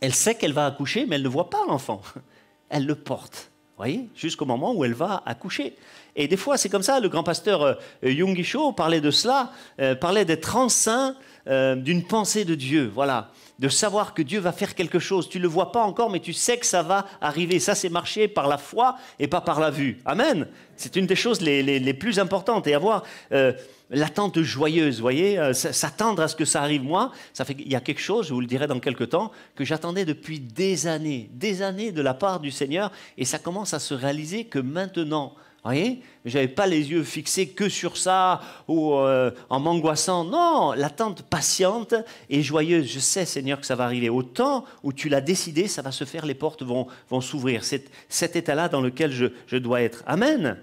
elle 0.01 0.13
sait 0.13 0.35
qu'elle 0.35 0.53
va 0.53 0.65
accoucher, 0.65 1.05
mais 1.05 1.15
elle 1.15 1.23
ne 1.23 1.29
voit 1.29 1.49
pas 1.49 1.65
l'enfant. 1.67 2.01
Elle 2.69 2.87
le 2.87 2.95
porte, 2.95 3.51
voyez, 3.77 4.09
jusqu'au 4.15 4.45
moment 4.45 4.73
où 4.73 4.83
elle 4.83 4.95
va 4.95 5.21
accoucher. 5.27 5.75
Et 6.15 6.27
des 6.27 6.35
fois, 6.35 6.57
c'est 6.57 6.67
comme 6.67 6.81
ça, 6.81 6.99
le 6.99 7.09
grand 7.09 7.23
pasteur 7.23 7.61
euh, 8.03 8.43
Cho 8.43 8.71
parlait 8.71 9.01
de 9.01 9.11
cela, 9.11 9.51
euh, 9.79 9.95
parlait 9.95 10.25
d'être 10.25 10.55
enceint 10.55 11.15
euh, 11.47 11.75
d'une 11.75 12.03
pensée 12.03 12.43
de 12.43 12.55
Dieu. 12.55 12.89
Voilà, 12.93 13.29
de 13.59 13.69
savoir 13.69 14.13
que 14.13 14.21
Dieu 14.21 14.39
va 14.39 14.51
faire 14.51 14.75
quelque 14.75 14.99
chose. 14.99 15.29
Tu 15.29 15.37
ne 15.37 15.43
le 15.43 15.47
vois 15.47 15.71
pas 15.71 15.83
encore, 15.83 16.09
mais 16.09 16.19
tu 16.19 16.33
sais 16.33 16.57
que 16.57 16.65
ça 16.65 16.83
va 16.83 17.05
arriver. 17.21 17.59
Ça, 17.59 17.73
c'est 17.75 17.89
marcher 17.89 18.27
par 18.27 18.47
la 18.47 18.57
foi 18.57 18.97
et 19.19 19.27
pas 19.27 19.41
par 19.41 19.59
la 19.59 19.69
vue. 19.71 19.99
Amen. 20.05 20.47
C'est 20.75 20.95
une 20.97 21.05
des 21.05 21.15
choses 21.15 21.39
les, 21.41 21.63
les- 21.63 21.79
les 21.79 21.93
plus 21.93 22.19
importantes. 22.19 22.67
Et 22.67 22.73
avoir 22.73 23.03
euh, 23.31 23.53
l'attente 23.89 24.41
joyeuse, 24.41 24.99
voyez, 24.99 25.39
euh, 25.39 25.53
s'attendre 25.53 26.21
à 26.21 26.27
ce 26.27 26.35
que 26.35 26.43
ça 26.43 26.61
arrive. 26.61 26.83
Moi, 26.83 27.11
ça 27.31 27.45
fait, 27.45 27.55
il 27.57 27.71
y 27.71 27.75
a 27.75 27.81
quelque 27.81 28.01
chose, 28.01 28.27
je 28.27 28.33
vous 28.33 28.41
le 28.41 28.47
dirai 28.47 28.67
dans 28.67 28.79
quelques 28.81 29.09
temps, 29.09 29.31
que 29.55 29.63
j'attendais 29.63 30.03
depuis 30.03 30.39
des 30.41 30.87
années, 30.87 31.29
des 31.33 31.61
années 31.61 31.93
de 31.93 32.01
la 32.01 32.13
part 32.13 32.41
du 32.41 32.51
Seigneur, 32.51 32.91
et 33.17 33.23
ça 33.23 33.39
commence 33.39 33.73
à 33.73 33.79
se 33.79 33.93
réaliser 33.93 34.45
que 34.45 34.59
maintenant. 34.59 35.33
Voyez 35.65 36.03
Je 36.25 36.37
n'avais 36.37 36.47
pas 36.47 36.67
les 36.67 36.91
yeux 36.91 37.03
fixés 37.03 37.47
que 37.47 37.69
sur 37.69 37.97
ça 37.97 38.39
ou 38.67 38.93
euh, 38.93 39.31
en 39.49 39.59
m'angoissant. 39.59 40.23
Non, 40.23 40.73
l'attente 40.73 41.23
patiente 41.23 41.95
et 42.29 42.43
joyeuse. 42.43 42.85
Je 42.87 42.99
sais, 42.99 43.25
Seigneur, 43.25 43.59
que 43.59 43.65
ça 43.65 43.75
va 43.75 43.85
arriver. 43.85 44.07
Au 44.07 44.21
temps 44.21 44.65
où 44.83 44.93
tu 44.93 45.09
l'as 45.09 45.21
décidé, 45.21 45.67
ça 45.67 45.81
va 45.81 45.91
se 45.91 46.03
faire, 46.03 46.27
les 46.27 46.35
portes 46.35 46.61
vont, 46.61 46.87
s'ouvrir. 47.19 47.63
C'est 47.63 47.89
cet 48.09 48.35
état-là 48.35 48.69
dans 48.69 48.79
lequel 48.79 49.11
je, 49.11 49.57
dois 49.57 49.81
être. 49.81 50.03
Amen. 50.05 50.59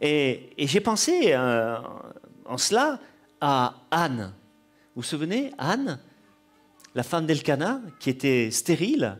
Et, 0.00 0.50
j'ai 0.58 0.80
pensé 0.80 1.26
euh, 1.28 1.76
en 2.44 2.58
cela 2.58 2.98
à 3.40 3.74
Anne. 3.92 4.32
Vous 4.96 5.02
vous 5.02 5.08
souvenez, 5.08 5.52
Anne, 5.58 6.00
la 6.96 7.04
femme 7.04 7.24
d'Elkana, 7.24 7.80
qui 8.00 8.10
était 8.10 8.50
stérile, 8.50 9.16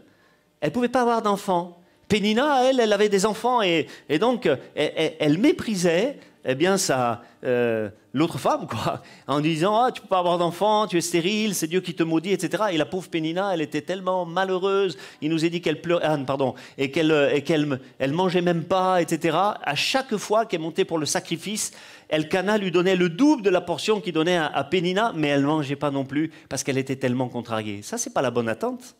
elle 0.61 0.71
ne 0.71 0.75
pouvait 0.75 0.89
pas 0.89 1.03
avoir 1.03 1.23
d'enfants. 1.23 1.80
Pénina, 2.11 2.65
elle, 2.69 2.81
elle 2.81 2.93
avait 2.93 3.09
des 3.09 3.25
enfants 3.25 3.63
et, 3.63 3.87
donc 4.21 4.47
elle, 4.75 5.15
elle- 5.19 5.39
méprisait 5.39 6.19
eh 6.45 6.55
bien, 6.55 6.79
ça, 6.79 7.23
euh, 7.45 7.91
l'autre 8.15 8.39
femme, 8.39 8.67
quoi, 8.67 9.03
en 9.27 9.41
disant 9.41 9.77
ah, 9.77 9.93
Tu 9.93 10.01
peux 10.01 10.09
pas 10.09 10.19
avoir 10.21 10.39
d'enfants, 10.39 10.87
tu 10.87 10.97
es 10.97 11.03
stérile, 11.03 11.55
c'est 11.55 11.67
Dieu 11.67 11.81
qui 11.83 11.95
te 11.95 12.03
maudit, 12.03 12.33
etc. 12.33 12.65
Et 12.73 12.79
la 12.79 12.87
pauvre 12.87 13.11
Pénina, 13.11 13.53
elle 13.53 13.61
était 13.61 13.83
tellement 13.83 14.25
malheureuse. 14.25 14.97
Il 15.21 15.31
nous 15.31 15.45
est 15.45 15.51
dit 15.51 15.61
qu'elle 15.61 15.83
pleurait, 15.83 16.05
Anne, 16.05 16.25
pardon, 16.25 16.55
et 16.79 16.91
qu'elle 16.91 17.13
euh, 17.13 17.41
qu'elle 17.41 17.79
elle 17.99 18.13
mangeait 18.13 18.41
même 18.41 18.65
pas, 18.65 19.03
etc. 19.03 19.37
À 19.63 19.75
chaque 19.75 20.17
fois 20.17 20.47
qu'elle 20.47 20.61
montait 20.63 20.87
pour 20.87 20.99
le 20.99 21.05
sacrifice, 21.07 21.73
Elkana 22.09 22.57
lui 22.57 22.71
donnait 22.71 22.97
le 22.97 23.11
double 23.11 23.43
de 23.43 23.51
la 23.51 23.61
portion 23.61 24.01
qu'il 24.01 24.15
donnait 24.15 24.39
à, 24.39 24.47
à 24.47 24.65
Pénina, 24.65 25.13
mais 25.15 25.29
elle 25.29 25.43
mangeait 25.43 25.77
pas 25.77 25.91
non 25.91 26.05
plus 26.07 26.33
parce 26.49 26.65
qu'elle 26.65 26.79
était 26.79 26.97
tellement 26.97 27.29
contrariée. 27.29 27.83
Ça, 27.83 27.99
c'est 27.99 28.15
pas 28.15 28.23
la 28.23 28.31
bonne 28.31 28.49
attente. 28.49 28.97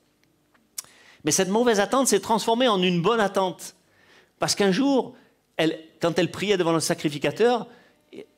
Mais 1.25 1.31
cette 1.31 1.49
mauvaise 1.49 1.81
attente 1.81 2.09
s'est 2.09 2.21
transformée 2.21 2.69
en 2.69 2.83
une 2.83 3.03
bonne 3.03 3.21
attente. 3.21 3.75
Parce 4.39 4.55
qu'un 4.55 4.73
jour, 4.73 5.15
elle, 5.57 5.79
quand 6.01 6.19
elle 6.19 6.31
priait 6.31 6.57
devant 6.57 6.73
le 6.73 6.81
sacrificateur, 6.81 7.67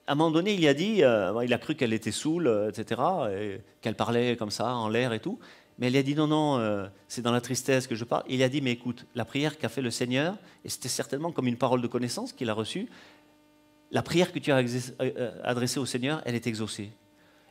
à 0.06 0.12
un 0.12 0.14
moment 0.14 0.30
donné, 0.30 0.54
il 0.54 0.66
a 0.66 0.74
dit, 0.74 1.02
euh, 1.04 1.44
il 1.44 1.54
a 1.54 1.58
cru 1.58 1.74
qu'elle 1.74 1.92
était 1.92 2.10
saoule, 2.10 2.46
euh, 2.46 2.70
etc., 2.70 3.00
et 3.32 3.60
qu'elle 3.80 3.94
parlait 3.94 4.36
comme 4.36 4.50
ça, 4.50 4.74
en 4.74 4.88
l'air 4.88 5.12
et 5.12 5.20
tout. 5.20 5.38
Mais 5.78 5.86
elle 5.86 5.96
a 5.96 6.02
dit, 6.02 6.14
non, 6.14 6.26
non, 6.26 6.58
euh, 6.58 6.86
c'est 7.08 7.22
dans 7.22 7.32
la 7.32 7.40
tristesse 7.40 7.86
que 7.86 7.94
je 7.94 8.04
parle. 8.04 8.24
Il 8.28 8.42
a 8.42 8.48
dit, 8.48 8.60
mais 8.60 8.72
écoute, 8.72 9.06
la 9.14 9.24
prière 9.24 9.58
qu'a 9.58 9.68
fait 9.68 9.80
le 9.80 9.90
Seigneur, 9.90 10.36
et 10.64 10.68
c'était 10.68 10.88
certainement 10.88 11.32
comme 11.32 11.46
une 11.46 11.56
parole 11.56 11.80
de 11.80 11.86
connaissance 11.86 12.32
qu'il 12.32 12.50
a 12.50 12.54
reçue, 12.54 12.88
la 13.90 14.02
prière 14.02 14.32
que 14.32 14.38
tu 14.38 14.50
as 14.52 14.62
adressée 15.44 15.78
au 15.78 15.86
Seigneur, 15.86 16.22
elle 16.24 16.34
est 16.34 16.46
exaucée. 16.46 16.90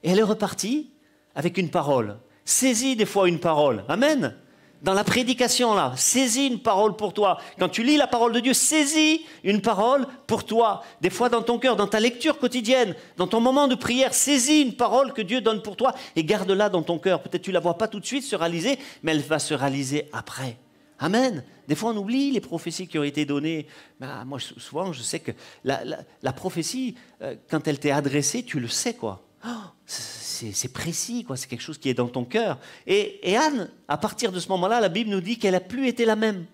Et 0.04 0.10
elle 0.10 0.20
est 0.20 0.24
repartie 0.24 0.90
avec 1.36 1.58
une 1.58 1.70
parole. 1.70 2.18
Saisis 2.46 2.96
des 2.96 3.06
fois 3.06 3.30
une 3.30 3.40
parole. 3.40 3.86
Amen. 3.88 4.36
Dans 4.82 4.96
la 4.96 5.04
prédication, 5.04 5.76
là, 5.76 5.94
saisis 5.96 6.48
une 6.48 6.60
parole 6.60 6.96
pour 6.96 7.14
toi. 7.14 7.38
Quand 7.60 7.70
tu 7.70 7.84
lis 7.84 7.98
la 7.98 8.08
parole 8.08 8.34
de 8.34 8.40
Dieu, 8.40 8.54
saisis 8.54 9.22
une 9.44 9.62
parole 9.62 10.08
pour 10.26 10.44
toi. 10.44 10.82
Des 11.02 11.12
fois 11.12 11.30
dans 11.30 11.44
ton 11.44 11.60
cœur, 11.60 11.76
dans 11.76 11.86
ta 11.86 12.00
lecture 12.00 12.40
quotidienne, 12.40 12.96
dans 13.16 13.28
ton 13.28 13.40
moment 13.40 13.68
de 13.68 13.76
prière, 13.76 14.16
saisis 14.16 14.62
une 14.64 14.74
parole 14.74 15.14
que 15.14 15.22
Dieu 15.22 15.40
donne 15.40 15.62
pour 15.62 15.76
toi 15.76 15.94
et 16.16 16.24
garde-la 16.24 16.70
dans 16.70 16.82
ton 16.82 16.98
cœur. 16.98 17.22
Peut-être 17.22 17.44
tu 17.44 17.52
la 17.52 17.60
vois 17.60 17.78
pas 17.78 17.88
tout 17.88 18.00
de 18.00 18.06
suite 18.06 18.24
se 18.24 18.36
réaliser, 18.36 18.80
mais 19.04 19.12
elle 19.12 19.22
va 19.22 19.38
se 19.38 19.54
réaliser 19.54 20.10
après. 20.14 20.58
Amen. 20.98 21.44
Des 21.68 21.76
fois, 21.76 21.92
on 21.92 21.98
oublie 21.98 22.32
les 22.32 22.42
prophéties 22.42 22.88
qui 22.88 22.98
ont 22.98 23.04
été 23.04 23.24
données. 23.24 23.68
Bah, 24.00 24.24
moi, 24.26 24.40
souvent, 24.40 24.94
je 24.94 25.02
sais 25.04 25.20
que 25.20 25.32
la, 25.64 26.34
prophétie, 26.34 26.96
euh, 27.22 27.36
quand 27.50 27.68
elle 27.68 27.80
t'est 27.80 27.92
adressée, 27.92 28.44
tu 28.44 28.60
le 28.60 28.68
sais, 28.68 28.96
quoi. 28.96 29.22
Oh, 29.46 29.50
c'est 29.86 30.74
précis, 30.74 31.24
quoi. 31.24 31.38
C'est 31.38 31.48
quelque 31.48 31.62
chose 31.62 31.78
qui 31.78 31.89
est 31.89 31.94
dans 31.94 32.08
ton 32.08 32.26
cœur. 32.26 32.58
Et, 32.88 33.36
Anne, 33.36 33.70
à 33.88 33.98
partir 33.98 34.32
de 34.32 34.39
ce 34.39 34.48
moment-là, 34.50 34.80
la 34.80 34.89
Bible 34.89 35.10
nous 35.10 35.22
dit 35.22 35.38
qu'elle 35.38 35.56
a 35.56 35.60
plus 35.60 35.88
été 35.88 36.06
la 36.06 36.16
même. 36.16 36.46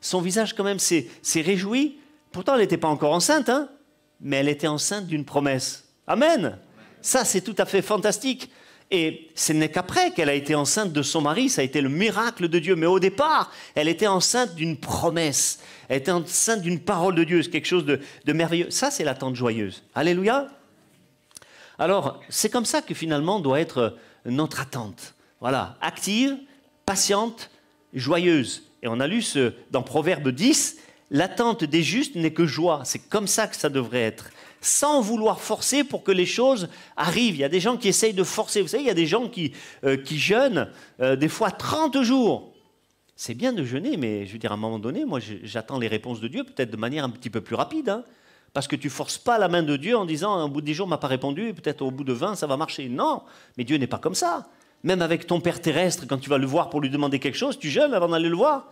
Son 0.00 0.20
visage, 0.20 0.54
quand 0.54 0.64
même, 0.64 0.78
s'est 0.78 1.08
s'est 1.22 1.40
réjoui. 1.40 1.98
Pourtant, 2.32 2.54
elle 2.54 2.60
n'était 2.60 2.76
pas 2.76 2.88
encore 2.88 3.12
enceinte, 3.12 3.48
hein, 3.48 3.68
mais 4.20 4.36
elle 4.36 4.48
était 4.48 4.66
enceinte 4.66 5.06
d'une 5.06 5.24
promesse. 5.24 5.88
Amen. 6.06 6.58
Ça, 7.02 7.24
c'est 7.24 7.40
tout 7.40 7.54
à 7.58 7.66
fait 7.66 7.82
fantastique. 7.82 8.50
Et 8.90 9.28
ce 9.36 9.52
n'est 9.52 9.70
qu'après 9.70 10.10
qu'elle 10.10 10.28
a 10.28 10.34
été 10.34 10.54
enceinte 10.54 10.92
de 10.92 11.02
son 11.02 11.20
mari, 11.20 11.48
ça 11.48 11.60
a 11.60 11.64
été 11.64 11.80
le 11.80 11.88
miracle 11.88 12.48
de 12.48 12.58
Dieu. 12.58 12.74
Mais 12.74 12.86
au 12.86 12.98
départ, 12.98 13.52
elle 13.74 13.88
était 13.88 14.08
enceinte 14.08 14.54
d'une 14.54 14.76
promesse. 14.76 15.60
Elle 15.88 15.98
était 15.98 16.10
enceinte 16.10 16.62
d'une 16.62 16.80
parole 16.80 17.14
de 17.14 17.24
Dieu. 17.24 17.42
C'est 17.42 17.50
quelque 17.50 17.66
chose 17.68 17.84
de, 17.84 18.00
de 18.24 18.32
merveilleux. 18.32 18.70
Ça, 18.70 18.90
c'est 18.90 19.04
l'attente 19.04 19.36
joyeuse. 19.36 19.84
Alléluia. 19.94 20.48
Alors, 21.80 22.20
c'est 22.28 22.50
comme 22.50 22.66
ça 22.66 22.82
que 22.82 22.92
finalement 22.92 23.40
doit 23.40 23.58
être 23.58 23.96
notre 24.26 24.60
attente. 24.60 25.14
Voilà, 25.40 25.78
active, 25.80 26.36
patiente, 26.84 27.50
joyeuse. 27.94 28.64
Et 28.82 28.88
on 28.88 29.00
a 29.00 29.06
lu 29.06 29.22
ce, 29.22 29.54
dans 29.70 29.82
Proverbe 29.82 30.28
10, 30.28 30.76
l'attente 31.10 31.64
des 31.64 31.82
justes 31.82 32.16
n'est 32.16 32.34
que 32.34 32.44
joie. 32.44 32.82
C'est 32.84 32.98
comme 33.08 33.26
ça 33.26 33.46
que 33.46 33.56
ça 33.56 33.70
devrait 33.70 34.02
être. 34.02 34.28
Sans 34.60 35.00
vouloir 35.00 35.40
forcer 35.40 35.82
pour 35.82 36.02
que 36.02 36.12
les 36.12 36.26
choses 36.26 36.68
arrivent. 36.98 37.36
Il 37.36 37.40
y 37.40 37.44
a 37.44 37.48
des 37.48 37.60
gens 37.60 37.78
qui 37.78 37.88
essayent 37.88 38.12
de 38.12 38.24
forcer. 38.24 38.60
Vous 38.60 38.68
savez, 38.68 38.82
il 38.82 38.86
y 38.86 38.90
a 38.90 38.94
des 38.94 39.06
gens 39.06 39.30
qui, 39.30 39.54
euh, 39.84 39.96
qui 39.96 40.18
jeûnent 40.18 40.68
euh, 41.00 41.16
des 41.16 41.30
fois 41.30 41.50
30 41.50 42.02
jours. 42.02 42.52
C'est 43.16 43.32
bien 43.32 43.54
de 43.54 43.64
jeûner, 43.64 43.96
mais 43.96 44.26
je 44.26 44.32
veux 44.34 44.38
dire, 44.38 44.50
à 44.50 44.54
un 44.54 44.58
moment 44.58 44.78
donné, 44.78 45.06
moi, 45.06 45.18
j'attends 45.44 45.78
les 45.78 45.88
réponses 45.88 46.20
de 46.20 46.28
Dieu, 46.28 46.44
peut-être 46.44 46.70
de 46.70 46.76
manière 46.76 47.04
un 47.04 47.10
petit 47.10 47.30
peu 47.30 47.40
plus 47.40 47.54
rapide. 47.54 47.88
hein. 47.88 48.04
Parce 48.52 48.66
que 48.66 48.76
tu 48.76 48.90
forces 48.90 49.18
pas 49.18 49.38
la 49.38 49.48
main 49.48 49.62
de 49.62 49.76
Dieu 49.76 49.96
en 49.96 50.04
disant, 50.04 50.44
au 50.44 50.48
bout 50.48 50.60
de 50.60 50.66
10 50.66 50.74
jours, 50.74 50.88
m'a 50.88 50.98
pas 50.98 51.06
répondu, 51.06 51.54
peut-être 51.54 51.82
au 51.82 51.90
bout 51.90 52.04
de 52.04 52.12
20, 52.12 52.34
ça 52.34 52.46
va 52.46 52.56
marcher. 52.56 52.88
Non, 52.88 53.22
mais 53.56 53.64
Dieu 53.64 53.76
n'est 53.76 53.86
pas 53.86 53.98
comme 53.98 54.14
ça. 54.14 54.48
Même 54.82 55.02
avec 55.02 55.26
ton 55.26 55.40
père 55.40 55.60
terrestre, 55.60 56.06
quand 56.08 56.18
tu 56.18 56.30
vas 56.30 56.38
le 56.38 56.46
voir 56.46 56.70
pour 56.70 56.80
lui 56.80 56.90
demander 56.90 57.18
quelque 57.18 57.36
chose, 57.36 57.58
tu 57.58 57.68
jeûnes 57.68 57.94
avant 57.94 58.08
d'aller 58.08 58.28
le 58.28 58.36
voir. 58.36 58.68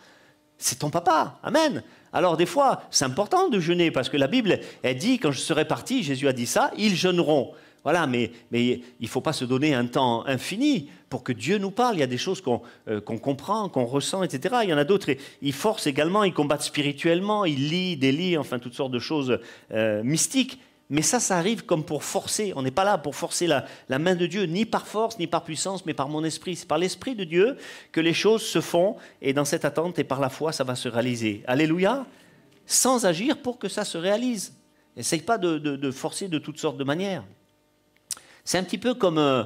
C'est 0.56 0.80
ton 0.80 0.90
papa. 0.90 1.38
Amen. 1.42 1.82
Alors 2.12 2.36
des 2.36 2.46
fois, 2.46 2.82
c'est 2.90 3.04
important 3.04 3.48
de 3.48 3.60
jeûner 3.60 3.90
parce 3.90 4.08
que 4.08 4.16
la 4.16 4.26
Bible, 4.26 4.58
elle 4.82 4.96
dit, 4.96 5.18
quand 5.18 5.30
je 5.30 5.40
serai 5.40 5.66
parti, 5.66 6.02
Jésus 6.02 6.26
a 6.26 6.32
dit 6.32 6.46
ça, 6.46 6.72
ils 6.76 6.96
jeûneront. 6.96 7.52
Voilà, 7.84 8.06
mais, 8.06 8.32
il 8.52 8.82
ne 9.00 9.06
faut 9.06 9.20
pas 9.20 9.32
se 9.32 9.44
donner 9.44 9.74
un 9.74 9.86
temps 9.86 10.26
infini 10.26 10.88
pour 11.08 11.22
que 11.22 11.32
Dieu 11.32 11.58
nous 11.58 11.70
parle. 11.70 11.96
Il 11.96 12.00
y 12.00 12.02
a 12.02 12.08
des 12.08 12.18
choses 12.18 12.40
qu'on 12.40 12.62
euh, 12.88 13.00
comprend, 13.00 13.68
qu'on 13.68 13.84
ressent, 13.84 14.22
etc. 14.22 14.56
Il 14.64 14.70
y 14.70 14.74
en 14.74 14.78
a 14.78 14.84
d'autres, 14.84 15.10
ils 15.42 15.52
forcent 15.52 15.86
également, 15.86 16.24
ils 16.24 16.34
combattent 16.34 16.62
spirituellement, 16.62 17.44
ils 17.44 17.68
lient, 17.68 17.96
délient, 17.96 18.36
enfin 18.36 18.58
toutes 18.58 18.74
sortes 18.74 18.92
de 18.92 18.98
choses 18.98 19.38
euh, 19.72 20.02
mystiques. 20.02 20.58
Mais 20.90 21.02
ça, 21.02 21.20
ça 21.20 21.36
arrive 21.36 21.64
comme 21.64 21.84
pour 21.84 22.02
forcer. 22.02 22.52
On 22.56 22.62
n'est 22.62 22.70
pas 22.70 22.84
là 22.84 22.96
pour 22.96 23.14
forcer 23.14 23.46
la, 23.46 23.98
main 23.98 24.14
de 24.14 24.26
Dieu, 24.26 24.44
ni 24.44 24.64
par 24.64 24.86
force, 24.86 25.18
ni 25.18 25.26
par 25.26 25.44
puissance, 25.44 25.84
mais 25.84 25.92
par 25.94 26.08
mon 26.08 26.24
esprit. 26.24 26.56
C'est 26.56 26.66
par 26.68 26.78
l'esprit 26.78 27.14
de 27.14 27.24
Dieu 27.24 27.58
que 27.92 28.00
les 28.00 28.14
choses 28.14 28.42
se 28.42 28.60
font, 28.60 28.96
et 29.20 29.32
dans 29.34 29.44
cette 29.44 29.66
attente 29.66 29.98
et 29.98 30.04
par 30.04 30.20
la 30.20 30.30
foi, 30.30 30.52
ça 30.52 30.64
va 30.64 30.74
se 30.74 30.88
réaliser. 30.88 31.42
Alléluia. 31.46 32.06
Sans 32.64 33.04
agir 33.06 33.38
pour 33.38 33.58
que 33.58 33.68
ça 33.68 33.84
se 33.84 33.98
réalise. 33.98 34.54
Essaye 34.96 35.20
pas 35.20 35.38
de- 35.38 35.58
de 35.58 35.90
forcer 35.90 36.28
de 36.28 36.38
toutes 36.38 36.58
sortes 36.58 36.78
de 36.78 36.84
manières. 36.84 37.24
C'est 38.48 38.56
un 38.56 38.62
petit 38.62 38.78
peu 38.78 38.94
comme 38.94 39.18
euh, 39.18 39.44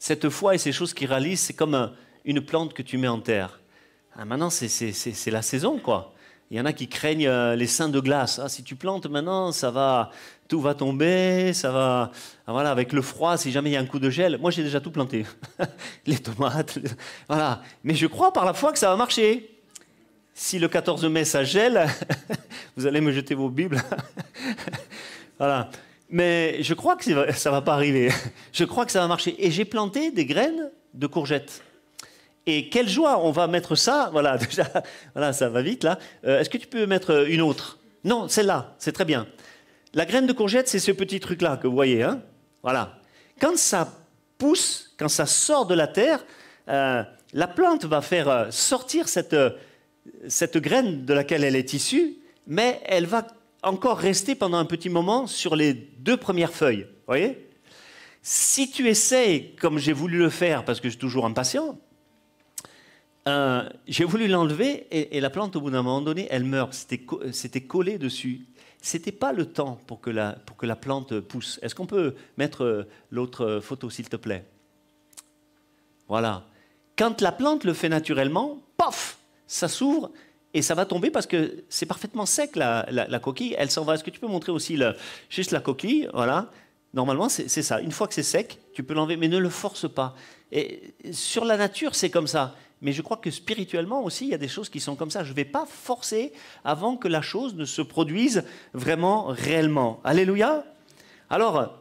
cette 0.00 0.28
foi 0.30 0.56
et 0.56 0.58
ces 0.58 0.72
choses 0.72 0.92
qui 0.92 1.06
réalisent, 1.06 1.42
c'est 1.42 1.52
comme 1.52 1.76
euh, 1.76 1.86
une 2.24 2.40
plante 2.40 2.74
que 2.74 2.82
tu 2.82 2.98
mets 2.98 3.06
en 3.06 3.20
terre. 3.20 3.60
Ah, 4.16 4.24
maintenant, 4.24 4.50
c'est- 4.50 5.30
la 5.30 5.42
saison, 5.42 5.78
quoi. 5.78 6.12
Il 6.50 6.56
y 6.56 6.60
en 6.60 6.64
a 6.64 6.72
qui 6.72 6.88
craignent 6.88 7.28
euh, 7.28 7.54
les 7.54 7.68
seins 7.68 7.88
de 7.88 8.00
glace. 8.00 8.40
Ah, 8.42 8.48
si 8.48 8.64
tu 8.64 8.74
plantes 8.74 9.06
maintenant, 9.06 9.52
ça 9.52 9.70
va, 9.70 10.10
tout 10.48 10.60
va 10.60 10.74
tomber, 10.74 11.52
ça 11.52 11.70
va. 11.70 12.10
ah, 12.48 12.52
voilà, 12.52 12.72
avec 12.72 12.92
le 12.92 13.00
froid, 13.00 13.36
si 13.36 13.52
jamais 13.52 13.70
il 13.70 13.74
y 13.74 13.76
a 13.76 13.80
un 13.80 13.86
coup 13.86 14.00
de 14.00 14.10
gel. 14.10 14.38
Moi, 14.38 14.50
j'ai 14.50 14.64
déjà 14.64 14.80
tout 14.80 14.90
planté. 14.90 15.24
les 16.06 16.18
tomates, 16.18 16.80
voilà. 17.28 17.62
Mais 17.84 17.94
je 17.94 18.08
crois 18.08 18.32
par 18.32 18.44
la 18.44 18.54
foi 18.54 18.72
que 18.72 18.78
ça 18.80 18.90
va 18.90 18.96
marcher. 18.96 19.56
Si 20.34 20.58
le 20.58 20.66
14 20.66 21.04
mai 21.04 21.24
ça 21.24 21.44
gèle, 21.44 21.86
vous 22.76 22.86
allez 22.86 23.00
me 23.00 23.12
jeter 23.12 23.36
vos 23.36 23.50
Bibles. 23.50 23.80
voilà. 25.38 25.70
Mais 26.12 26.62
je 26.62 26.74
crois 26.74 26.94
que 26.94 27.04
ça 27.04 27.32
ça 27.32 27.50
va 27.50 27.62
pas 27.62 27.72
arriver. 27.72 28.10
Je 28.52 28.64
crois 28.64 28.86
que 28.86 28.92
ça 28.92 29.00
va 29.00 29.08
marcher. 29.08 29.34
Et 29.44 29.50
j'ai 29.50 29.64
planté 29.64 30.10
des 30.10 30.26
graines 30.26 30.70
de 30.94 31.06
courgettes. 31.06 31.64
Et 32.46 32.68
quelle 32.68 32.88
joie, 32.88 33.18
on 33.24 33.30
va 33.32 33.46
mettre 33.46 33.74
ça. 33.74 34.10
Voilà, 34.12 34.36
déjà, 34.36 34.70
voilà, 35.14 35.32
ça 35.32 35.48
va 35.48 35.62
vite 35.62 35.84
là. 35.84 35.98
Euh, 36.24 36.38
Est-ce 36.38 36.50
que 36.50 36.58
tu 36.58 36.66
peux 36.68 36.86
mettre 36.86 37.26
une 37.28 37.40
autre? 37.40 37.78
Non, 38.04 38.28
celle-là, 38.28 38.74
c'est 38.78 38.92
très 38.92 39.06
bien. 39.06 39.26
La 39.94 40.04
graine 40.06 40.26
de 40.26 40.32
courgette, 40.32 40.68
c'est 40.68 40.78
ce 40.78 40.92
petit 40.92 41.18
truc-là 41.18 41.56
que 41.56 41.66
vous 41.66 41.74
voyez. 41.74 42.02
Hein 42.02 42.20
voilà. 42.62 42.98
Quand 43.40 43.56
ça 43.56 43.88
pousse, 44.38 44.94
quand 44.98 45.08
ça 45.08 45.26
sort 45.26 45.66
de 45.66 45.74
la 45.74 45.86
terre, 45.86 46.24
euh, 46.68 47.02
la 47.32 47.46
plante 47.46 47.84
va 47.84 48.00
faire 48.02 48.28
euh, 48.28 48.50
sortir 48.50 49.08
cette, 49.08 49.34
euh, 49.34 49.50
cette 50.28 50.58
graine 50.58 51.04
de 51.04 51.14
laquelle 51.14 51.44
elle 51.44 51.56
est 51.56 51.72
issue, 51.72 52.16
mais 52.46 52.80
elle 52.84 53.06
va 53.06 53.26
encore 53.62 53.98
rester 53.98 54.34
pendant 54.34 54.58
un 54.58 54.64
petit 54.64 54.88
moment 54.88 55.26
sur 55.26 55.56
les 55.56 55.74
deux 55.74 56.16
premières 56.16 56.52
feuilles. 56.52 56.86
Voyez? 57.06 57.48
Si 58.22 58.70
tu 58.70 58.88
essayes, 58.88 59.54
comme 59.56 59.78
j'ai 59.78 59.92
voulu 59.92 60.18
le 60.18 60.30
faire, 60.30 60.64
parce 60.64 60.80
que 60.80 60.88
je 60.88 60.92
suis 60.92 61.00
toujours 61.00 61.26
impatient, 61.26 61.78
euh, 63.28 63.68
j'ai 63.86 64.04
voulu 64.04 64.28
l'enlever 64.28 64.86
et, 64.90 65.16
et 65.16 65.20
la 65.20 65.30
plante, 65.30 65.56
au 65.56 65.60
bout 65.60 65.70
d'un 65.70 65.82
moment 65.82 66.00
donné, 66.00 66.26
elle 66.30 66.44
meurt. 66.44 66.72
C'était 66.74 67.60
collé 67.62 67.98
dessus. 67.98 68.46
C'était 68.80 69.12
pas 69.12 69.32
le 69.32 69.46
temps 69.46 69.80
pour 69.86 70.00
que 70.00 70.10
la, 70.10 70.32
pour 70.44 70.56
que 70.56 70.66
la 70.66 70.74
plante 70.74 71.20
pousse. 71.20 71.60
Est-ce 71.62 71.74
qu'on 71.74 71.86
peut 71.86 72.16
mettre 72.36 72.64
euh, 72.64 72.88
l'autre 73.10 73.44
euh, 73.44 73.60
photo, 73.60 73.90
s'il 73.90 74.08
te 74.08 74.16
plaît? 74.16 74.44
Voilà. 76.08 76.46
Quand 76.96 77.20
la 77.20 77.30
plante 77.30 77.64
le 77.64 77.74
fait 77.74 77.88
naturellement, 77.88 78.58
paf, 78.76 79.18
ça 79.46 79.68
s'ouvre 79.68 80.10
et 80.54 80.62
ça 80.62 80.74
va 80.74 80.84
tomber 80.84 81.10
parce 81.10 81.26
que 81.26 81.64
c'est 81.68 81.86
parfaitement 81.86 82.26
sec 82.26 82.56
la, 82.56 83.18
coquille. 83.22 83.54
Elle 83.58 83.70
s'en 83.70 83.84
va. 83.84 83.94
Est-ce 83.94 84.04
que 84.04 84.10
tu 84.10 84.20
peux 84.20 84.26
montrer 84.26 84.52
aussi 84.52 84.76
le- 84.76 84.94
juste 85.30 85.50
la 85.50 85.60
coquille? 85.60 86.08
Voilà. 86.12 86.50
Normalement, 86.94 87.30
c'est 87.30 87.48
ça. 87.48 87.80
Une 87.80 87.92
fois 87.92 88.06
que 88.06 88.12
c'est 88.14 88.22
sec, 88.22 88.58
tu 88.74 88.82
peux 88.82 88.92
l'enlever, 88.92 89.16
mais 89.16 89.28
ne 89.28 89.38
le 89.38 89.48
force 89.48 89.90
pas. 89.90 90.14
Et 90.50 90.92
sur 91.10 91.46
la 91.46 91.56
nature, 91.56 91.94
c'est 91.94 92.10
comme 92.10 92.26
ça. 92.26 92.54
Mais 92.82 92.92
je 92.92 93.00
crois 93.00 93.16
que 93.16 93.30
spirituellement 93.30 94.04
aussi, 94.04 94.26
il 94.26 94.30
y 94.30 94.34
a 94.34 94.38
des 94.38 94.48
choses 94.48 94.68
qui 94.68 94.78
sont 94.78 94.94
comme 94.94 95.10
ça. 95.10 95.24
Je 95.24 95.30
ne 95.30 95.36
vais 95.36 95.46
pas 95.46 95.64
forcer 95.66 96.32
avant 96.64 96.96
que 96.96 97.08
la 97.08 97.22
chose 97.22 97.54
ne 97.54 97.64
se 97.64 97.80
produise 97.80 98.44
vraiment, 98.74 99.26
réellement. 99.28 100.00
Alléluia. 100.04 100.66
Alors, 101.30 101.78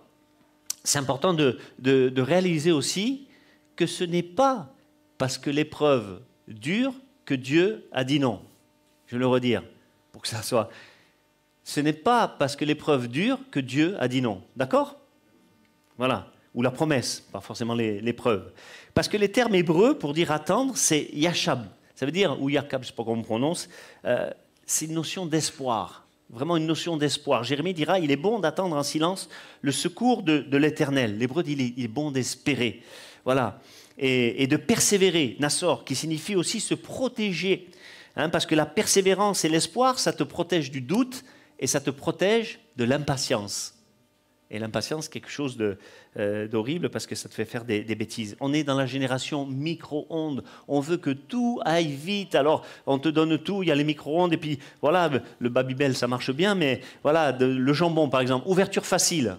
c'est 0.86 1.00
important 1.00 1.34
de 1.34 2.22
réaliser 2.22 2.72
aussi 2.72 3.28
que 3.76 3.86
ce 3.86 4.06
n'est 4.06 4.24
pas 4.24 4.74
parce 5.18 5.38
que 5.38 5.50
l'épreuve 5.50 6.22
dure 6.48 6.94
que 7.26 7.34
Dieu 7.34 7.88
a 7.92 8.04
dit 8.04 8.20
non. 8.20 8.42
Je 9.12 9.18
vais 9.18 9.20
le 9.20 9.28
redire 9.28 9.62
pour 10.14 10.22
que 10.22 10.30
ça 10.30 10.42
soit. 10.42 10.70
Ce 11.66 11.82
n'est 11.82 11.92
pas 11.92 12.30
parce 12.30 12.56
que 12.56 12.64
l'épreuve 12.64 13.10
dure 13.10 13.40
que 13.52 13.60
Dieu 13.60 13.98
a 14.00 14.08
dit 14.08 14.22
non. 14.22 14.42
D'accord? 14.56 14.96
Voilà. 15.98 16.32
Ou 16.56 16.62
la 16.62 16.72
promesse, 16.72 17.20
pas 17.20 17.42
forcément 17.42 17.74
l'épreuve. 17.74 18.54
Parce 18.94 19.10
que 19.10 19.18
les 19.18 19.30
termes 19.30 19.54
hébreux 19.54 19.98
pour 19.98 20.14
dire 20.14 20.32
attendre, 20.32 20.78
c'est 20.78 21.10
yachab. 21.12 21.66
Ça 21.94 22.06
veut 22.06 22.14
dire, 22.14 22.42
ou 22.42 22.50
yakab, 22.50 22.84
je 22.84 22.86
ne 22.86 22.90
sais 22.92 22.96
pas 22.96 23.04
comment 23.04 23.20
on 23.20 23.24
prononce, 23.24 23.68
euh, 24.06 24.30
c'est 24.66 24.86
une 24.86 24.94
notion 24.94 25.26
d'espoir. 25.26 26.08
Vraiment 26.30 26.56
une 26.56 26.66
notion 26.66 26.96
d'espoir. 26.96 27.44
Jérémie 27.44 27.74
dira 27.74 28.00
il 28.00 28.12
est 28.12 28.16
bon 28.16 28.40
d'attendre 28.40 28.78
en 28.78 28.84
silence 28.84 29.28
le 29.62 29.74
secours 29.74 30.24
de, 30.24 30.56
l'éternel. 30.56 31.18
L'hébreu 31.18 31.44
dit 31.44 31.74
il 31.76 31.84
est, 31.84 31.90
bon 31.90 32.12
d'espérer. 32.12 32.82
Voilà. 33.26 33.60
Et 33.98 34.48
de 34.48 34.56
persévérer, 34.56 35.36
Nassor, 35.42 35.84
qui 35.84 35.96
signifie 35.96 36.38
aussi 36.38 36.62
se 36.62 36.76
protéger. 36.76 37.68
Hein, 38.16 38.30
parce 38.30 38.46
que 38.46 38.56
la 38.56 38.66
persévérance 38.66 39.46
et 39.46 39.50
l'espoir, 39.50 40.00
ça 40.00 40.14
te 40.14 40.24
protège 40.24 40.72
du 40.72 40.82
doute 40.82 41.24
et 41.60 41.68
ça 41.68 41.80
te 41.80 41.90
protège 41.90 42.60
de 42.76 42.84
l'impatience. 42.84 43.76
Et 44.54 44.60
l'impatience, 44.60 45.08
quelque 45.08 45.30
chose 45.30 45.58
euh, 46.18 46.48
d'horrible 46.50 46.90
parce 46.90 47.08
que 47.08 47.16
ça 47.16 47.30
te 47.30 47.34
fait 47.34 47.46
faire 47.46 47.64
des, 47.64 47.84
bêtises. 47.96 48.36
On 48.42 48.52
est 48.52 48.66
dans 48.66 48.76
la 48.76 48.86
génération 48.86 49.46
micro-ondes. 49.46 50.44
On 50.68 50.82
veut 50.82 50.98
que 50.98 51.12
tout 51.12 51.62
aille 51.64 51.94
vite. 51.94 52.36
Alors, 52.36 52.66
on 52.86 53.00
te 53.00 53.08
donne 53.08 53.38
tout. 53.38 53.64
Il 53.64 53.70
y 53.70 53.72
a 53.72 53.76
les 53.76 53.86
micro-ondes. 53.86 54.34
Et 54.34 54.38
puis, 54.38 54.60
voilà, 54.82 55.10
le 55.40 55.50
Babybel, 55.50 55.96
ça 55.96 56.10
marche 56.10 56.32
bien. 56.32 56.54
Mais 56.54 56.82
voilà, 57.02 57.32
le 57.32 57.74
jambon, 57.74 58.10
par 58.10 58.20
exemple. 58.20 58.46
Ouverture 58.46 58.86
facile. 58.86 59.38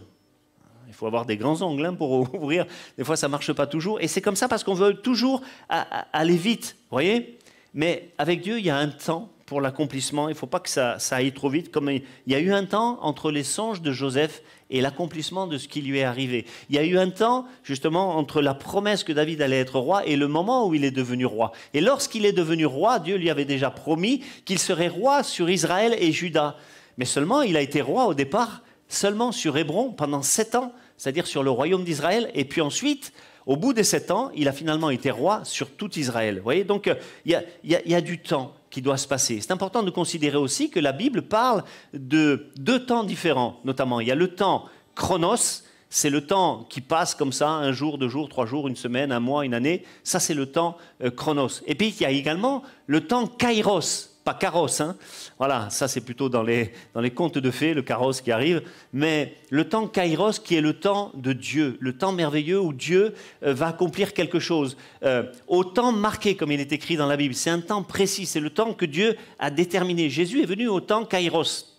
Il 0.89 0.95
faut 0.95 1.07
avoir 1.07 1.27
des 1.27 1.37
grands 1.37 1.61
ongles 1.61 1.85
hein, 1.85 1.95
pour 1.95 2.11
ouvrir. 2.35 2.64
Des 2.97 3.05
fois, 3.05 3.16
ça 3.16 3.27
ne 3.27 3.33
marche 3.33 3.53
pas 3.53 3.66
toujours. 3.66 4.01
Et 4.01 4.09
c'est 4.09 4.23
comme 4.23 4.37
ça 4.37 4.49
parce 4.49 4.64
qu'on 4.64 4.73
veut 4.73 4.95
toujours 4.95 5.43
aller 5.68 6.37
vite. 6.37 6.75
Vous 6.91 6.95
voyez? 6.95 7.39
Mais 7.75 8.11
avec 8.18 8.43
Dieu, 8.43 8.59
il 8.59 8.64
y 8.64 8.70
a 8.70 8.77
un 8.77 8.89
temps 8.89 9.31
pour 9.47 9.61
l'accomplissement. 9.61 10.29
Il 10.29 10.33
ne 10.33 10.37
faut 10.37 10.47
pas 10.47 10.61
que 10.61 10.68
ça, 10.68 10.97
aille 11.11 11.33
trop 11.33 11.49
vite. 11.49 11.70
Comme 11.70 11.91
il 11.91 12.03
y 12.27 12.35
a 12.35 12.39
eu 12.39 12.53
un 12.53 12.64
temps 12.64 12.99
entre 13.03 13.31
les 13.31 13.45
songes 13.45 13.83
de 13.83 13.93
Joseph 13.93 14.43
et 14.70 14.81
l'accomplissement 14.81 15.47
de 15.47 15.59
ce 15.59 15.68
qui 15.68 15.83
lui 15.83 15.99
est 15.99 16.05
arrivé. 16.05 16.47
Il 16.70 16.77
y 16.77 16.79
a 16.79 16.85
eu 16.85 16.99
un 16.99 17.11
temps, 17.11 17.47
justement, 17.62 18.16
entre 18.16 18.41
la 18.41 18.55
promesse 18.55 19.05
que 19.05 19.12
David 19.12 19.43
allait 19.43 19.61
être 19.61 19.79
roi 19.79 20.07
et 20.07 20.16
le 20.16 20.29
moment 20.29 20.66
où 20.66 20.75
il 20.75 20.85
est 20.85 20.91
devenu 20.91 21.27
roi. 21.27 21.53
Et 21.75 21.81
lorsqu'il 21.81 22.25
est 22.25 22.33
devenu 22.33 22.64
roi, 22.66 22.99
Dieu 22.99 23.16
lui 23.16 23.31
avait 23.31 23.45
déjà 23.45 23.70
promis 23.70 24.25
qu'il 24.45 24.59
serait 24.59 24.89
roi 24.89 25.23
sur 25.23 25.51
Israël 25.51 25.95
et 25.99 26.12
Juda. 26.12 26.57
Mais 26.97 27.05
seulement, 27.05 27.43
il 27.43 27.57
a 27.57 27.61
été 27.61 27.81
roi 27.83 28.07
au 28.07 28.14
départ 28.14 28.62
seulement 28.89 29.33
sur 29.33 29.57
Hébron 29.57 29.91
pendant 29.91 30.23
sept 30.23 30.55
ans, 30.55 30.73
c'est-à-dire 30.97 31.27
sur 31.27 31.43
le 31.43 31.51
royaume 31.51 31.85
d'Israël. 31.85 32.31
Et 32.35 32.45
puis 32.45 32.61
ensuite, 32.61 33.12
au 33.47 33.57
bout 33.57 33.72
des 33.72 33.84
sept 33.84 34.11
ans, 34.11 34.30
il 34.34 34.49
a 34.49 34.53
finalement 34.53 34.90
été 34.90 35.11
roi 35.11 35.40
sur 35.45 35.70
tout 35.70 35.99
Israël. 35.99 36.36
Vous 36.36 36.45
voyez, 36.45 36.64
donc 36.64 36.86
euh, 36.86 36.95
il 37.24 37.40
y, 37.64 37.90
y 37.90 37.95
a 37.95 38.01
du 38.01 38.18
temps 38.18 38.55
qui 38.70 38.82
doit 38.82 38.97
se 38.97 39.07
passer. 39.07 39.40
C'est 39.40 39.53
important 39.53 39.82
de 39.82 39.90
considérer 39.90 40.38
aussi 40.38 40.70
que 40.70 40.80
la 40.80 40.93
Bible 40.93 41.22
parle 41.22 41.62
de 41.93 42.51
deux 42.57 42.84
temps 42.86 43.05
différents, 43.05 43.61
notamment. 43.64 44.01
Il 44.01 44.09
y 44.09 44.12
a 44.12 44.16
le 44.16 44.28
temps 44.28 44.64
chronos, 44.95 45.62
c'est 45.90 46.09
le 46.09 46.26
temps 46.26 46.66
qui 46.70 46.80
passe 46.80 47.14
comme 47.14 47.32
ça, 47.32 47.51
un 47.51 47.72
jour, 47.72 47.99
deux 47.99 48.09
jours, 48.09 48.30
trois 48.30 48.47
jours, 48.47 48.66
une 48.66 48.76
semaine, 48.76 49.12
un 49.12 49.20
mois, 49.20 49.45
une 49.45 49.53
année. 49.53 49.84
Ça, 50.05 50.20
c'est 50.20 50.32
le 50.34 50.47
temps 50.47 50.78
euh, 51.03 51.11
chronos. 51.11 51.62
Et 51.66 51.74
puis, 51.74 51.88
il 51.88 52.03
y 52.03 52.07
a 52.07 52.11
également 52.11 52.62
le 52.86 53.07
temps 53.07 53.26
kairos, 53.26 54.12
pas 54.25 54.35
caros. 54.35 54.81
Hein. 54.81 54.97
Voilà, 55.39 55.68
ça, 55.70 55.89
c'est 55.89 56.01
plutôt 56.01 56.29
dans 56.29 56.43
les, 56.43 56.73
dans 56.95 57.01
les 57.01 57.11
contes 57.11 57.39
de 57.39 57.51
fées, 57.51 57.75
le 57.75 57.83
carrosse 57.83 58.20
qui 58.20 58.31
arrive. 58.31 58.62
Mais 58.93 59.35
le 59.51 59.68
temps 59.68 59.87
kairos, 59.87 60.39
qui 60.43 60.55
est 60.55 60.61
le 60.61 60.75
temps 60.75 61.12
de 61.14 61.33
Dieu, 61.33 61.77
le 61.81 61.97
temps 61.97 62.12
merveilleux 62.12 62.61
où 62.61 62.73
Dieu 62.73 63.14
euh, 63.43 63.55
va 63.55 63.68
accomplir 63.68 64.12
quelque 64.14 64.39
chose. 64.39 64.77
Euh, 65.03 65.25
au 65.49 65.64
temps 65.64 65.93
marqué, 65.93 66.37
comme 66.37 66.53
il 66.53 66.61
est 66.61 66.73
écrit 66.73 66.97
dans 66.97 67.07
la 67.07 67.16
Bible. 67.16 67.35
C'est 67.35 67.51
un 67.51 67.61
temps 67.61 67.83
précis, 67.83 68.27
c'est 68.27 68.41
le 68.41 68.51
temps 68.51 68.75
que 68.75 68.87
Dieu 68.87 69.16
a 69.39 69.51
déterminé. 69.51 70.11
Jésus 70.11 70.43
est 70.43 70.47
venu 70.47 70.68
au 70.68 70.81
temps 70.81 71.05
kairos. 71.05 71.72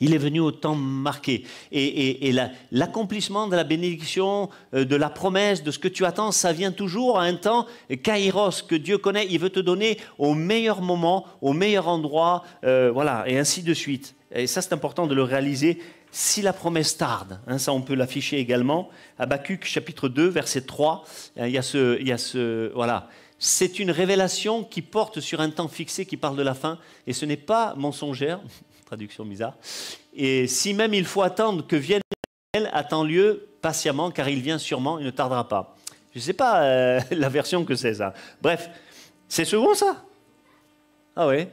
Il 0.00 0.14
est 0.14 0.18
venu 0.18 0.40
au 0.40 0.50
temps 0.50 0.74
marqué. 0.74 1.44
Et, 1.72 1.84
et- 1.84 2.28
et 2.28 2.32
la- 2.32 2.50
l'accomplissement 2.72 3.46
de 3.48 3.56
la 3.56 3.64
bénédiction, 3.64 4.48
euh, 4.74 4.84
de 4.84 4.96
la 4.96 5.10
promesse, 5.10 5.62
de 5.62 5.70
ce 5.70 5.78
que 5.78 5.88
tu 5.88 6.04
attends, 6.04 6.32
ça 6.32 6.52
vient 6.52 6.72
toujours 6.72 7.18
à 7.18 7.24
un 7.24 7.34
temps 7.34 7.66
kairos 8.02 8.62
que 8.66 8.74
Dieu 8.74 8.98
connaît. 8.98 9.26
Il 9.30 9.38
veut 9.38 9.50
te 9.50 9.60
donner 9.60 9.98
au 10.18 10.34
meilleur 10.34 10.80
moment, 10.82 11.26
au 11.42 11.52
meilleur 11.52 11.88
endroit, 11.88 12.44
euh, 12.64 12.90
voilà, 12.92 13.24
et 13.26 13.38
ainsi 13.38 13.62
de 13.62 13.74
suite. 13.74 14.14
Et 14.34 14.46
ça, 14.46 14.62
c'est 14.62 14.72
important 14.72 15.06
de 15.06 15.14
le 15.14 15.22
réaliser. 15.22 15.80
Si 16.12 16.42
la 16.42 16.52
promesse 16.52 16.96
tarde, 16.96 17.38
hein, 17.46 17.58
ça 17.58 17.72
on 17.72 17.82
peut 17.82 17.94
l'afficher 17.94 18.38
également. 18.38 18.88
Habakkuk 19.18 19.64
chapitre 19.64 20.08
2, 20.08 20.26
verset 20.28 20.62
3, 20.62 21.04
hein, 21.38 21.46
il 21.46 21.52
y 21.52 21.58
a 21.58 21.62
ce, 21.62 22.00
il 22.00 22.08
y 22.08 22.12
a 22.12 22.18
ce 22.18 22.72
voilà. 22.74 23.08
C'est 23.38 23.78
une 23.78 23.90
révélation 23.90 24.64
qui 24.64 24.82
porte 24.82 25.20
sur 25.20 25.40
un 25.40 25.50
temps 25.50 25.68
fixé, 25.68 26.04
qui 26.06 26.16
parle 26.16 26.36
de 26.36 26.42
la 26.42 26.54
fin, 26.54 26.78
et 27.06 27.12
ce 27.12 27.24
n'est 27.24 27.36
pas 27.36 27.74
mensongère, 27.76 28.40
traduction 28.90 29.24
bizarre. 29.24 29.54
Et 30.12 30.48
si 30.48 30.74
même 30.74 30.92
il 30.94 31.04
faut 31.04 31.22
attendre 31.22 31.64
que 31.64 31.76
vienne 31.76 32.00
elle, 32.52 32.68
attend 32.72 33.04
lieu 33.04 33.46
patiemment, 33.62 34.10
car 34.10 34.28
il 34.28 34.40
vient 34.40 34.58
sûrement, 34.58 34.98
il 34.98 35.04
ne 35.04 35.12
tardera 35.12 35.46
pas. 35.46 35.76
Je 36.12 36.18
ne 36.18 36.24
sais 36.24 36.32
pas 36.32 36.64
euh, 36.64 37.00
la 37.12 37.28
version 37.28 37.64
que 37.64 37.76
c'est 37.76 37.94
ça. 37.94 38.12
Bref, 38.42 38.68
c'est 39.28 39.44
second 39.44 39.74
ça 39.74 40.04
Ah 41.14 41.28
ouais 41.28 41.48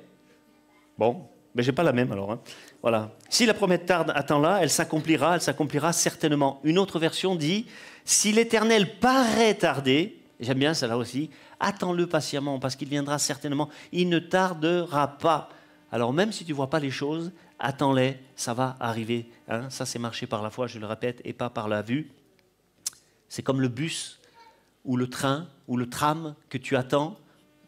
Bon, 0.97 1.27
mais 1.53 1.61
j'ai 1.61 1.71
pas 1.73 1.83
la 1.83 1.93
même 1.93 2.11
alors. 2.11 2.31
hein. 2.31 2.39
Voilà. 2.81 3.11
Si 3.29 3.45
la 3.45 3.53
promesse 3.53 3.85
tarde, 3.85 4.11
attends-la, 4.15 4.63
elle 4.63 4.71
s'accomplira, 4.71 5.35
elle 5.35 5.41
s'accomplira 5.41 5.93
certainement. 5.93 6.59
Une 6.63 6.79
autre 6.79 6.97
version 6.97 7.35
dit 7.35 7.67
si 8.03 8.31
l'Éternel 8.31 8.97
paraît 8.97 9.53
tarder, 9.53 10.17
j'aime 10.39 10.57
bien 10.57 10.73
ça 10.73 10.88
là 10.88 10.97
aussi, 10.97 11.29
attends-le 11.59 12.07
patiemment 12.07 12.57
parce 12.57 12.75
qu'il 12.75 12.89
viendra 12.89 13.19
certainement. 13.19 13.69
Il 13.91 14.09
ne 14.09 14.17
tardera 14.17 15.19
pas. 15.19 15.49
Alors 15.91 16.13
même 16.13 16.31
si 16.31 16.45
tu 16.45 16.53
vois 16.53 16.69
pas 16.69 16.79
les 16.79 16.91
choses, 16.91 17.31
attends-les, 17.59 18.17
ça 18.35 18.53
va 18.53 18.75
arriver. 18.79 19.29
hein. 19.47 19.69
Ça 19.69 19.85
c'est 19.85 19.99
marcher 19.99 20.27
par 20.27 20.41
la 20.41 20.49
foi, 20.49 20.67
je 20.67 20.79
le 20.79 20.85
répète, 20.85 21.21
et 21.23 21.33
pas 21.33 21.49
par 21.49 21.67
la 21.67 21.81
vue. 21.81 22.11
C'est 23.29 23.43
comme 23.43 23.61
le 23.61 23.67
bus 23.67 24.19
ou 24.85 24.97
le 24.97 25.09
train 25.09 25.47
ou 25.67 25.77
le 25.77 25.89
tram 25.89 26.35
que 26.49 26.57
tu 26.57 26.75
attends. 26.75 27.17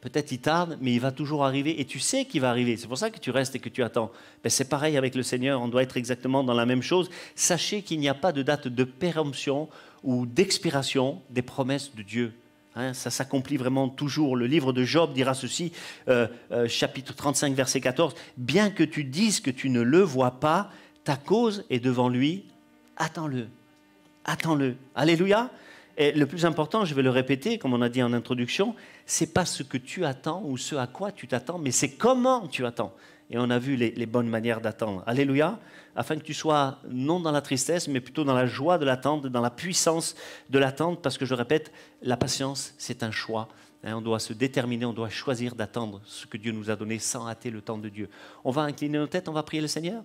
Peut-être 0.01 0.31
il 0.31 0.39
tarde, 0.39 0.77
mais 0.79 0.93
il 0.93 1.01
va 1.01 1.11
toujours 1.11 1.43
arriver 1.43 1.81
et 1.81 1.85
tu 1.85 1.99
sais 1.99 2.23
qu'il 2.23 2.39
va 2.39 2.49
arriver. 2.49 2.77
C'est 2.77 2.87
pour 2.87 2.97
ça 2.97 3.09
que 3.09 3.19
tu 3.19 3.31
restes 3.31 3.55
et 3.55 3.59
que 3.59 3.67
tu 3.67 3.83
attends. 3.83 4.11
Ben, 4.43 4.49
c'est 4.49 4.69
pareil 4.69 4.95
avec 4.95 5.13
le 5.13 5.23
Seigneur, 5.23 5.61
on 5.61 5.67
doit 5.67 5.83
être 5.83 5.97
exactement 5.97 6.41
dans 6.43 6.53
la 6.53 6.65
même 6.65 6.81
chose. 6.81 7.09
Sachez 7.35 7.81
qu'il 7.81 7.99
n'y 7.99 8.07
a 8.07 8.13
pas 8.13 8.31
de 8.31 8.41
date 8.41 8.69
de 8.69 8.83
péremption 8.85 9.67
ou 10.03 10.25
d'expiration 10.25 11.21
des 11.29 11.41
promesses 11.41 11.93
de 11.93 12.01
Dieu. 12.01 12.33
Hein, 12.75 12.93
ça 12.93 13.09
s'accomplit 13.09 13.57
vraiment 13.57 13.89
toujours. 13.89 14.35
Le 14.35 14.45
livre 14.45 14.73
de 14.73 14.83
Job 14.83 15.13
dira 15.13 15.33
ceci, 15.33 15.71
euh, 16.07 16.27
euh, 16.51 16.67
chapitre 16.67 17.15
35, 17.15 17.53
verset 17.53 17.81
14. 17.81 18.13
Bien 18.37 18.69
que 18.69 18.83
tu 18.83 19.03
dises 19.03 19.39
que 19.39 19.49
tu 19.49 19.69
ne 19.69 19.81
le 19.81 19.99
vois 19.99 20.39
pas, 20.39 20.69
ta 21.03 21.15
cause 21.15 21.65
est 21.69 21.79
devant 21.79 22.09
lui, 22.09 22.45
attends-le. 22.97 23.47
Attends-le. 24.25 24.75
Alléluia. 24.95 25.49
Et 25.97 26.11
le 26.11 26.25
plus 26.25 26.45
important, 26.45 26.85
je 26.85 26.93
vais 26.93 27.01
le 27.01 27.09
répéter, 27.09 27.57
comme 27.57 27.73
on 27.73 27.81
a 27.81 27.89
dit 27.89 28.03
en 28.03 28.13
introduction, 28.13 28.75
c'est 29.05 29.33
pas 29.33 29.45
ce 29.45 29.63
que 29.63 29.77
tu 29.77 30.05
attends 30.05 30.43
ou 30.45 30.57
ce 30.57 30.75
à 30.75 30.87
quoi 30.87 31.11
tu 31.11 31.27
t'attends, 31.27 31.57
mais 31.57 31.71
c'est 31.71 31.91
comment 31.91 32.47
tu 32.47 32.65
attends. 32.65 32.93
Et 33.31 33.37
on 33.37 33.49
a 33.49 33.59
vu 33.59 33.75
les, 33.75 33.91
les 33.91 34.05
bonnes 34.05 34.29
manières 34.29 34.61
d'attendre. 34.61 35.03
Alléluia. 35.07 35.59
Afin 35.95 36.15
que 36.17 36.23
tu 36.23 36.33
sois 36.33 36.79
non 36.89 37.19
dans 37.19 37.31
la 37.31 37.41
tristesse, 37.41 37.87
mais 37.87 37.99
plutôt 37.99 38.23
dans 38.23 38.33
la 38.33 38.45
joie 38.45 38.77
de 38.77 38.85
l'attente, 38.85 39.25
dans 39.27 39.41
la 39.41 39.49
puissance 39.49 40.15
de 40.49 40.59
l'attente, 40.59 41.01
parce 41.01 41.17
que 41.17 41.25
je 41.25 41.33
répète, 41.33 41.71
la 42.01 42.17
patience, 42.17 42.73
c'est 42.77 43.03
un 43.03 43.11
choix. 43.11 43.47
Hein, 43.83 43.95
on 43.95 44.01
doit 44.01 44.19
se 44.19 44.33
déterminer, 44.33 44.85
on 44.85 44.93
doit 44.93 45.09
choisir 45.09 45.55
d'attendre 45.55 46.01
ce 46.05 46.25
que 46.25 46.37
Dieu 46.37 46.51
nous 46.51 46.69
a 46.69 46.75
donné 46.75 46.99
sans 46.99 47.27
hâter 47.27 47.49
le 47.49 47.61
temps 47.61 47.77
de 47.77 47.89
Dieu. 47.89 48.09
On 48.43 48.51
va 48.51 48.63
incliner 48.63 48.97
nos 48.97 49.07
têtes, 49.07 49.29
on 49.29 49.33
va 49.33 49.43
prier 49.43 49.61
le 49.61 49.67
Seigneur. 49.67 50.03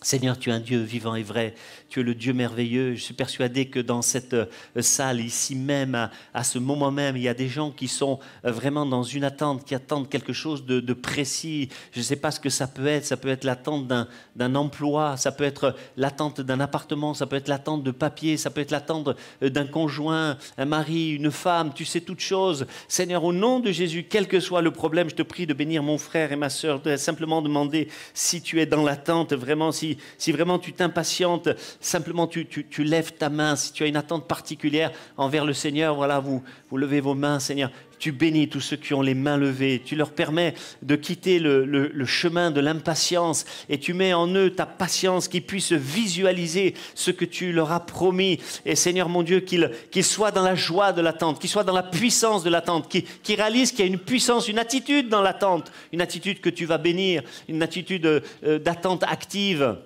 Seigneur, 0.00 0.38
tu 0.38 0.50
es 0.50 0.52
un 0.52 0.60
Dieu 0.60 0.80
vivant 0.80 1.16
et 1.16 1.24
vrai, 1.24 1.54
tu 1.88 2.00
es 2.00 2.02
le 2.04 2.14
Dieu 2.14 2.32
merveilleux. 2.32 2.94
Je 2.94 3.02
suis 3.02 3.14
persuadé 3.14 3.66
que 3.66 3.80
dans 3.80 4.00
cette 4.00 4.34
euh, 4.34 4.46
salle, 4.80 5.20
ici 5.20 5.56
même, 5.56 6.08
à, 6.32 6.44
ce 6.44 6.60
moment 6.60 6.92
même, 6.92 7.16
il 7.16 7.22
y 7.24 7.28
a 7.28 7.34
des 7.34 7.48
gens 7.48 7.72
qui 7.72 7.88
sont 7.88 8.20
euh, 8.44 8.52
vraiment 8.52 8.86
dans 8.86 9.02
une 9.02 9.24
attente, 9.24 9.64
qui 9.64 9.74
attendent 9.74 10.08
quelque 10.08 10.32
chose 10.32 10.64
de, 10.64 10.92
précis. 10.92 11.68
Je 11.92 11.98
ne 11.98 12.04
sais 12.04 12.16
pas 12.16 12.30
ce 12.30 12.38
que 12.38 12.48
ça 12.48 12.68
peut 12.68 12.86
être. 12.86 13.04
Ça 13.04 13.16
peut 13.16 13.28
être 13.28 13.42
l'attente 13.42 13.88
d'un, 13.88 14.54
emploi, 14.54 15.16
ça 15.16 15.32
peut 15.32 15.44
être 15.44 15.74
l'attente 15.96 16.40
d'un 16.40 16.60
appartement, 16.60 17.12
ça 17.12 17.26
peut 17.26 17.36
être 17.36 17.48
l'attente 17.48 17.82
de 17.82 17.90
papier, 17.90 18.36
ça 18.36 18.50
peut 18.50 18.60
être 18.60 18.70
l'attente 18.70 19.16
euh, 19.42 19.50
d'un 19.50 19.66
conjoint, 19.66 20.38
un 20.58 20.64
mari, 20.64 21.10
une 21.10 21.32
femme, 21.32 21.72
tu 21.74 21.84
sais 21.84 22.00
toutes 22.00 22.20
choses. 22.20 22.66
Seigneur, 22.86 23.24
au 23.24 23.32
nom 23.32 23.58
de 23.58 23.72
Jésus, 23.72 24.06
quel 24.08 24.28
que 24.28 24.38
soit 24.38 24.62
le 24.62 24.70
problème, 24.70 25.10
je 25.10 25.16
te 25.16 25.22
prie 25.22 25.46
de 25.46 25.54
bénir 25.54 25.82
mon 25.82 25.98
frère 25.98 26.30
et 26.30 26.36
ma 26.36 26.50
sœur, 26.50 26.80
de 26.80 26.96
simplement 26.96 27.42
demander 27.42 27.88
si 28.14 28.40
tu 28.40 28.60
es 28.60 28.66
dans 28.66 28.84
l'attente, 28.84 29.32
vraiment, 29.32 29.72
si, 29.72 29.87
si 30.18 30.32
vraiment 30.32 30.58
tu 30.58 30.72
t'impatientes, 30.72 31.48
simplement 31.80 32.26
tu, 32.26 32.46
lèves 32.78 33.12
ta 33.12 33.30
main, 33.30 33.56
si 33.56 33.72
tu 33.72 33.84
as 33.84 33.86
une 33.86 33.96
attente 33.96 34.26
particulière 34.26 34.92
envers 35.16 35.44
le 35.44 35.52
Seigneur, 35.54 35.94
voilà, 35.94 36.18
vous, 36.18 36.42
vous 36.68 36.76
levez 36.76 37.00
vos 37.00 37.14
mains, 37.14 37.38
Seigneur. 37.38 37.70
Tu 37.98 38.12
bénis 38.12 38.48
tous 38.48 38.60
ceux 38.60 38.76
qui 38.76 38.94
ont 38.94 39.02
les 39.02 39.14
mains 39.14 39.36
levées. 39.36 39.82
Tu 39.84 39.96
leur 39.96 40.10
permets 40.10 40.54
de 40.82 40.96
quitter 40.96 41.38
le, 41.38 42.04
chemin 42.04 42.50
de 42.50 42.60
l'impatience 42.60 43.44
et 43.68 43.78
tu 43.78 43.92
mets 43.92 44.14
en 44.14 44.28
eux 44.34 44.50
ta 44.50 44.66
patience 44.66 45.28
qui 45.28 45.40
puisse 45.40 45.72
visualiser 45.72 46.74
ce 46.94 47.10
que 47.10 47.24
tu 47.24 47.52
leur 47.52 47.72
as 47.72 47.84
promis. 47.84 48.40
Et 48.64 48.76
Seigneur 48.76 49.08
mon 49.08 49.22
Dieu, 49.22 49.40
qu'ils 49.40 49.70
qu'ils 49.90 50.04
soient 50.04 50.30
dans 50.30 50.42
la 50.42 50.54
joie 50.54 50.92
de 50.92 51.00
l'attente, 51.00 51.38
qu'ils 51.38 51.50
soient 51.50 51.64
dans 51.64 51.74
la 51.74 51.82
puissance 51.82 52.44
de 52.44 52.50
l'attente, 52.50 52.88
qu'ils 52.88 53.04
qu'ils 53.22 53.36
réalisent 53.36 53.70
qu'il 53.70 53.80
y 53.80 53.88
a 53.88 53.92
une 53.92 53.98
puissance, 53.98 54.48
une 54.48 54.58
attitude 54.58 55.08
dans 55.08 55.22
l'attente, 55.22 55.70
une 55.92 56.00
attitude 56.00 56.40
que 56.40 56.50
tu 56.50 56.64
vas 56.64 56.78
bénir, 56.78 57.22
une 57.48 57.62
attitude 57.62 58.06
euh, 58.06 58.58
d'attente 58.58 59.04
active. 59.04 59.76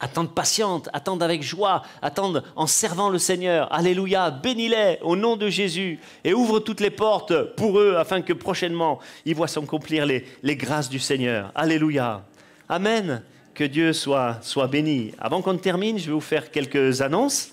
Attendre 0.00 0.30
patiente, 0.30 0.88
attendre 0.92 1.24
avec 1.24 1.42
joie, 1.42 1.82
attendre 2.02 2.44
en 2.54 2.68
servant 2.68 3.10
le 3.10 3.18
Seigneur. 3.18 3.72
Alléluia, 3.72 4.30
bénis-les 4.30 4.98
au 5.02 5.16
nom 5.16 5.36
de 5.36 5.48
Jésus 5.48 5.98
et 6.22 6.32
ouvre 6.32 6.60
toutes 6.60 6.78
les 6.80 6.90
portes 6.90 7.54
pour 7.56 7.80
eux 7.80 7.96
afin 7.96 8.22
que 8.22 8.32
prochainement 8.32 9.00
ils 9.24 9.34
voient 9.34 9.48
s'accomplir 9.48 10.06
les, 10.06 10.56
grâces 10.56 10.88
du 10.88 11.00
Seigneur. 11.00 11.50
Alléluia. 11.54 12.24
Amen. 12.68 13.22
Que 13.54 13.64
Dieu 13.64 13.92
soit, 13.92 14.38
soit 14.40 14.68
béni. 14.68 15.12
Avant 15.18 15.42
qu'on 15.42 15.56
termine, 15.56 15.98
je 15.98 16.06
vais 16.06 16.12
vous 16.12 16.20
faire 16.20 16.52
quelques 16.52 17.02
annonces. 17.02 17.50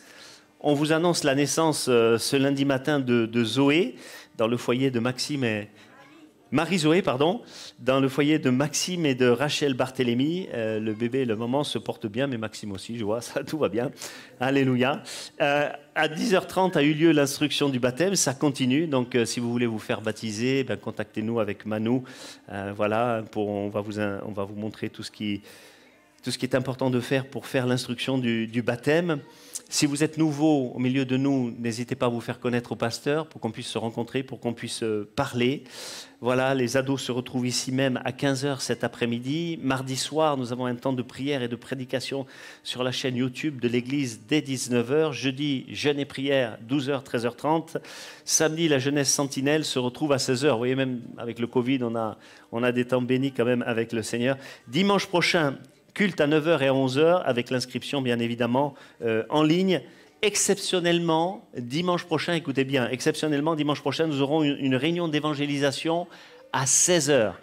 On 0.59 0.75
vous 0.75 0.93
annonce 0.93 1.23
la 1.23 1.33
naissance 1.33 1.87
euh, 1.89 2.19
ce 2.19 2.35
lundi 2.35 2.63
matin 2.63 2.99
de, 2.99 3.25
de 3.25 3.43
Zoé 3.43 3.95
dans 4.37 4.47
le 4.47 4.57
foyer 4.57 4.91
de 4.91 4.99
Maxime 4.99 5.65
Marie-Zoé, 6.55 7.01
pardon, 7.01 7.41
dans 7.79 7.99
le 7.99 8.07
foyer 8.07 8.39
de 8.39 8.49
Maxime 8.49 9.05
et 9.05 9.13
de 9.13 9.27
Rachel 9.27 9.73
Barthélemy. 9.73 10.47
Euh, 10.53 10.79
le 10.79 10.93
bébé 10.93 11.19
et 11.19 11.25
le 11.25 11.35
maman 11.35 11.65
se 11.65 11.77
portent 11.77 12.07
bien, 12.07 12.27
mais 12.27 12.37
Maxime 12.37 12.71
aussi, 12.71 12.97
je 12.97 13.03
vois, 13.03 13.19
ça, 13.21 13.43
tout 13.43 13.57
va 13.57 13.67
bien. 13.67 13.91
Alléluia. 14.39 15.03
Euh, 15.41 15.69
à 15.95 16.07
10h30 16.07 16.77
a 16.77 16.81
eu 16.81 16.93
lieu 16.93 17.11
l'instruction 17.11 17.67
du 17.67 17.79
baptême, 17.79 18.15
ça 18.15 18.33
continue. 18.33 18.87
Donc, 18.87 19.15
euh, 19.15 19.25
si 19.25 19.41
vous 19.41 19.51
voulez 19.51 19.65
vous 19.65 19.79
faire 19.79 19.99
baptiser, 19.99 20.63
ben, 20.63 20.77
contactez-nous 20.77 21.41
avec 21.41 21.65
Manu. 21.65 22.03
Voilà, 22.47 23.21
pour, 23.31 23.49
on, 23.49 23.67
va 23.67 23.81
vous, 23.81 23.99
on 23.99 24.31
va 24.31 24.45
vous 24.45 24.55
montrer 24.55 24.89
tout 24.89 25.03
ce 25.03 25.11
qui 25.11 25.41
tout 26.23 26.31
ce 26.31 26.39
qui 26.39 26.45
est 26.45 26.55
important 26.55 26.89
de 26.89 26.99
faire 27.01 27.27
pour 27.27 27.45
faire 27.45 27.67
l'instruction 27.67 28.17
du 28.17 28.61
baptême. 28.63 29.19
Si 29.67 29.87
vous 29.87 30.03
êtes 30.03 30.17
nouveau 30.17 30.71
au 30.75 30.79
milieu 30.79 31.05
de 31.05 31.17
nous, 31.17 31.53
n'hésitez 31.57 31.95
pas 31.95 32.05
à 32.05 32.09
vous 32.09 32.21
faire 32.21 32.39
connaître 32.39 32.71
au 32.71 32.75
pasteur 32.75 33.27
pour 33.27 33.41
qu'on 33.41 33.51
puisse 33.51 33.67
se 33.67 33.79
rencontrer, 33.79 34.21
pour 34.21 34.39
qu'on 34.39 34.53
puisse 34.53 34.83
euh, 34.83 35.09
parler. 35.15 35.63
Voilà, 36.21 36.53
les 36.53 36.77
ados 36.77 37.01
se 37.01 37.11
retrouvent 37.11 37.47
ici 37.47 37.71
même 37.71 37.99
à 38.05 38.11
15h 38.11 38.59
cet 38.59 38.83
après-midi. 38.83 39.59
Mardi 39.61 39.95
soir, 39.95 40.37
nous 40.37 40.53
avons 40.53 40.67
un 40.67 40.75
temps 40.75 40.93
de 40.93 41.01
prière 41.01 41.41
et 41.41 41.47
de 41.47 41.55
prédication 41.55 42.27
sur 42.63 42.83
la 42.83 42.91
chaîne 42.91 43.15
YouTube 43.15 43.59
de 43.59 43.67
l'église 43.67 44.21
dès 44.27 44.39
19h. 44.39 45.11
Jeudi, 45.13 45.65
jeûne 45.69 45.99
et 45.99 46.05
prière, 46.05 46.59
12h, 46.69 47.03
13h30. 47.03 47.77
Samedi, 48.23 48.67
la 48.67 48.79
jeunesse 48.79 49.11
sentinelle 49.11 49.65
se 49.65 49.79
retrouve 49.79 50.13
à 50.13 50.17
16h. 50.17 50.51
Vous 50.51 50.57
voyez, 50.57 50.75
même 50.75 51.01
avec 51.17 51.39
le 51.39 51.47
Covid, 51.47 51.79
on 51.81 51.95
a, 51.95 52.17
on 52.51 52.61
a 52.61 52.71
des 52.71 52.85
temps 52.85 53.01
bénis 53.01 53.31
quand 53.31 53.45
même 53.45 53.63
avec 53.63 53.93
le 53.93 54.03
Seigneur. 54.03 54.37
Dimanche 54.67 55.07
prochain, 55.07 55.57
culte 55.95 56.21
à 56.21 56.27
9h 56.27 56.61
et 56.61 56.67
à 56.67 56.73
11h, 56.73 57.23
avec 57.23 57.49
l'inscription 57.49 58.03
bien 58.03 58.19
évidemment 58.19 58.75
euh, 59.01 59.23
en 59.29 59.41
ligne. 59.41 59.81
Exceptionnellement, 60.21 61.47
dimanche 61.57 62.03
prochain, 62.03 62.33
écoutez 62.33 62.65
bien, 62.65 62.87
exceptionnellement, 62.89 63.55
dimanche 63.55 63.81
prochain, 63.81 64.05
nous 64.05 64.21
aurons 64.21 64.43
une, 64.43 64.57
une 64.59 64.75
réunion 64.75 65.07
d'évangélisation 65.07 66.07
à 66.53 66.65
16h 66.65 67.33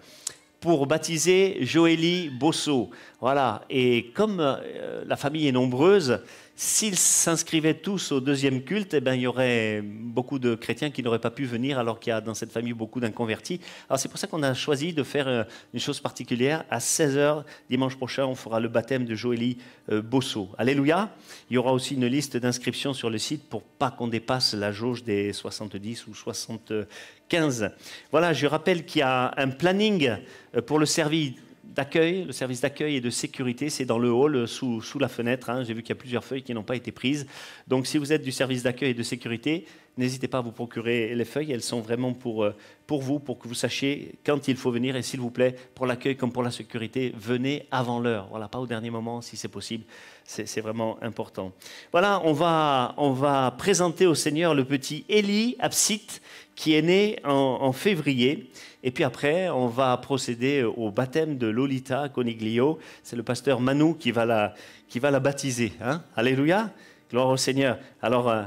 pour 0.60 0.86
baptiser 0.86 1.58
Joélie 1.60 2.28
Bosso. 2.28 2.90
Voilà, 3.20 3.62
et 3.68 4.12
comme 4.14 4.38
euh, 4.40 5.02
la 5.06 5.16
famille 5.16 5.48
est 5.48 5.52
nombreuse, 5.52 6.20
s'ils 6.62 6.96
s'inscrivaient 6.96 7.74
tous 7.74 8.12
au 8.12 8.20
deuxième 8.20 8.62
culte, 8.62 8.94
eh 8.94 9.00
ben, 9.00 9.14
il 9.14 9.22
y 9.22 9.26
aurait 9.26 9.82
beaucoup 9.82 10.38
de 10.38 10.54
chrétiens 10.54 10.90
qui 10.90 11.02
n'auraient 11.02 11.18
pas 11.18 11.32
pu 11.32 11.44
venir 11.44 11.76
alors 11.76 11.98
qu'il 11.98 12.10
y 12.10 12.14
a 12.14 12.20
dans 12.20 12.34
cette 12.34 12.52
famille 12.52 12.72
beaucoup 12.72 13.00
d'inconvertis. 13.00 13.60
Alors 13.88 13.98
c'est 13.98 14.08
pour 14.08 14.18
ça 14.18 14.28
qu'on 14.28 14.44
a 14.44 14.54
choisi 14.54 14.92
de 14.92 15.02
faire 15.02 15.26
euh, 15.26 15.42
une 15.74 15.80
chose 15.80 15.98
particulière. 15.98 16.64
À 16.70 16.78
16h, 16.78 17.42
dimanche 17.68 17.96
prochain, 17.96 18.26
on 18.26 18.36
fera 18.36 18.60
le 18.60 18.68
baptême 18.68 19.06
de 19.06 19.16
Joélie 19.16 19.58
euh, 19.90 20.02
Bosso. 20.02 20.50
Alléluia. 20.56 21.12
Il 21.50 21.54
y 21.54 21.58
aura 21.58 21.72
aussi 21.72 21.96
une 21.96 22.06
liste 22.06 22.36
d'inscriptions 22.36 22.94
sur 22.94 23.10
le 23.10 23.18
site 23.18 23.42
pour 23.48 23.62
pas 23.64 23.90
qu'on 23.90 24.06
dépasse 24.06 24.54
la 24.54 24.70
jauge 24.70 25.02
des 25.02 25.32
70 25.32 26.06
ou 26.06 26.14
75. 26.14 27.70
Voilà, 28.12 28.32
je 28.32 28.46
rappelle 28.46 28.86
qu'il 28.86 29.00
y 29.00 29.02
a 29.02 29.34
un 29.36 29.48
planning 29.48 30.12
euh, 30.54 30.62
pour 30.62 30.78
le 30.78 30.86
service 30.86 31.32
d'accueil, 31.74 32.24
le 32.24 32.32
service 32.32 32.60
d'accueil 32.60 32.96
et 32.96 33.00
de 33.00 33.10
sécurité, 33.10 33.70
c'est 33.70 33.84
dans 33.84 33.98
le 33.98 34.10
hall, 34.10 34.36
euh, 34.36 34.46
sous, 34.46 34.80
sous 34.82 34.98
la 34.98 35.08
fenêtre. 35.08 35.50
hein. 35.50 35.64
J'ai 35.64 35.74
vu 35.74 35.82
qu'il 35.82 35.90
y 35.90 35.98
a 35.98 36.00
plusieurs 36.00 36.24
feuilles 36.24 36.42
qui 36.42 36.54
n'ont 36.54 36.62
pas 36.62 36.76
été 36.76 36.92
prises. 36.92 37.26
Donc 37.66 37.86
si 37.86 37.98
vous 37.98 38.12
êtes 38.12 38.22
du 38.22 38.32
service 38.32 38.62
d'accueil 38.62 38.90
et 38.90 38.94
de 38.94 39.02
sécurité, 39.02 39.66
n'hésitez 39.96 40.28
pas 40.28 40.38
à 40.38 40.40
vous 40.40 40.52
procurer 40.52 41.14
les 41.14 41.24
feuilles. 41.24 41.52
Elles 41.52 41.62
sont 41.62 41.80
vraiment 41.80 42.12
pour, 42.12 42.44
euh, 42.44 42.54
pour 42.86 43.02
vous, 43.02 43.18
pour 43.18 43.38
que 43.38 43.48
vous 43.48 43.54
sachiez 43.54 44.14
quand 44.24 44.48
il 44.48 44.56
faut 44.56 44.70
venir. 44.70 44.96
Et 44.96 45.02
s'il 45.02 45.20
vous 45.20 45.30
plaît, 45.30 45.54
pour 45.74 45.86
l'accueil 45.86 46.16
comme 46.16 46.32
pour 46.32 46.42
la 46.42 46.50
sécurité, 46.50 47.12
venez 47.16 47.66
avant 47.70 48.00
l'heure. 48.00 48.28
Voilà, 48.30 48.48
pas 48.48 48.58
au 48.58 48.66
dernier 48.66 48.90
moment 48.90 49.20
si 49.20 49.36
c'est 49.36 49.48
possible. 49.48 49.84
C'est 50.24 50.60
vraiment 50.60 51.02
important. 51.02 51.52
Voilà, 51.90 52.22
on 52.24 52.32
va, 52.32 52.94
on 52.96 53.10
va 53.10 53.50
présenter 53.58 54.06
au 54.06 54.14
Seigneur 54.14 54.54
le 54.54 54.64
petit 54.64 55.04
Élie 55.08 55.56
Absite 55.58 56.22
qui 56.54 56.74
est 56.74 56.82
né 56.82 57.18
en 57.24 57.72
février. 57.72 58.48
Et 58.82 58.90
puis 58.90 59.04
après, 59.04 59.48
on 59.48 59.68
va 59.68 59.96
procéder 59.96 60.64
au 60.64 60.90
baptême 60.90 61.38
de 61.38 61.46
Lolita 61.46 62.08
Coniglio. 62.08 62.78
C'est 63.02 63.16
le 63.16 63.22
pasteur 63.22 63.60
Manu 63.60 63.96
qui 63.96 64.10
va 64.10 64.24
la, 64.24 65.20
baptiser. 65.20 65.72
hein. 65.80 66.02
Alléluia. 66.16 66.70
Gloire 67.10 67.28
au 67.28 67.36
Seigneur. 67.36 67.78
Alors, 68.00 68.28
euh, 68.28 68.42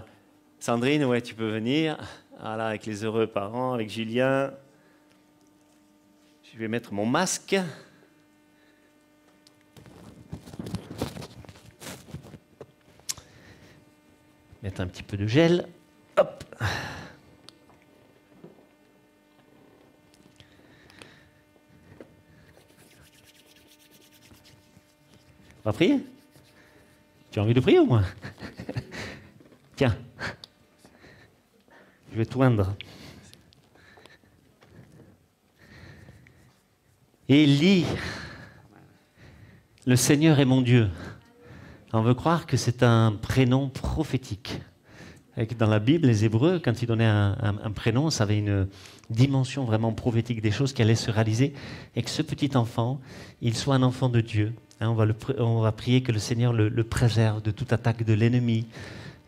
Sandrine, 0.60 1.06
ouais, 1.06 1.22
tu 1.22 1.36
peux 1.36 1.49
venir. 1.49 1.98
Voilà, 2.40 2.68
avec 2.68 2.86
les 2.86 3.06
heureux 3.06 3.28
parents, 3.28 3.74
avec 3.74 3.90
Julien. 3.90 4.52
Je 6.52 6.57
vais 6.60 6.68
mettre 6.68 6.91
mon 6.91 7.06
masque. 7.06 7.56
Mettre 14.64 14.82
un 14.82 14.88
petit 14.88 15.03
peu 15.03 15.16
de 15.16 15.28
gel. 15.28 15.68
Hop. 16.18 16.44
On 25.65 25.69
va 25.69 25.73
prier 25.73 25.99
Tu 27.31 27.39
as 27.39 27.41
envie 27.41 27.53
de 27.55 27.59
prier 27.59 27.79
au 27.79 27.85
moins 27.85 28.05
Tiens. 29.75 29.97
Je 32.11 32.17
vais 32.17 32.25
t'oindre. 32.25 32.75
Élie, 37.27 37.85
le 39.85 39.95
Seigneur 39.95 40.39
est 40.39 40.45
mon 40.45 40.61
Dieu. 40.61 40.89
On 41.91 42.01
veut 42.01 42.13
croire 42.13 42.45
que 42.45 42.55
c'est 42.57 42.83
un 42.83 43.13
prénom 43.13 43.67
prophétique. 43.69 44.61
Et 45.37 45.47
que 45.47 45.55
dans 45.55 45.67
la 45.67 45.79
Bible, 45.79 46.07
les 46.07 46.23
Hébreux, 46.23 46.61
quand 46.63 46.81
ils 46.81 46.85
donnaient 46.85 47.03
un, 47.05 47.35
un- 47.41 47.57
un 47.63 47.71
prénom, 47.71 48.09
ça 48.09 48.23
avait 48.23 48.37
une 48.37 48.69
dimension 49.09 49.65
vraiment 49.65 49.91
prophétique 49.91 50.39
des 50.41 50.51
choses 50.51 50.71
qui 50.71 50.81
allaient 50.81 50.95
se 50.95 51.11
réaliser. 51.11 51.53
Et 51.95 52.03
que 52.03 52.09
ce 52.09 52.21
petit 52.21 52.55
enfant, 52.55 53.01
il 53.41 53.55
soit 53.57 53.75
un 53.75 53.83
enfant 53.83 54.07
de 54.07 54.21
Dieu. 54.21 54.53
Hein, 54.81 54.95
on, 55.39 55.61
va 55.61 55.72
prier 55.72 56.02
que 56.02 56.11
le 56.11 56.19
Seigneur 56.19 56.52
le, 56.52 56.84
préserve 56.84 57.41
de 57.41 57.52
toute 57.52 57.72
attaque 57.72 58.03
de 58.03 58.14
l'ennemi, 58.14 58.68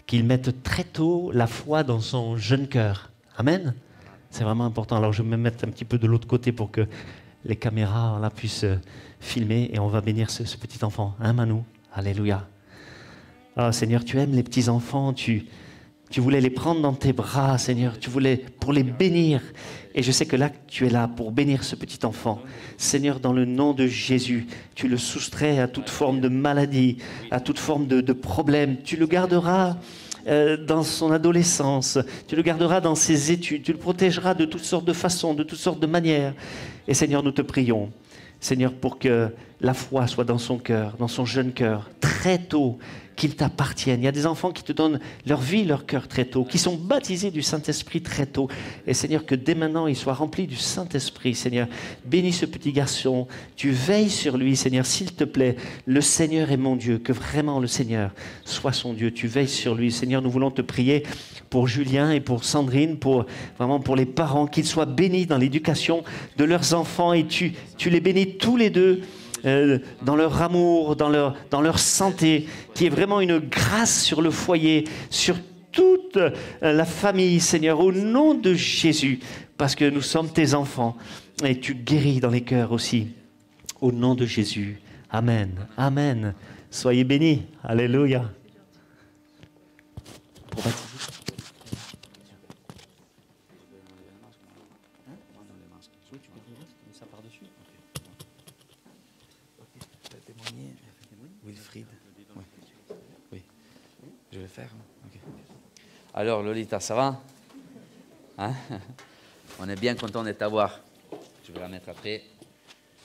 qu'il 0.05 0.25
mette 0.25 0.61
très 0.63 0.83
tôt 0.83 1.31
la 1.33 1.47
foi 1.47 1.83
dans 1.83 2.01
son 2.01 2.37
jeune 2.37 2.67
cœur. 2.67 3.11
Amen. 3.37 3.73
C'est 4.29 4.43
vraiment 4.43 4.65
important. 4.65 4.97
Alors 4.97 5.13
je 5.13 5.23
vais 5.23 5.29
me 5.29 5.37
mettre 5.37 5.65
un 5.65 5.69
petit 5.69 5.85
peu 5.85 5.97
de 5.97 6.07
l'autre 6.07 6.27
côté 6.27 6.51
pour 6.51 6.69
que 6.69 6.85
les 7.45 7.55
caméras 7.55 8.19
là, 8.19 8.29
puissent 8.29 8.65
euh, 8.65 8.75
filmer 9.19 9.69
et 9.73 9.79
on 9.79 9.87
va 9.87 10.01
bénir 10.01 10.29
ce, 10.29 10.43
petit 10.57 10.83
enfant. 10.83 11.15
Hein, 11.19 11.33
Manu 11.33 11.61
Alléluia. 11.93 12.45
Ah, 13.55 13.71
Seigneur, 13.71 14.03
tu 14.03 14.19
aimes 14.19 14.33
les 14.33 14.43
petits 14.43 14.69
enfants, 14.69 15.13
tu, 15.13 15.45
Tu 16.09 16.21
voulais 16.21 16.39
les 16.39 16.49
prendre 16.49 16.81
dans 16.81 16.93
tes 16.93 17.11
bras, 17.11 17.57
Seigneur. 17.57 17.99
Tu 17.99 18.09
voulais 18.09 18.37
pour 18.59 18.71
les 18.71 18.83
bénir. 18.83 19.41
Et 19.93 20.03
je 20.03 20.11
sais 20.11 20.25
que 20.25 20.35
là, 20.35 20.49
tu 20.67 20.85
es 20.85 20.89
là 20.89 21.07
pour 21.07 21.31
bénir 21.31 21.63
ce 21.63 21.75
petit 21.75 22.05
enfant. 22.05 22.41
Seigneur, 22.77 23.19
dans 23.19 23.33
le 23.33 23.45
nom 23.45 23.73
de 23.73 23.87
Jésus, 23.87 24.47
tu 24.75 24.87
le 24.87 24.97
soustrais 24.97 25.59
à 25.59 25.67
toute 25.67 25.89
forme 25.89 26.21
de 26.21 26.29
maladie, 26.29 26.97
à 27.29 27.39
toute 27.39 27.59
forme 27.59 27.87
de, 27.87 27.99
de 27.99 28.13
problème. 28.13 28.77
Tu 28.83 28.95
le 28.95 29.05
garderas 29.05 29.77
euh, 30.27 30.57
dans 30.57 30.83
son 30.83 31.11
adolescence, 31.11 31.97
tu 32.27 32.35
le 32.35 32.41
garderas 32.41 32.81
dans 32.81 32.95
ses 32.95 33.31
études, 33.31 33.63
tu 33.63 33.71
le 33.71 33.77
protégeras 33.77 34.33
de 34.33 34.43
toutes 34.43 34.65
sortes 34.65 34.85
de 34.85 34.91
façons, 34.91 35.33
de 35.33 35.43
toutes 35.43 35.59
sortes 35.59 35.79
de 35.79 35.87
manières. 35.87 36.33
Et 36.87 36.93
Seigneur, 36.93 37.23
nous 37.23 37.31
te 37.31 37.41
prions, 37.41 37.91
Seigneur, 38.41 38.73
pour 38.73 38.99
que 38.99 39.29
la 39.61 39.73
foi 39.73 40.07
soit 40.07 40.23
dans 40.23 40.37
son 40.37 40.57
cœur, 40.57 40.95
dans 40.97 41.07
son 41.07 41.25
jeune 41.25 41.51
cœur, 41.51 41.89
très 41.99 42.37
tôt, 42.37 42.77
qu'il 43.17 43.35
t'appartienne. 43.35 44.01
Il 44.01 44.05
y 44.05 44.07
a 44.07 44.13
des 44.13 44.27
enfants 44.27 44.51
qui 44.51 44.63
te 44.63 44.71
donnent 44.71 44.99
leur 45.25 45.41
vie, 45.41 45.65
leur 45.65 45.85
cœur 45.85 46.07
très 46.07 46.23
tôt, 46.23 46.45
qui 46.45 46.59
sont 46.59 46.75
baptisés 46.75 47.31
du 47.31 47.41
Saint-Esprit 47.41 48.01
très 48.01 48.27
tôt. 48.27 48.47
Et 48.85 48.93
Seigneur, 48.93 49.25
que 49.25 49.35
dès 49.35 49.55
maintenant, 49.55 49.87
ils 49.87 49.95
soient 49.95 50.13
remplis 50.13 50.45
du 50.45 50.55
Saint-Esprit. 50.55 51.33
Seigneur, 51.33 51.67
bénis 52.05 52.31
ce 52.31 52.45
petit 52.45 52.71
garçon. 52.71 53.27
Tu 53.55 53.71
veilles 53.71 54.11
sur 54.11 54.37
lui, 54.37 54.55
Seigneur, 54.55 54.85
s'il 54.85 55.13
te 55.13 55.23
plaît. 55.23 55.55
Le 55.85 55.99
Seigneur 55.99 56.51
est 56.51 56.57
mon 56.57 56.75
Dieu. 56.75 56.99
Que 56.99 57.11
vraiment 57.11 57.59
le 57.59 57.67
Seigneur 57.67 58.11
soit 58.45 58.73
son 58.73 58.93
Dieu. 58.93 59.11
Tu 59.11 59.27
veilles 59.27 59.47
sur 59.47 59.73
lui. 59.73 59.91
Seigneur, 59.91 60.21
nous 60.21 60.29
voulons 60.29 60.51
te 60.51 60.61
prier 60.61 61.03
pour 61.49 61.67
Julien 61.67 62.11
et 62.11 62.19
pour 62.19 62.43
Sandrine, 62.43 62.97
pour 62.97 63.25
vraiment 63.57 63.79
pour 63.79 63.95
les 63.95 64.05
parents, 64.05 64.45
qu'ils 64.45 64.67
soient 64.67 64.85
bénis 64.85 65.25
dans 65.25 65.37
l'éducation 65.39 66.03
de 66.37 66.43
leurs 66.43 66.75
enfants 66.75 67.13
et 67.13 67.25
tu, 67.25 67.53
tu 67.77 67.89
les 67.89 67.99
bénis 67.99 68.37
tous 68.37 68.57
les 68.57 68.69
deux 68.69 69.01
euh, 69.45 69.79
dans 70.01 70.15
leur 70.15 70.41
amour, 70.41 70.95
dans 70.95 71.09
leur, 71.09 71.35
dans 71.49 71.61
leur 71.61 71.79
santé, 71.79 72.47
qui 72.73 72.85
est 72.85 72.89
vraiment 72.89 73.21
une 73.21 73.39
grâce 73.39 74.03
sur 74.03 74.21
le 74.21 74.31
foyer, 74.31 74.85
sur 75.09 75.35
toute 75.71 76.17
euh, 76.17 76.31
la 76.61 76.85
famille, 76.85 77.39
Seigneur, 77.39 77.79
au 77.79 77.91
nom 77.91 78.33
de 78.33 78.53
Jésus, 78.53 79.19
parce 79.57 79.75
que 79.75 79.89
nous 79.89 80.01
sommes 80.01 80.29
tes 80.29 80.53
enfants 80.53 80.97
et 81.43 81.59
tu 81.59 81.75
guéris 81.75 82.19
dans 82.19 82.29
les 82.29 82.41
cœurs 82.41 82.71
aussi. 82.71 83.09
Au 83.79 83.91
nom 83.91 84.15
de 84.15 84.25
Jésus. 84.25 84.79
Amen. 85.11 85.51
Amen. 85.77 86.33
Soyez 86.71 87.03
bénis. 87.03 87.43
Alléluia. 87.63 88.31
Alors, 106.19 106.41
Lolita, 106.41 106.79
ça 106.79 106.95
va 106.95 107.21
Hein 108.39 108.51
On 109.59 109.69
est 109.69 109.79
bien 109.79 109.93
content 109.93 110.23
de 110.23 110.31
t'avoir. 110.31 110.79
Je 111.45 111.51
vais 111.51 111.59
la 111.59 111.67
mettre 111.67 111.89
après. 111.89 112.23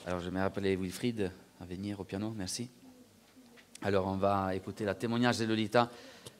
Alors, 0.07 0.19
je 0.19 0.31
vais 0.31 0.41
rappeler 0.41 0.75
Wilfried 0.75 1.31
à 1.61 1.65
venir 1.65 1.99
au 1.99 2.05
piano. 2.05 2.33
Merci. 2.35 2.71
Alors, 3.83 4.07
on 4.07 4.15
va 4.15 4.55
écouter 4.55 4.83
le 4.83 4.95
témoignage 4.95 5.37
de 5.37 5.45
Lolita. 5.45 5.91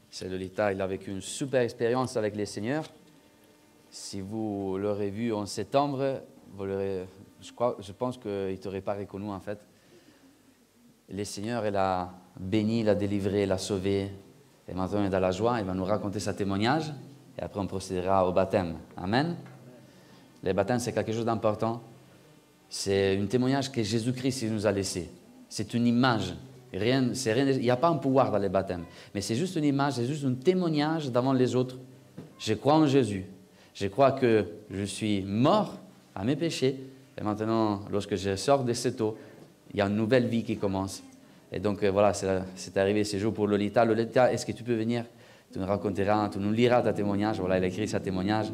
C'est 0.09 0.27
Lolita, 0.27 0.73
il 0.73 0.81
a 0.81 0.87
vécu 0.87 1.11
une 1.11 1.21
super 1.21 1.61
expérience 1.61 2.17
avec 2.17 2.35
les 2.35 2.47
seigneurs. 2.47 2.85
Si 3.91 4.21
vous 4.21 4.75
l'aurez 4.79 5.11
vu 5.11 5.31
en 5.31 5.45
septembre, 5.45 6.23
vous 6.55 6.65
je, 6.65 7.51
crois, 7.53 7.77
je 7.81 7.91
pense 7.91 8.17
qu'il 8.17 8.31
ne 8.31 8.55
t'aurait 8.55 8.81
pas 8.81 8.95
reconnu 8.95 9.29
en 9.29 9.39
fait. 9.39 9.59
Le 11.07 11.23
Seigneur, 11.23 11.67
il 11.67 11.75
a 11.75 12.11
béni, 12.39 12.79
il 12.79 12.89
a 12.89 12.95
délivré, 12.95 13.43
il 13.43 13.51
a 13.51 13.59
sauvé. 13.59 14.09
Et 14.67 14.73
maintenant, 14.73 15.01
il 15.01 15.07
est 15.07 15.09
dans 15.09 15.19
la 15.19 15.31
joie. 15.31 15.59
Il 15.59 15.65
va 15.65 15.73
nous 15.73 15.85
raconter 15.85 16.19
sa 16.19 16.33
témoignage. 16.33 16.93
Et 17.37 17.41
après, 17.41 17.59
on 17.59 17.67
procédera 17.67 18.27
au 18.27 18.31
baptême. 18.31 18.75
Amen. 18.97 19.35
Le 20.43 20.53
baptême, 20.53 20.79
c'est 20.79 20.93
quelque 20.93 21.13
chose 21.13 21.25
d'important. 21.25 21.81
C'est 22.69 23.17
un 23.17 23.25
témoignage 23.25 23.71
que 23.71 23.83
Jésus-Christ 23.83 24.49
nous 24.49 24.65
a 24.65 24.71
laissé. 24.71 25.09
C'est 25.49 25.73
une 25.73 25.87
image. 25.87 26.33
Rien, 26.73 27.11
rien, 27.25 27.49
il 27.51 27.59
n'y 27.59 27.69
a 27.69 27.77
pas 27.77 27.89
un 27.89 27.97
pouvoir 27.97 28.31
dans 28.31 28.39
le 28.39 28.49
baptême. 28.49 28.83
Mais 29.13 29.21
c'est 29.21 29.35
juste 29.35 29.55
une 29.55 29.63
image, 29.63 29.93
c'est 29.93 30.05
juste 30.05 30.25
un 30.25 30.33
témoignage 30.33 31.11
devant 31.11 31.33
les 31.33 31.55
autres. 31.55 31.77
Je 32.39 32.55
crois 32.55 32.73
en 32.75 32.87
Jésus. 32.87 33.25
Je 33.75 33.87
crois 33.87 34.11
que 34.11 34.45
je 34.71 34.83
suis 34.83 35.21
mort 35.21 35.77
à 36.15 36.23
mes 36.23 36.35
péchés. 36.35 36.79
Et 37.15 37.23
maintenant, 37.23 37.81
lorsque 37.91 38.15
je 38.15 38.35
sors 38.35 38.63
de 38.63 38.73
cette 38.73 38.99
eau, 39.01 39.17
il 39.71 39.77
y 39.77 39.81
a 39.81 39.85
une 39.85 39.95
nouvelle 39.95 40.27
vie 40.27 40.43
qui 40.43 40.57
commence. 40.57 41.03
Et 41.53 41.59
donc 41.59 41.83
euh, 41.83 41.91
voilà, 41.91 42.13
c'est 42.13 42.77
arrivé 42.77 43.03
ce 43.03 43.17
jour 43.17 43.31
pour 43.31 43.47
Lolita. 43.47 43.85
Lolita, 43.85 44.33
est-ce 44.33 44.43
que 44.45 44.51
tu 44.51 44.63
peux 44.63 44.73
venir? 44.73 45.05
Tu 45.51 45.59
nous 45.59 45.67
raconteras, 45.67 46.29
tu 46.29 46.39
nous 46.39 46.51
liras 46.51 46.81
ta 46.81 46.93
témoignage. 46.93 47.39
Voilà, 47.39 47.59
il 47.59 47.63
a 47.63 47.67
écrit 47.67 47.87
sa 47.87 47.99
témoignage 47.99 48.51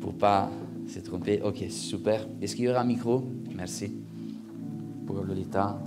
pour 0.00 0.14
pas 0.14 0.48
se 0.88 1.00
tromper. 1.00 1.42
Ok, 1.44 1.64
super. 1.68 2.26
Est-ce 2.40 2.56
qu'il 2.56 2.64
y 2.64 2.68
aura 2.70 2.80
un 2.80 2.84
micro? 2.84 3.22
Merci. 3.54 3.92
Pour 5.06 5.22
Lolita. 5.22 5.78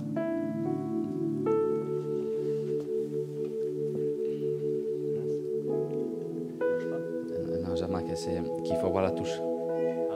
Euh, 7.32 7.62
Non, 7.66 7.74
jamais 7.74 8.04
que 8.04 8.14
c'est 8.14 8.40
qu'il 8.64 8.76
faut 8.76 8.90
voir 8.90 9.02
la 9.02 9.10
touche. 9.10 9.40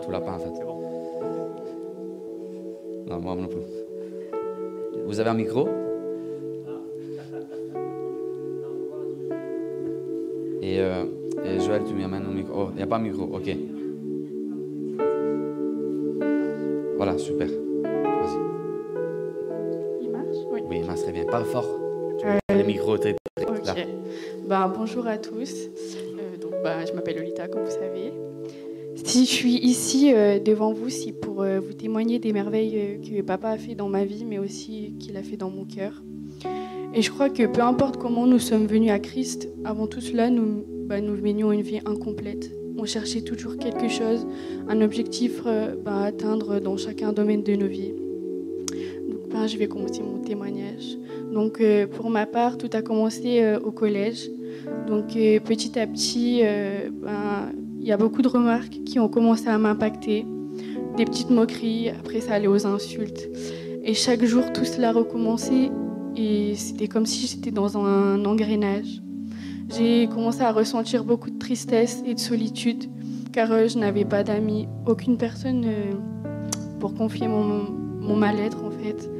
Tu 0.04 0.12
l'as 0.12 0.20
pas 0.20 0.34
en 0.34 0.38
fait. 0.38 0.52
Non, 3.08 3.20
moi 3.20 3.34
non 3.34 3.48
plus. 3.48 3.81
Vous 5.06 5.20
avez 5.20 5.30
un 5.30 5.34
micro 5.34 5.68
et, 10.62 10.78
euh, 10.80 11.04
et 11.44 11.60
Joël, 11.60 11.82
tu 11.84 11.94
m'amènes 11.94 12.24
un 12.24 12.32
micro. 12.32 12.54
Oh, 12.56 12.68
il 12.70 12.76
n'y 12.76 12.82
a 12.82 12.86
pas 12.86 12.96
un 12.96 13.00
micro, 13.00 13.24
ok. 13.24 13.56
Voilà, 16.96 17.18
super. 17.18 17.48
Vas-y. 17.48 18.38
Il 20.02 20.10
marche? 20.10 20.36
Oui. 20.52 20.60
Oui, 20.68 20.76
il 20.80 20.86
marche 20.86 21.00
très 21.02 21.12
bien. 21.12 21.24
Parle 21.24 21.44
fort. 21.44 21.66
Le 22.50 22.62
micro 22.64 22.96
très, 22.96 23.16
très 23.36 23.46
Ok. 23.46 23.66
là. 23.66 23.74
Ben, 24.46 24.72
bonjour 24.76 25.06
à 25.06 25.18
tous. 25.18 25.52
Euh, 25.66 26.36
donc, 26.40 26.52
ben, 26.62 26.86
je 26.86 26.92
m'appelle 26.92 27.16
Lolita, 27.16 27.48
comme 27.48 27.64
vous 27.64 27.70
savez. 27.70 28.12
Si 29.04 29.24
je 29.26 29.30
suis 29.30 29.56
ici 29.56 30.12
euh, 30.14 30.38
devant 30.38 30.72
vous, 30.72 30.88
c'est 30.88 31.12
pour 31.12 31.42
euh, 31.42 31.58
vous 31.58 31.72
témoigner 31.72 32.18
des 32.20 32.32
merveilles 32.32 32.78
euh, 32.78 32.96
que 32.98 33.20
papa 33.22 33.50
a 33.50 33.58
fait 33.58 33.74
dans 33.74 33.88
ma 33.88 34.04
vie, 34.04 34.24
mais 34.24 34.38
aussi 34.38 34.94
qu'il 35.00 35.16
a 35.16 35.22
fait 35.22 35.36
dans 35.36 35.50
mon 35.50 35.64
cœur. 35.64 36.02
Et 36.94 37.02
je 37.02 37.10
crois 37.10 37.28
que 37.28 37.46
peu 37.46 37.62
importe 37.62 37.96
comment 37.96 38.26
nous 38.26 38.38
sommes 38.38 38.66
venus 38.66 38.90
à 38.90 39.00
Christ, 39.00 39.48
avant 39.64 39.86
tout 39.86 40.00
cela, 40.00 40.30
nous, 40.30 40.64
menions 40.88 41.52
une 41.52 41.62
vie 41.62 41.80
incomplète. 41.84 42.52
On 42.78 42.84
cherchait 42.84 43.22
toujours 43.22 43.56
quelque 43.56 43.88
chose, 43.88 44.26
un 44.68 44.80
objectif 44.80 45.42
ben, 45.44 45.80
à 45.86 46.04
atteindre 46.04 46.60
dans 46.60 46.76
chacun 46.76 47.12
domaine 47.12 47.42
de 47.42 47.54
nos 47.54 47.66
vies. 47.66 47.92
Donc, 49.08 49.28
ben, 49.30 49.46
je 49.46 49.56
vais 49.56 49.68
commencer 49.68 50.02
mon 50.02 50.18
témoignage. 50.18 50.96
Donc, 51.32 51.62
pour 51.96 52.10
ma 52.10 52.26
part, 52.26 52.56
tout 52.56 52.70
a 52.72 52.82
commencé 52.82 53.56
au 53.64 53.72
collège. 53.72 54.30
Donc, 54.86 55.08
petit 55.08 55.78
à 55.78 55.86
petit, 55.86 56.42
il 57.82 57.88
y 57.88 57.92
a 57.92 57.96
beaucoup 57.96 58.22
de 58.22 58.28
remarques 58.28 58.78
qui 58.86 59.00
ont 59.00 59.08
commencé 59.08 59.48
à 59.48 59.58
m'impacter. 59.58 60.24
Des 60.96 61.04
petites 61.04 61.30
moqueries, 61.30 61.88
après 61.88 62.20
ça 62.20 62.34
allait 62.34 62.46
aux 62.46 62.64
insultes. 62.64 63.28
Et 63.82 63.94
chaque 63.94 64.24
jour, 64.24 64.52
tout 64.52 64.64
cela 64.64 64.92
recommençait. 64.92 65.70
Et 66.16 66.54
c'était 66.54 66.86
comme 66.86 67.06
si 67.06 67.26
j'étais 67.26 67.50
dans 67.50 67.76
un 67.76 68.24
engrenage. 68.24 69.02
J'ai 69.76 70.06
commencé 70.06 70.42
à 70.42 70.52
ressentir 70.52 71.02
beaucoup 71.02 71.30
de 71.30 71.38
tristesse 71.38 72.04
et 72.06 72.14
de 72.14 72.20
solitude, 72.20 72.84
car 73.32 73.50
euh, 73.50 73.66
je 73.66 73.78
n'avais 73.78 74.04
pas 74.04 74.22
d'amis, 74.22 74.68
aucune 74.86 75.16
personne 75.16 75.64
euh, 75.66 75.92
pour 76.78 76.94
confier 76.94 77.26
mon, 77.26 78.14
mal-être 78.14 78.62
en 78.64 78.70
fait. 78.70 79.10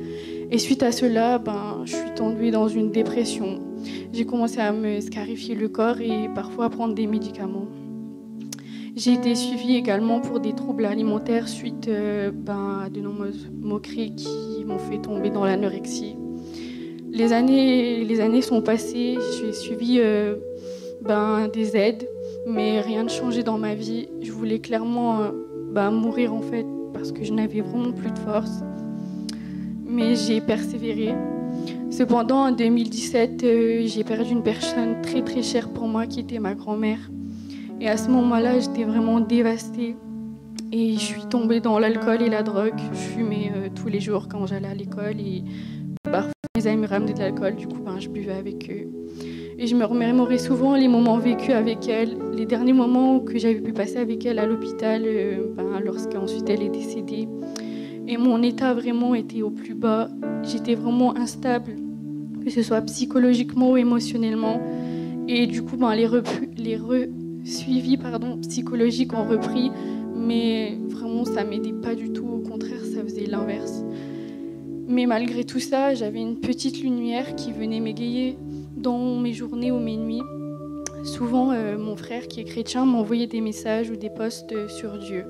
Et 0.51 0.59
suite 0.59 0.83
à 0.83 0.93
cela, 0.93 1.39
ben, 1.39 1.81
je 1.85 1.97
suis 1.97 2.15
tombée 2.15 2.51
dans 2.51 2.69
une 2.69 2.93
dépression. 2.93 3.59
J'ai 4.13 4.27
commencé 4.27 4.61
à 4.61 4.73
me 4.73 5.01
scarifier 5.01 5.55
le 5.55 5.69
corps 5.69 6.01
et 6.01 6.29
parfois 6.35 6.67
à 6.67 6.71
prendre 6.71 6.95
des 6.95 7.07
médicaments. 7.07 7.67
J'ai 9.05 9.15
été 9.15 9.35
suivie 9.35 9.75
également 9.75 10.21
pour 10.21 10.39
des 10.39 10.53
troubles 10.53 10.85
alimentaires 10.85 11.49
suite 11.49 11.89
euh, 11.89 12.31
ben, 12.33 12.83
à 12.85 12.89
de 12.89 13.01
nombreuses 13.01 13.51
moqueries 13.53 14.15
qui 14.15 14.65
m'ont 14.65 14.79
fait 14.79 14.99
tomber 14.99 15.29
dans 15.29 15.45
l'anorexie. 15.45 16.15
Les 17.11 17.33
années, 17.33 18.05
les 18.05 18.21
années 18.21 18.43
sont 18.43 18.63
passées, 18.63 19.19
j'ai 19.41 19.53
suivi 19.53 19.97
euh, 19.99 20.37
ben, 21.01 21.49
des 21.53 21.77
aides, 21.77 22.09
mais 22.47 22.81
rien 22.81 23.03
ne 23.03 23.09
changeait 23.09 23.43
dans 23.43 23.59
ma 23.59 23.75
vie. 23.75 24.07
Je 24.21 24.31
voulais 24.31 24.61
clairement 24.61 25.21
euh, 25.21 25.31
ben, 25.73 25.91
mourir 25.91 26.33
en 26.33 26.41
fait 26.41 26.65
parce 26.95 27.11
que 27.11 27.25
je 27.25 27.33
n'avais 27.33 27.61
vraiment 27.61 27.91
plus 27.91 28.13
de 28.13 28.19
force. 28.21 28.63
Mais 29.85 30.15
j'ai 30.15 30.41
persévéré. 30.41 31.13
Cependant, 31.91 32.47
en 32.47 32.53
2017, 32.53 33.43
euh, 33.43 33.83
j'ai 33.85 34.05
perdu 34.05 34.31
une 34.31 34.45
personne 34.45 35.03
très 35.03 35.23
très 35.23 35.43
chère 35.43 35.71
pour 35.71 35.89
moi 35.89 36.07
qui 36.07 36.21
était 36.21 36.39
ma 36.39 36.55
grand-mère. 36.55 37.11
Et 37.81 37.89
à 37.89 37.97
ce 37.97 38.11
moment-là, 38.11 38.61
j'étais 38.61 38.85
vraiment 38.85 39.21
dévastée. 39.21 39.97
Et 40.71 40.95
je 40.95 40.99
suis 40.99 41.27
tombée 41.27 41.61
dans 41.61 41.79
l'alcool 41.79 42.23
et 42.23 42.29
la 42.29 42.43
drogue. 42.43 42.79
Je 42.93 42.99
fumais 42.99 43.53
euh, 43.55 43.69
tous 43.75 43.89
les 43.89 44.01
jours 44.01 44.29
quand 44.29 44.47
j'allais 44.47 44.69
à 44.69 44.75
l'école 44.75 45.21
et 45.21 45.45
parfois 46.03 46.33
mes 46.57 46.67
amis 46.67 46.83
me 46.83 46.87
ramenaient 46.87 47.13
de 47.13 47.19
l'alcool, 47.19 47.57
du 47.57 47.67
coup 47.67 47.81
ben, 47.85 47.99
je 47.99 48.09
buvais 48.09 48.33
avec 48.33 48.71
eux. 48.71 48.89
Et 49.59 49.67
je 49.67 49.77
me 49.77 49.85
remémorais 49.85 50.39
souvent 50.39 50.75
les 50.75 50.89
moments 50.89 51.19
vécus 51.19 51.51
avec 51.51 51.89
elle, 51.89 52.17
les 52.35 52.47
derniers 52.47 52.73
moments 52.73 53.21
que 53.21 53.39
j'avais 53.39 53.61
pu 53.61 53.73
passer 53.73 53.99
avec 53.99 54.25
elle 54.25 54.39
à 54.39 54.47
l'hôpital, 54.47 55.03
euh, 55.05 55.53
ben, 55.57 55.81
lorsqu'ensuite 55.85 56.49
elle 56.49 56.63
est 56.63 56.71
décédée. 56.71 57.29
Et 58.09 58.17
mon 58.17 58.43
état 58.43 58.75
vraiment 58.75 59.15
était 59.15 59.43
au 59.43 59.51
plus 59.51 59.75
bas. 59.75 60.09
J'étais 60.43 60.75
vraiment 60.75 61.17
instable, 61.17 61.77
que 62.45 62.51
ce 62.51 62.63
soit 62.63 62.81
psychologiquement 62.83 63.73
ou 63.73 63.77
émotionnellement. 63.77 64.61
Et 65.29 65.47
du 65.47 65.63
coup, 65.63 65.77
ben, 65.77 65.95
les, 65.95 66.09
les 66.57 66.77
suivis 67.45 67.97
pardon, 67.97 68.39
psychologiques 68.39 69.13
ont 69.15 69.27
repris, 69.27 69.71
mais 70.15 70.79
vraiment, 70.89 71.25
ça 71.25 71.45
m'aidait 71.45 71.73
pas 71.73 71.95
du 71.95 72.13
tout. 72.13 72.27
Au 72.27 72.39
contraire, 72.39 72.85
ça 72.85 73.03
faisait 73.03 73.27
l'inverse. 73.27 73.83
Mais 74.87 75.07
malgré 75.07 75.45
tout 75.45 75.61
ça, 75.61 75.95
j'avais 75.95 76.21
une 76.21 76.39
petite 76.39 76.83
lumière 76.83 77.35
qui 77.35 77.53
venait 77.53 77.81
m'égayer 77.81 78.37
dans 78.77 79.17
mes 79.17 79.33
journées 79.33 79.73
ou 79.73 79.79
mes 79.79 79.97
nuits. 79.97 80.23
Souvent, 81.05 81.51
euh, 81.51 81.79
mon 81.79 81.97
frère, 81.97 82.29
qui 82.29 82.41
est 82.41 82.45
chrétien, 82.45 82.85
m'envoyait 82.85 83.27
des 83.27 83.41
messages 83.41 83.91
ou 83.91 83.97
des 83.97 84.11
posts 84.11 84.53
euh, 84.53 84.69
sur 84.69 84.99
Dieu. 84.99 85.25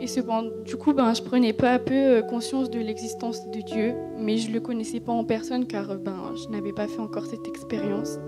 Et 0.00 0.06
cependant, 0.06 0.50
du 0.64 0.76
coup, 0.76 0.92
ben, 0.92 1.12
je 1.14 1.22
prenais 1.22 1.52
peu 1.52 1.68
à 1.68 1.78
peu 1.78 1.94
euh, 1.94 2.22
conscience 2.22 2.70
de 2.70 2.80
l'existence 2.80 3.48
de 3.50 3.60
Dieu, 3.60 3.94
mais 4.18 4.38
je 4.38 4.48
ne 4.48 4.54
le 4.54 4.60
connaissais 4.60 4.98
pas 4.98 5.12
en 5.12 5.24
personne 5.24 5.66
car 5.66 5.96
ben, 5.98 6.32
je 6.34 6.50
n'avais 6.50 6.72
pas 6.72 6.88
fait 6.88 7.00
encore 7.00 7.26
cette 7.26 7.46
expérience. 7.46 8.18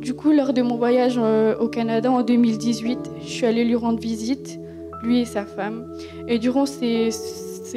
Du 0.00 0.14
coup, 0.14 0.32
lors 0.32 0.54
de 0.54 0.62
mon 0.62 0.76
voyage 0.76 1.18
euh, 1.18 1.54
au 1.58 1.68
Canada 1.68 2.10
en 2.10 2.22
2018, 2.22 2.98
je 3.22 3.28
suis 3.28 3.44
allée 3.44 3.64
lui 3.66 3.74
rendre 3.74 4.00
visite, 4.00 4.58
lui 5.02 5.18
et 5.20 5.24
sa 5.26 5.44
femme. 5.44 5.92
Et 6.26 6.38
durant 6.38 6.64
ces, 6.64 7.10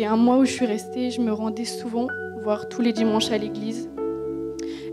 un 0.06 0.16
mois 0.16 0.38
où 0.38 0.46
je 0.46 0.52
suis 0.52 0.66
restée, 0.66 1.12
je 1.12 1.20
me 1.20 1.34
rendais 1.34 1.66
souvent, 1.66 2.08
voire 2.42 2.70
tous 2.70 2.82
les 2.82 2.94
dimanches 2.94 3.30
à 3.30 3.38
l'église. 3.38 3.90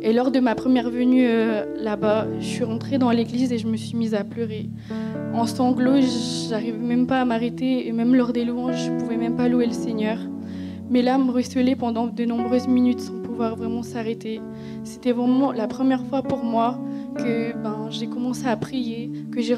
Et 0.02 0.12
lors 0.12 0.32
de 0.32 0.40
ma 0.40 0.56
première 0.56 0.90
venue 0.90 1.28
euh, 1.28 1.66
là-bas, 1.76 2.26
je 2.40 2.46
suis 2.46 2.64
rentrée 2.64 2.98
dans 2.98 3.12
l'église 3.12 3.52
et 3.52 3.58
je 3.58 3.68
me 3.68 3.76
suis 3.76 3.96
mise 3.96 4.14
à 4.14 4.24
pleurer. 4.24 4.68
En 5.32 5.46
sanglots, 5.46 6.00
j'arrivais 6.48 6.78
même 6.78 7.06
pas 7.06 7.20
à 7.20 7.24
m'arrêter 7.24 7.86
et 7.86 7.92
même 7.92 8.16
lors 8.16 8.32
des 8.32 8.44
louanges, 8.44 8.86
je 8.86 8.90
pouvais 8.98 9.16
même 9.16 9.36
pas 9.36 9.46
louer 9.46 9.66
le 9.66 9.72
Seigneur. 9.72 10.18
Mes 10.90 11.02
larmes 11.02 11.30
ruisselaient 11.30 11.76
pendant 11.76 12.08
de 12.08 12.24
nombreuses 12.24 12.66
minutes 12.66 13.00
sans 13.00 13.22
pouvoir 13.22 13.54
vraiment 13.54 13.84
s'arrêter. 13.84 14.40
C'était 14.82 15.12
vraiment 15.12 15.52
la 15.52 15.68
première 15.68 16.04
fois 16.04 16.22
pour 16.22 16.42
moi 16.42 16.80
que 17.16 17.56
ben, 17.56 17.88
j'ai 17.90 18.06
commencé 18.06 18.46
à 18.46 18.56
prier, 18.56 19.10
que 19.32 19.40
j'ai 19.40 19.54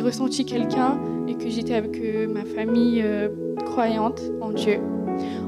ressenti 0.00 0.44
quelqu'un 0.44 0.98
et 1.26 1.34
que 1.34 1.48
j'étais 1.48 1.74
avec 1.74 1.96
euh, 1.98 2.26
ma 2.28 2.44
famille 2.44 3.02
euh, 3.02 3.28
croyante 3.64 4.20
en 4.40 4.50
Dieu. 4.50 4.80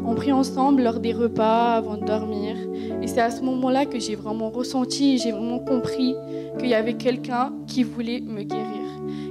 On 0.05 0.15
prie 0.15 0.33
ensemble 0.33 0.83
lors 0.83 1.01
des 1.01 1.13
repas, 1.13 1.75
avant 1.75 1.97
de 1.97 2.05
dormir. 2.05 2.57
Et 3.03 3.07
c'est 3.07 3.21
à 3.21 3.31
ce 3.31 3.43
moment-là 3.43 3.87
que 3.87 3.99
j'ai 3.99 4.15
vraiment 4.15 4.51
ressenti 4.51 5.19
j'ai 5.19 5.33
vraiment 5.33 5.59
compris 5.59 6.15
qu'il 6.59 6.69
y 6.69 6.75
avait 6.75 6.95
quelqu'un 6.95 7.53
qui 7.67 7.85
voulait 7.85 8.21
me 8.21 8.43
guérir, 8.43 8.83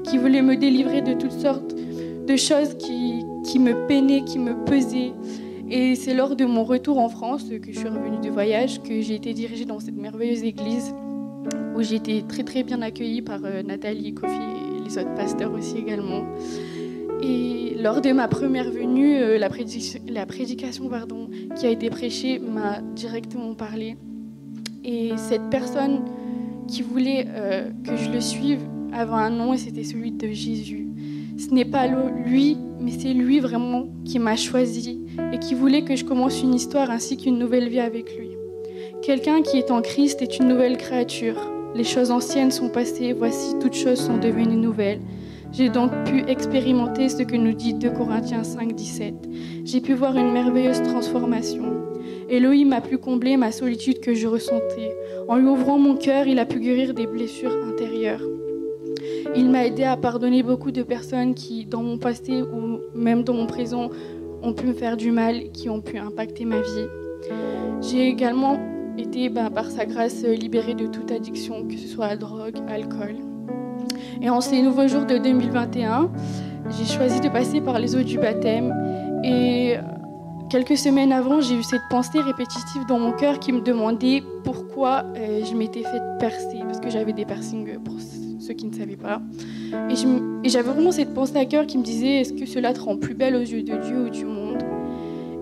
qui 0.04 0.18
voulait 0.18 0.42
me 0.42 0.56
délivrer 0.56 1.02
de 1.02 1.14
toutes 1.14 1.34
sortes 1.34 1.76
de 2.28 2.36
choses 2.36 2.76
qui, 2.78 3.24
qui 3.44 3.60
me 3.60 3.88
peinaient, 3.88 4.24
qui 4.24 4.40
me 4.40 4.54
pesaient. 4.66 5.14
Et 5.70 5.96
c'est 5.96 6.14
lors 6.14 6.36
de 6.36 6.46
mon 6.46 6.64
retour 6.64 7.00
en 7.00 7.10
France 7.10 7.46
que 7.62 7.72
je 7.72 7.80
suis 7.80 7.88
revenue 7.88 8.20
de 8.20 8.30
voyage 8.30 8.82
que 8.82 9.02
j'ai 9.02 9.16
été 9.16 9.34
dirigée 9.34 9.66
dans 9.66 9.80
cette 9.80 9.98
merveilleuse 9.98 10.44
église 10.44 10.94
où 11.80 11.82
j'ai 11.82 11.96
été 11.96 12.24
très 12.28 12.44
très 12.44 12.64
bien 12.64 12.82
accueillie 12.82 13.22
par 13.22 13.40
euh, 13.46 13.64
Nathalie, 13.64 14.14
Kofi 14.14 14.36
et 14.36 14.84
les 14.84 14.98
autres 14.98 15.16
pasteurs 15.16 15.54
aussi 15.54 15.78
également. 15.78 16.24
Et 17.24 17.76
lors 17.82 18.02
de 18.02 18.12
ma 18.12 18.28
première 18.28 18.70
venue, 18.70 19.16
euh, 19.16 19.38
la, 19.38 19.50
prédic- 19.50 20.02
la 20.10 20.26
prédication 20.26 20.90
pardon, 20.90 21.30
qui 21.56 21.66
a 21.66 21.70
été 21.70 21.90
prêchée 21.90 22.40
m'a 22.40 22.82
directement 22.96 23.54
parlé. 23.54 23.96
Et 24.84 25.12
cette 25.16 25.50
personne 25.50 26.02
qui 26.68 26.82
voulait 26.82 27.26
euh, 27.30 27.70
que 27.86 27.96
je 27.96 28.10
le 28.10 28.20
suive 28.20 28.60
avait 28.92 29.14
un 29.14 29.30
nom 29.30 29.54
et 29.54 29.58
c'était 29.58 29.84
celui 29.84 30.12
de 30.12 30.28
Jésus. 30.28 30.88
Ce 31.38 31.54
n'est 31.54 31.66
pas 31.66 31.88
lui, 31.88 32.58
mais 32.82 32.92
c'est 32.92 33.14
lui 33.14 33.40
vraiment 33.40 33.88
qui 34.04 34.20
m'a 34.20 34.36
choisi 34.36 35.00
et 35.32 35.40
qui 35.40 35.54
voulait 35.56 35.84
que 35.84 35.96
je 35.96 36.04
commence 36.04 36.44
une 36.44 36.54
histoire 36.54 36.92
ainsi 36.92 37.16
qu'une 37.16 37.40
nouvelle 37.40 37.70
vie 37.70 37.80
avec 37.80 38.18
lui. 38.18 38.32
Quelqu'un 39.02 39.42
qui 39.42 39.58
est 39.58 39.72
en 39.72 39.82
Christ 39.82 40.22
est 40.22 40.40
une 40.40 40.50
nouvelle 40.50 40.76
créature. 40.76 41.40
Les 41.76 41.84
choses 41.84 42.12
anciennes 42.12 42.52
sont 42.52 42.70
passées, 42.70 43.14
voici 43.14 43.56
toutes 43.60 43.76
choses 43.76 44.00
sont 44.00 44.18
devenues 44.18 44.58
nouvelles. 44.58 45.00
J'ai 45.52 45.70
donc 45.70 45.92
pu 46.06 46.24
expérimenter 46.28 47.10
ce 47.10 47.24
que 47.24 47.36
nous 47.36 47.54
dit 47.54 47.74
2 47.74 47.90
Corinthiens 47.92 48.44
5, 48.44 48.74
17. 48.74 49.14
J'ai 49.66 49.82
pu 49.82 49.94
voir 49.94 50.16
une 50.16 50.32
merveilleuse 50.32 50.82
transformation. 50.84 51.74
Elohim 52.30 52.72
a 52.74 52.82
pu 52.82 52.98
combler 52.98 53.38
ma 53.38 53.52
solitude 53.52 54.00
que 54.00 54.14
je 54.14 54.28
ressentais. 54.28 54.96
En 55.28 55.38
lui 55.38 55.48
ouvrant 55.48 55.80
mon 55.80 55.96
cœur, 55.96 56.28
il 56.28 56.38
a 56.40 56.46
pu 56.46 56.60
guérir 56.60 56.94
des 56.94 57.08
blessures 57.08 57.58
intérieures. 57.68 58.22
Il 59.36 59.50
m'a 59.50 59.66
aidé 59.66 59.84
à 59.84 59.98
pardonner 59.98 60.44
beaucoup 60.44 60.72
de 60.72 60.84
personnes 60.84 61.34
qui, 61.34 61.66
dans 61.66 61.84
mon 61.84 61.98
passé 61.98 62.42
ou 62.42 62.80
même 62.96 63.24
dans 63.24 63.34
mon 63.34 63.48
présent, 63.48 63.90
ont 64.42 64.54
pu 64.54 64.68
me 64.68 64.74
faire 64.74 64.98
du 64.98 65.12
mal, 65.12 65.52
qui 65.52 65.70
ont 65.70 65.82
pu 65.82 65.98
impacter 65.98 66.46
ma 66.46 66.62
vie. 66.62 66.88
J'ai 67.82 68.08
également 68.08 68.60
été, 69.00 69.30
ben, 69.30 69.50
par 69.50 69.70
sa 69.72 69.86
grâce, 69.86 70.24
libérée 70.24 70.76
de 70.76 70.88
toute 70.88 71.12
addiction, 71.12 71.66
que 71.68 71.78
ce 71.78 71.88
soit 71.88 72.06
à 72.06 72.16
drogue, 72.16 72.58
alcool. 72.68 73.16
Et 74.22 74.30
en 74.30 74.42
ces 74.42 74.62
nouveaux 74.62 74.88
jours 74.88 75.06
de 75.06 75.18
2021, 75.18 76.12
j'ai 76.70 76.86
choisi 76.86 77.20
de 77.20 77.30
passer 77.30 77.62
par 77.62 77.80
les 77.80 77.96
eaux 77.96 78.04
du 78.04 78.18
baptême. 78.18 78.74
Et 79.24 79.76
quelques 80.50 80.78
semaines 80.78 81.14
avant, 81.14 81.42
j'ai 81.42 81.56
eu 81.56 81.64
cette 81.64 81.82
pensée 81.90 82.20
répétitive 82.20 82.86
dans 82.88 83.00
mon 83.00 83.12
cœur 83.14 83.40
qui 83.40 83.52
me 83.52 83.62
demandait 83.62 84.24
pourquoi 84.44 85.06
euh, 85.16 85.46
je 85.46 85.54
m'étais 85.56 85.84
fait 85.84 86.02
percer, 86.20 86.60
parce 86.64 86.80
que 86.80 86.90
j'avais 86.90 87.14
des 87.14 87.26
piercings 87.26 87.70
euh, 87.70 87.80
pour 87.80 87.96
ceux 88.40 88.54
qui 88.54 88.66
ne 88.66 88.74
savaient 88.74 88.98
pas. 88.98 89.22
Et 89.90 90.50
j'avais 90.50 90.70
vraiment 90.70 90.92
cette 90.92 91.14
pensée 91.14 91.38
à 91.38 91.46
cœur 91.46 91.66
qui 91.68 91.78
me 91.78 91.84
disait 91.84 92.22
est-ce 92.22 92.34
que 92.34 92.46
cela 92.46 92.74
te 92.74 92.80
rend 92.80 92.98
plus 92.98 93.14
belle 93.14 93.36
aux 93.36 93.42
yeux 93.42 93.62
de 93.62 93.76
Dieu 93.78 94.06
ou 94.08 94.10
du 94.10 94.26
monde? 94.26 94.49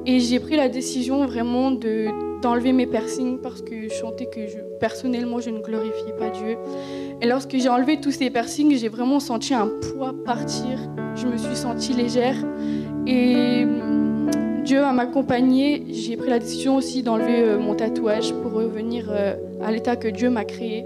Et 0.09 0.21
j'ai 0.21 0.39
pris 0.39 0.55
la 0.55 0.69
décision 0.69 1.25
vraiment 1.25 1.69
de 1.69 2.07
d'enlever 2.41 2.71
mes 2.71 2.85
piercings 2.85 3.39
parce 3.39 3.61
que 3.61 3.89
je 3.89 3.93
sentais 3.93 4.27
que 4.27 4.39
personnellement 4.79 5.41
je 5.41 5.49
ne 5.49 5.59
glorifiais 5.59 6.13
pas 6.17 6.29
Dieu. 6.29 6.55
Et 7.21 7.27
lorsque 7.27 7.57
j'ai 7.57 7.67
enlevé 7.67 7.99
tous 7.99 8.11
ces 8.11 8.29
piercings, 8.29 8.73
j'ai 8.77 8.88
vraiment 8.88 9.19
senti 9.19 9.53
un 9.53 9.67
poids 9.67 10.13
partir. 10.23 10.79
Je 11.15 11.27
me 11.27 11.35
suis 11.35 11.57
sentie 11.57 11.91
légère 11.91 12.38
et 13.05 13.65
hum, 13.65 14.29
Dieu 14.63 14.79
va 14.79 14.93
m'accompagner. 14.93 15.84
J'ai 15.89 16.15
pris 16.15 16.29
la 16.29 16.39
décision 16.39 16.77
aussi 16.77 17.03
d'enlever 17.03 17.41
euh, 17.41 17.59
mon 17.59 17.75
tatouage 17.75 18.34
pour 18.34 18.53
revenir 18.53 19.07
euh, 19.09 19.35
à 19.61 19.73
l'état 19.73 19.97
que 19.97 20.07
Dieu 20.07 20.29
m'a 20.29 20.45
créé, 20.45 20.85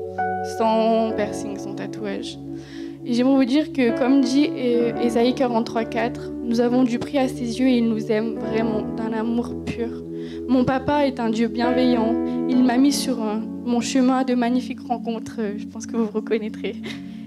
sans 0.58 1.12
piercing, 1.16 1.60
sans 1.60 1.76
tatouage. 1.76 2.40
Et 3.06 3.14
j'aimerais 3.14 3.36
vous 3.36 3.46
dire 3.46 3.72
que, 3.72 3.96
comme 3.98 4.22
dit 4.22 4.50
euh, 4.56 4.96
Ésaïe 5.00 5.34
43,4, 5.34 6.41
nous 6.44 6.60
avons 6.60 6.84
du 6.84 7.00
prix 7.00 7.18
à 7.18 7.28
ses 7.28 7.60
yeux 7.60 7.68
et 7.68 7.78
il 7.78 7.88
nous 7.90 8.12
aime 8.12 8.36
vraiment 8.40 8.82
d'un 8.98 9.14
amour 9.14 9.54
pur. 9.66 9.90
Mon 10.48 10.66
papa 10.66 11.06
est 11.08 11.20
un 11.20 11.30
Dieu 11.30 11.48
bienveillant. 11.48 12.14
Il 12.50 12.64
m'a 12.64 12.78
mis 12.78 12.92
sur 12.92 13.18
mon 13.66 13.80
chemin 13.80 14.24
de 14.24 14.34
magnifiques 14.36 14.82
rencontres. 14.82 15.38
euh, 15.40 15.54
Je 15.58 15.66
pense 15.68 15.86
que 15.86 15.96
vous 15.96 16.06
vous 16.06 16.12
reconnaîtrez. 16.12 16.76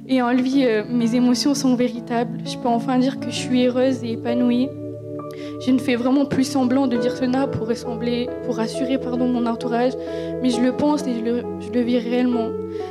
Et 0.07 0.21
en 0.21 0.33
lui, 0.33 0.67
euh, 0.67 0.83
mes 0.91 1.15
émotions 1.15 1.55
sont 1.55 1.75
véritables. 1.77 2.41
Je 2.45 2.59
peux 2.59 2.69
enfin 2.69 2.99
dire 2.99 3.19
que 3.21 3.27
je 3.31 3.37
suis 3.37 3.67
heureuse 3.67 4.05
et 4.05 4.13
épanouie. 4.13 4.69
Je 5.65 5.71
ne 5.71 5.79
fais 5.79 5.97
vraiment 5.97 6.27
plus 6.27 6.45
semblant 6.45 6.87
de 6.87 6.97
dire 6.97 7.17
cela 7.17 7.47
pour 7.47 7.67
ressembler, 7.67 8.29
pour 8.45 8.57
rassurer 8.57 8.99
pardon, 8.99 9.27
mon 9.27 9.47
entourage, 9.47 9.93
mais 10.43 10.51
je 10.51 10.61
le 10.61 10.73
pense 10.73 11.03
et 11.07 11.15
je 11.15 11.25
le, 11.25 11.43
je 11.61 11.71
le 11.73 11.81
vis 11.81 11.99
réellement. 11.99 12.49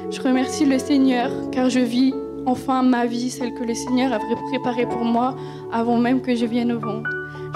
Je 0.09 0.19
remercie 0.21 0.65
le 0.65 0.79
Seigneur 0.79 1.29
car 1.51 1.69
je 1.69 1.79
vis 1.79 2.13
enfin 2.45 2.83
ma 2.83 3.05
vie, 3.05 3.29
celle 3.29 3.53
que 3.53 3.63
le 3.63 3.73
Seigneur 3.73 4.13
avait 4.13 4.35
préparée 4.49 4.87
pour 4.87 5.03
moi 5.03 5.35
avant 5.71 5.97
même 5.97 6.21
que 6.21 6.35
je 6.35 6.45
vienne 6.45 6.71
au 6.71 6.79
monde. 6.79 7.07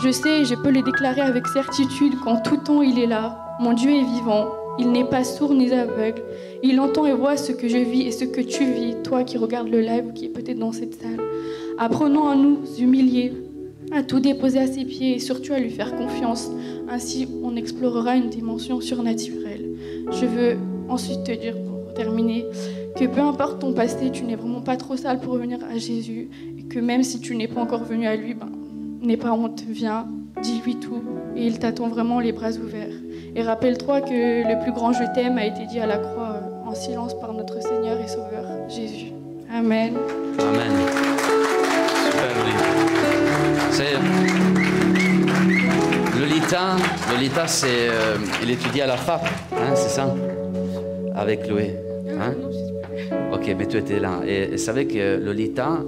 Je 0.03 0.11
sais 0.11 0.41
et 0.41 0.45
je 0.45 0.55
peux 0.55 0.71
le 0.71 0.81
déclarer 0.81 1.21
avec 1.21 1.47
certitude 1.47 2.13
qu'en 2.23 2.39
tout 2.41 2.57
temps 2.57 2.81
il 2.81 2.99
est 2.99 3.07
là. 3.07 3.55
Mon 3.59 3.73
Dieu 3.73 3.89
est 3.89 4.03
vivant. 4.03 4.45
Il 4.79 4.91
n'est 4.91 5.05
pas 5.05 5.23
sourd 5.23 5.55
ni 5.55 5.71
aveugle. 5.71 6.21
Il 6.61 6.79
entend 6.79 7.05
et 7.05 7.13
voit 7.13 7.35
ce 7.35 7.51
que 7.51 7.67
je 7.67 7.77
vis 7.77 8.03
et 8.03 8.11
ce 8.11 8.25
que 8.25 8.41
tu 8.41 8.63
vis, 8.63 8.95
toi 9.03 9.23
qui 9.23 9.37
regardes 9.37 9.69
le 9.69 9.81
live 9.81 10.05
ou 10.09 10.13
qui 10.13 10.25
est 10.25 10.29
peut-être 10.29 10.59
dans 10.59 10.71
cette 10.71 10.93
salle. 11.01 11.19
Apprenons 11.79 12.27
à 12.27 12.35
nous 12.35 12.59
humilier, 12.77 13.33
à 13.91 14.03
tout 14.03 14.19
déposer 14.19 14.59
à 14.59 14.67
ses 14.67 14.85
pieds 14.85 15.15
et 15.15 15.19
surtout 15.19 15.53
à 15.53 15.59
lui 15.59 15.71
faire 15.71 15.95
confiance. 15.95 16.51
Ainsi, 16.89 17.27
on 17.43 17.55
explorera 17.55 18.15
une 18.15 18.29
dimension 18.29 18.79
surnaturelle. 18.81 19.65
Je 20.11 20.25
veux 20.25 20.57
ensuite 20.89 21.23
te 21.23 21.31
dire, 21.31 21.55
pour 21.63 21.93
terminer, 21.95 22.45
que 22.97 23.05
peu 23.05 23.21
importe 23.21 23.59
ton 23.59 23.73
passé, 23.73 24.09
tu 24.11 24.23
n'es 24.23 24.35
vraiment 24.35 24.61
pas 24.61 24.75
trop 24.75 24.97
sale 24.97 25.19
pour 25.19 25.33
revenir 25.33 25.59
à 25.71 25.77
Jésus. 25.77 26.29
Et 26.57 26.63
que 26.63 26.79
même 26.79 27.03
si 27.03 27.19
tu 27.19 27.35
n'es 27.35 27.47
pas 27.47 27.61
encore 27.61 27.83
venu 27.83 28.07
à 28.07 28.15
lui, 28.15 28.33
ben, 28.33 28.49
n'aie 29.01 29.17
pas 29.17 29.31
honte, 29.31 29.63
viens, 29.67 30.07
dis-lui 30.41 30.77
tout. 30.77 31.03
Et 31.35 31.45
il 31.45 31.59
t'attend 31.59 31.87
vraiment 31.89 32.19
les 32.19 32.31
bras 32.31 32.51
ouverts. 32.51 32.95
Et 33.35 33.43
rappelle-toi 33.43 34.01
que 34.01 34.47
le 34.47 34.63
plus 34.63 34.71
grand 34.71 34.93
je 34.93 35.03
t'aime 35.13 35.37
a 35.37 35.45
été 35.45 35.65
dit 35.67 35.79
à 35.79 35.85
la 35.85 35.97
croix 35.97 36.37
euh, 36.41 36.69
en 36.69 36.73
silence 36.73 37.19
par 37.19 37.33
notre 37.33 37.61
Seigneur 37.61 37.99
et 38.01 38.07
Sauveur, 38.07 38.45
Jésus. 38.67 39.11
Amen. 39.53 39.93
Amen. 40.39 40.71
Super. 42.03 42.35
C'est. 43.71 43.93
Lolita, 46.19 46.75
Lolita 47.11 47.47
c'est. 47.47 47.67
euh, 47.89 48.17
il 48.41 48.49
étudie 48.49 48.81
à 48.81 48.87
la 48.87 48.97
FAP, 48.97 49.23
hein, 49.53 49.75
c'est 49.75 49.89
ça? 49.89 50.13
Avec 51.15 51.43
Chloé. 51.43 51.75
Hein? 52.19 52.33
Mais 53.55 53.67
tu 53.67 53.77
étais 53.77 53.99
là. 53.99 54.21
Et, 54.25 54.53
et 54.53 54.57
savez 54.57 54.87
que 54.87 55.17
Lolita, 55.17 55.79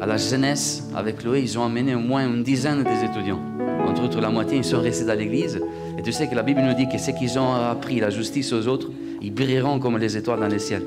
à 0.00 0.06
la 0.06 0.16
jeunesse, 0.16 0.84
avec 0.94 1.18
Chloé, 1.18 1.40
ils 1.42 1.58
ont 1.58 1.64
amené 1.64 1.94
au 1.94 2.00
moins 2.00 2.26
une 2.26 2.42
dizaine 2.42 2.84
des 2.84 3.04
étudiants. 3.04 3.40
Entre 3.86 4.04
autres, 4.04 4.20
la 4.20 4.30
moitié, 4.30 4.58
ils 4.58 4.64
sont 4.64 4.80
restés 4.80 5.04
dans 5.04 5.18
l'église. 5.18 5.60
Et 5.98 6.02
tu 6.02 6.12
sais 6.12 6.28
que 6.28 6.34
la 6.34 6.42
Bible 6.42 6.60
nous 6.60 6.74
dit 6.74 6.88
que 6.88 6.98
ceux 6.98 7.12
qui 7.12 7.38
ont 7.38 7.54
appris 7.54 8.00
la 8.00 8.10
justice 8.10 8.52
aux 8.52 8.68
autres, 8.68 8.90
ils 9.22 9.32
brilleront 9.32 9.78
comme 9.78 9.98
les 9.98 10.16
étoiles 10.16 10.40
dans 10.40 10.48
le 10.48 10.58
ciel. 10.58 10.82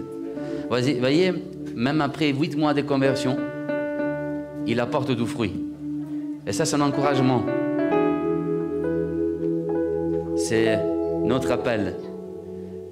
Voyez, 0.69 0.99
voyez, 0.99 1.33
même 1.75 1.99
après 2.01 2.31
huit 2.31 2.55
mois 2.57 2.73
de 2.73 2.81
conversion, 2.81 3.37
il 4.67 4.79
apporte 4.79 5.11
du 5.11 5.25
fruit. 5.25 5.53
Et 6.47 6.53
ça, 6.53 6.65
c'est 6.65 6.75
un 6.75 6.81
encouragement. 6.81 7.43
C'est 10.37 10.79
notre 11.25 11.51
appel. 11.51 11.95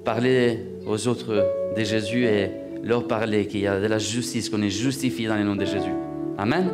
Parler 0.04 0.58
aux 0.86 1.08
autres 1.08 1.46
de 1.76 1.82
Jésus 1.82 2.24
et 2.24 2.50
leur 2.82 3.06
parler 3.06 3.46
qu'il 3.46 3.60
y 3.60 3.66
a 3.66 3.78
de 3.80 3.86
la 3.86 3.98
justice, 3.98 4.48
qu'on 4.48 4.62
est 4.62 4.70
justifié 4.70 5.28
dans 5.28 5.36
le 5.36 5.44
nom 5.44 5.56
de 5.56 5.64
Jésus. 5.64 5.92
Amen. 6.38 6.68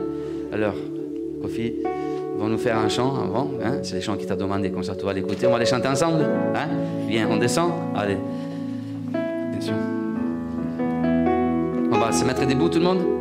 Alors, 0.53 0.75
Kofi, 1.43 1.75
vont 2.39 2.49
nous 2.49 2.59
faire 2.59 2.79
un 2.79 2.89
chant 2.89 3.15
avant. 3.17 3.51
hein. 3.65 3.79
C'est 3.83 3.95
les 3.97 4.01
chants 4.01 4.17
qui 4.17 4.27
t'a 4.27 4.37
demandé, 4.37 4.71
comme 4.71 4.85
ça 4.85 4.95
tu 4.95 5.05
vas 5.05 5.13
l'écouter. 5.13 5.47
On 5.47 5.53
va 5.53 5.59
les 5.59 5.67
chanter 5.67 5.89
ensemble. 5.89 6.23
Hein? 6.55 6.69
Viens, 7.09 7.29
on 7.31 7.37
descend. 7.37 7.73
Allez. 7.95 8.19
Attention. 9.15 9.75
On 11.93 11.99
va 11.99 12.13
se 12.13 12.25
mettre 12.25 12.47
debout 12.47 12.69
tout 12.69 12.79
le 12.79 12.85
monde. 12.85 13.16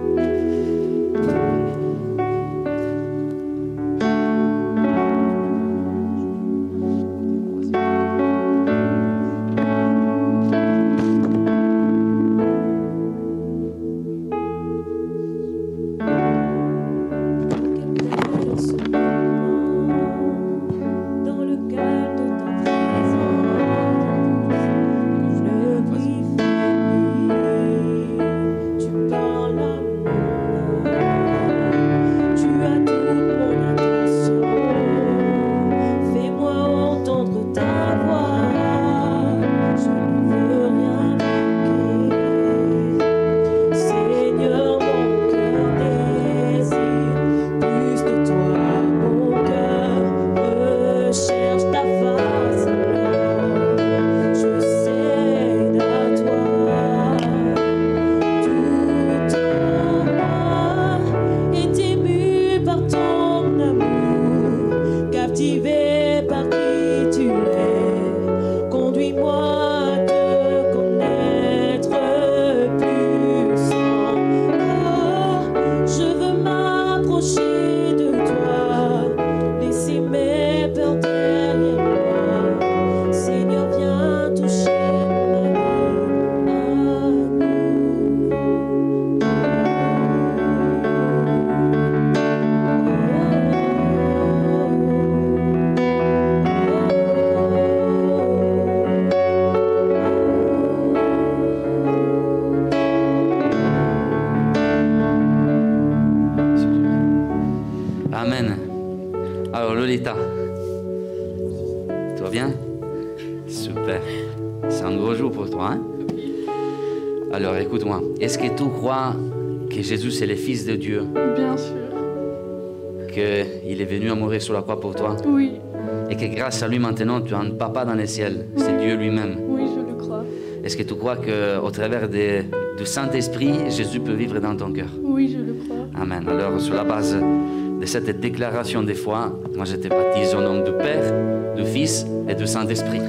Grâce 126.45 126.61
à 126.61 126.67
lui, 126.67 126.77
maintenant, 126.77 127.21
tu 127.21 127.33
as 127.33 127.39
un 127.39 127.49
papa 127.49 127.85
dans 127.85 127.95
le 127.95 128.05
ciel. 128.05 128.45
C'est 128.55 128.77
Dieu 128.77 128.95
lui-même. 128.95 129.35
oui, 129.47 129.63
je 129.75 129.81
le 129.81 129.97
crois. 129.97 130.23
Est-ce 130.63 130.77
que 130.77 130.83
tu 130.83 130.93
crois 130.93 131.15
qu'au 131.15 131.71
travers 131.71 132.07
du 132.07 132.85
Saint-Esprit, 132.85 133.71
Jésus 133.71 133.99
peut 133.99 134.13
vivre 134.13 134.39
dans 134.39 134.55
ton 134.55 134.71
cœur? 134.71 134.89
Oui, 135.01 135.35
je 135.35 135.43
le 135.43 135.53
crois. 135.53 135.87
Amen. 135.99 136.23
Alors, 136.29 136.61
sur 136.61 136.75
la 136.75 136.83
base 136.83 137.15
de 137.15 137.85
cette 137.87 138.19
déclaration 138.19 138.83
des 138.83 138.93
foi, 138.93 139.39
moi 139.55 139.65
je 139.65 139.77
te 139.77 139.87
baptise 139.87 140.35
au 140.35 140.41
nom 140.41 140.63
du 140.63 140.71
Père, 140.73 141.55
du 141.55 141.65
Fils 141.65 142.05
et 142.29 142.35
du 142.35 142.45
Saint-Esprit. 142.45 143.01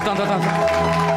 Attends, 0.00 0.12
attends, 0.12 0.24
attends. 0.24 1.07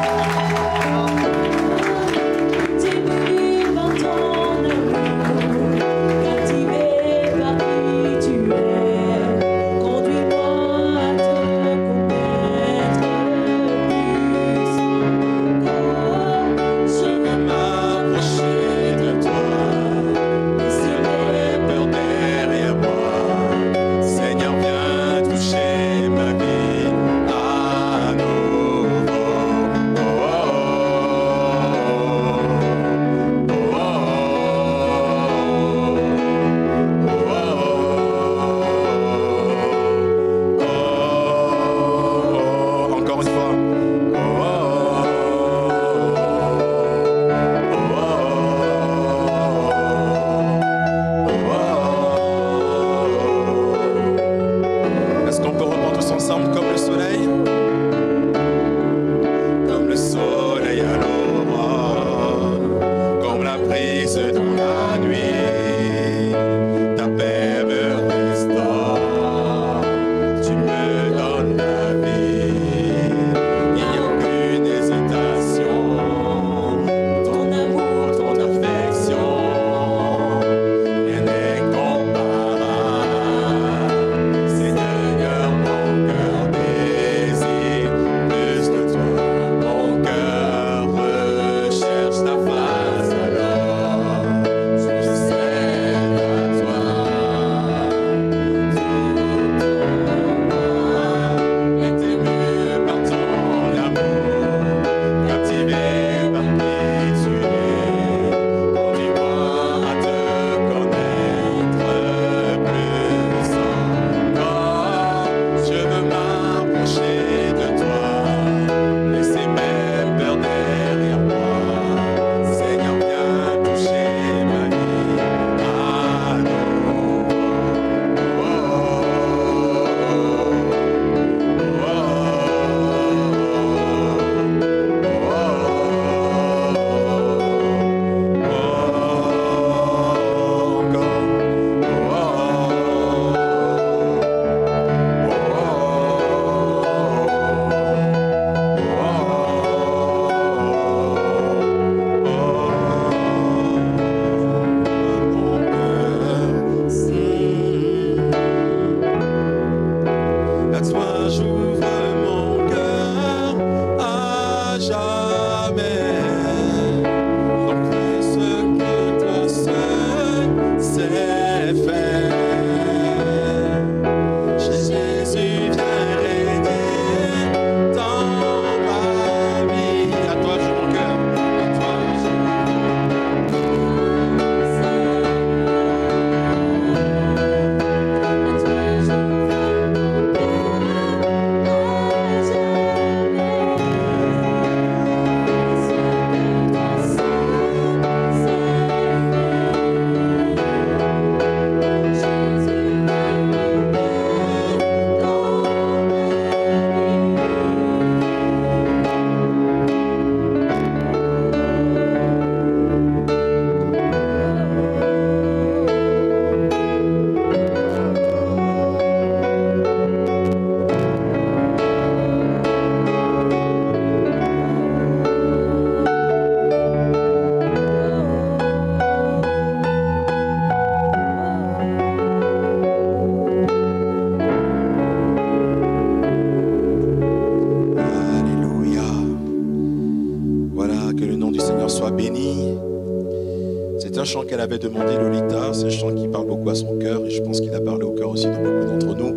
Avait 244.62 244.78
demandé, 244.78 245.16
Lolita. 245.16 245.72
C'est 245.72 245.86
un 245.86 245.90
chant 245.90 246.12
qui 246.12 246.28
parle 246.28 246.46
beaucoup 246.46 246.70
à 246.70 246.74
son 246.74 246.96
cœur 246.98 247.24
et 247.26 247.30
je 247.30 247.42
pense 247.42 247.60
qu'il 247.60 247.74
a 247.74 247.80
parlé 247.80 248.04
au 248.04 248.12
cœur 248.12 248.30
aussi 248.30 248.46
de 248.46 248.52
beaucoup 248.52 248.92
d'entre 248.92 249.16
nous. 249.16 249.34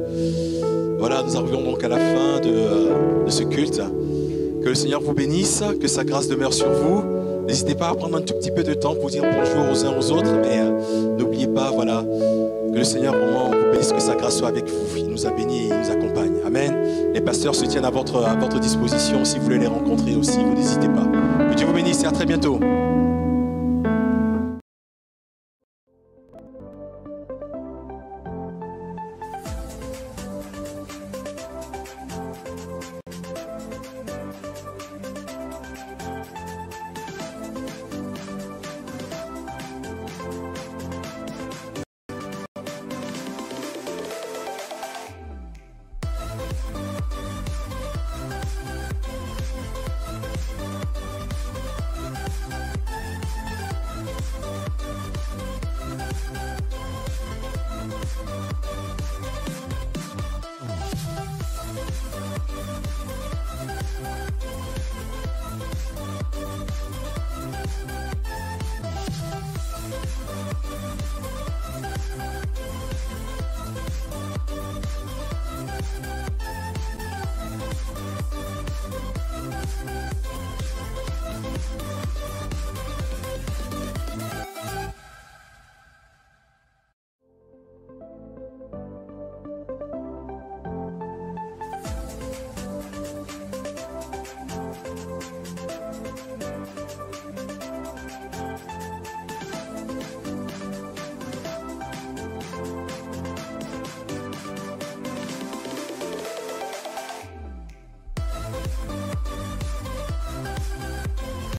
Voilà, 0.99 1.23
nous 1.23 1.35
arrivons 1.35 1.63
donc 1.63 1.83
à 1.83 1.89
la 1.89 1.97
fin 1.97 2.39
de, 2.41 2.49
euh, 2.49 3.25
de 3.25 3.31
ce 3.31 3.43
culte. 3.43 3.81
Que 4.63 4.69
le 4.69 4.75
Seigneur 4.75 5.01
vous 5.01 5.13
bénisse, 5.13 5.63
que 5.81 5.87
sa 5.87 6.03
grâce 6.03 6.27
demeure 6.27 6.53
sur 6.53 6.69
vous. 6.69 7.03
N'hésitez 7.47 7.75
pas 7.75 7.89
à 7.89 7.95
prendre 7.95 8.17
un 8.17 8.21
tout 8.21 8.33
petit 8.33 8.51
peu 8.51 8.63
de 8.63 8.73
temps 8.73 8.95
pour 8.95 9.09
dire 9.09 9.23
bonjour 9.23 9.71
aux 9.71 9.85
uns 9.85 9.97
aux 9.97 10.11
autres, 10.11 10.31
mais 10.41 10.59
euh, 10.59 11.17
n'oubliez 11.17 11.47
pas, 11.47 11.71
voilà, 11.71 12.03
que 12.71 12.77
le 12.77 12.83
Seigneur 12.83 13.13
vraiment 13.13 13.49
vous 13.49 13.71
bénisse, 13.71 13.91
que 13.91 14.01
sa 14.01 14.15
grâce 14.15 14.37
soit 14.37 14.47
avec 14.47 14.65
vous. 14.67 14.97
Il 14.97 15.07
nous 15.07 15.25
a 15.25 15.31
bénis 15.31 15.65
et 15.65 15.67
il 15.67 15.79
nous 15.79 15.91
accompagne. 15.91 16.33
Amen. 16.45 16.73
Les 17.13 17.21
pasteurs 17.21 17.55
se 17.55 17.65
tiennent 17.65 17.85
à 17.85 17.91
votre, 17.91 18.23
à 18.23 18.35
votre 18.35 18.59
disposition 18.59 19.25
si 19.25 19.37
vous 19.37 19.45
voulez 19.45 19.59
les 19.59 19.67
rencontrer 19.67 20.15
aussi, 20.15 20.37
vous 20.43 20.55
n'hésitez 20.55 20.87
pas. 20.87 21.05
Que 21.49 21.55
Dieu 21.55 21.65
vous 21.65 21.73
bénisse 21.73 22.03
et 22.03 22.07
à 22.07 22.11
très 22.11 22.25
bientôt. 22.25 22.59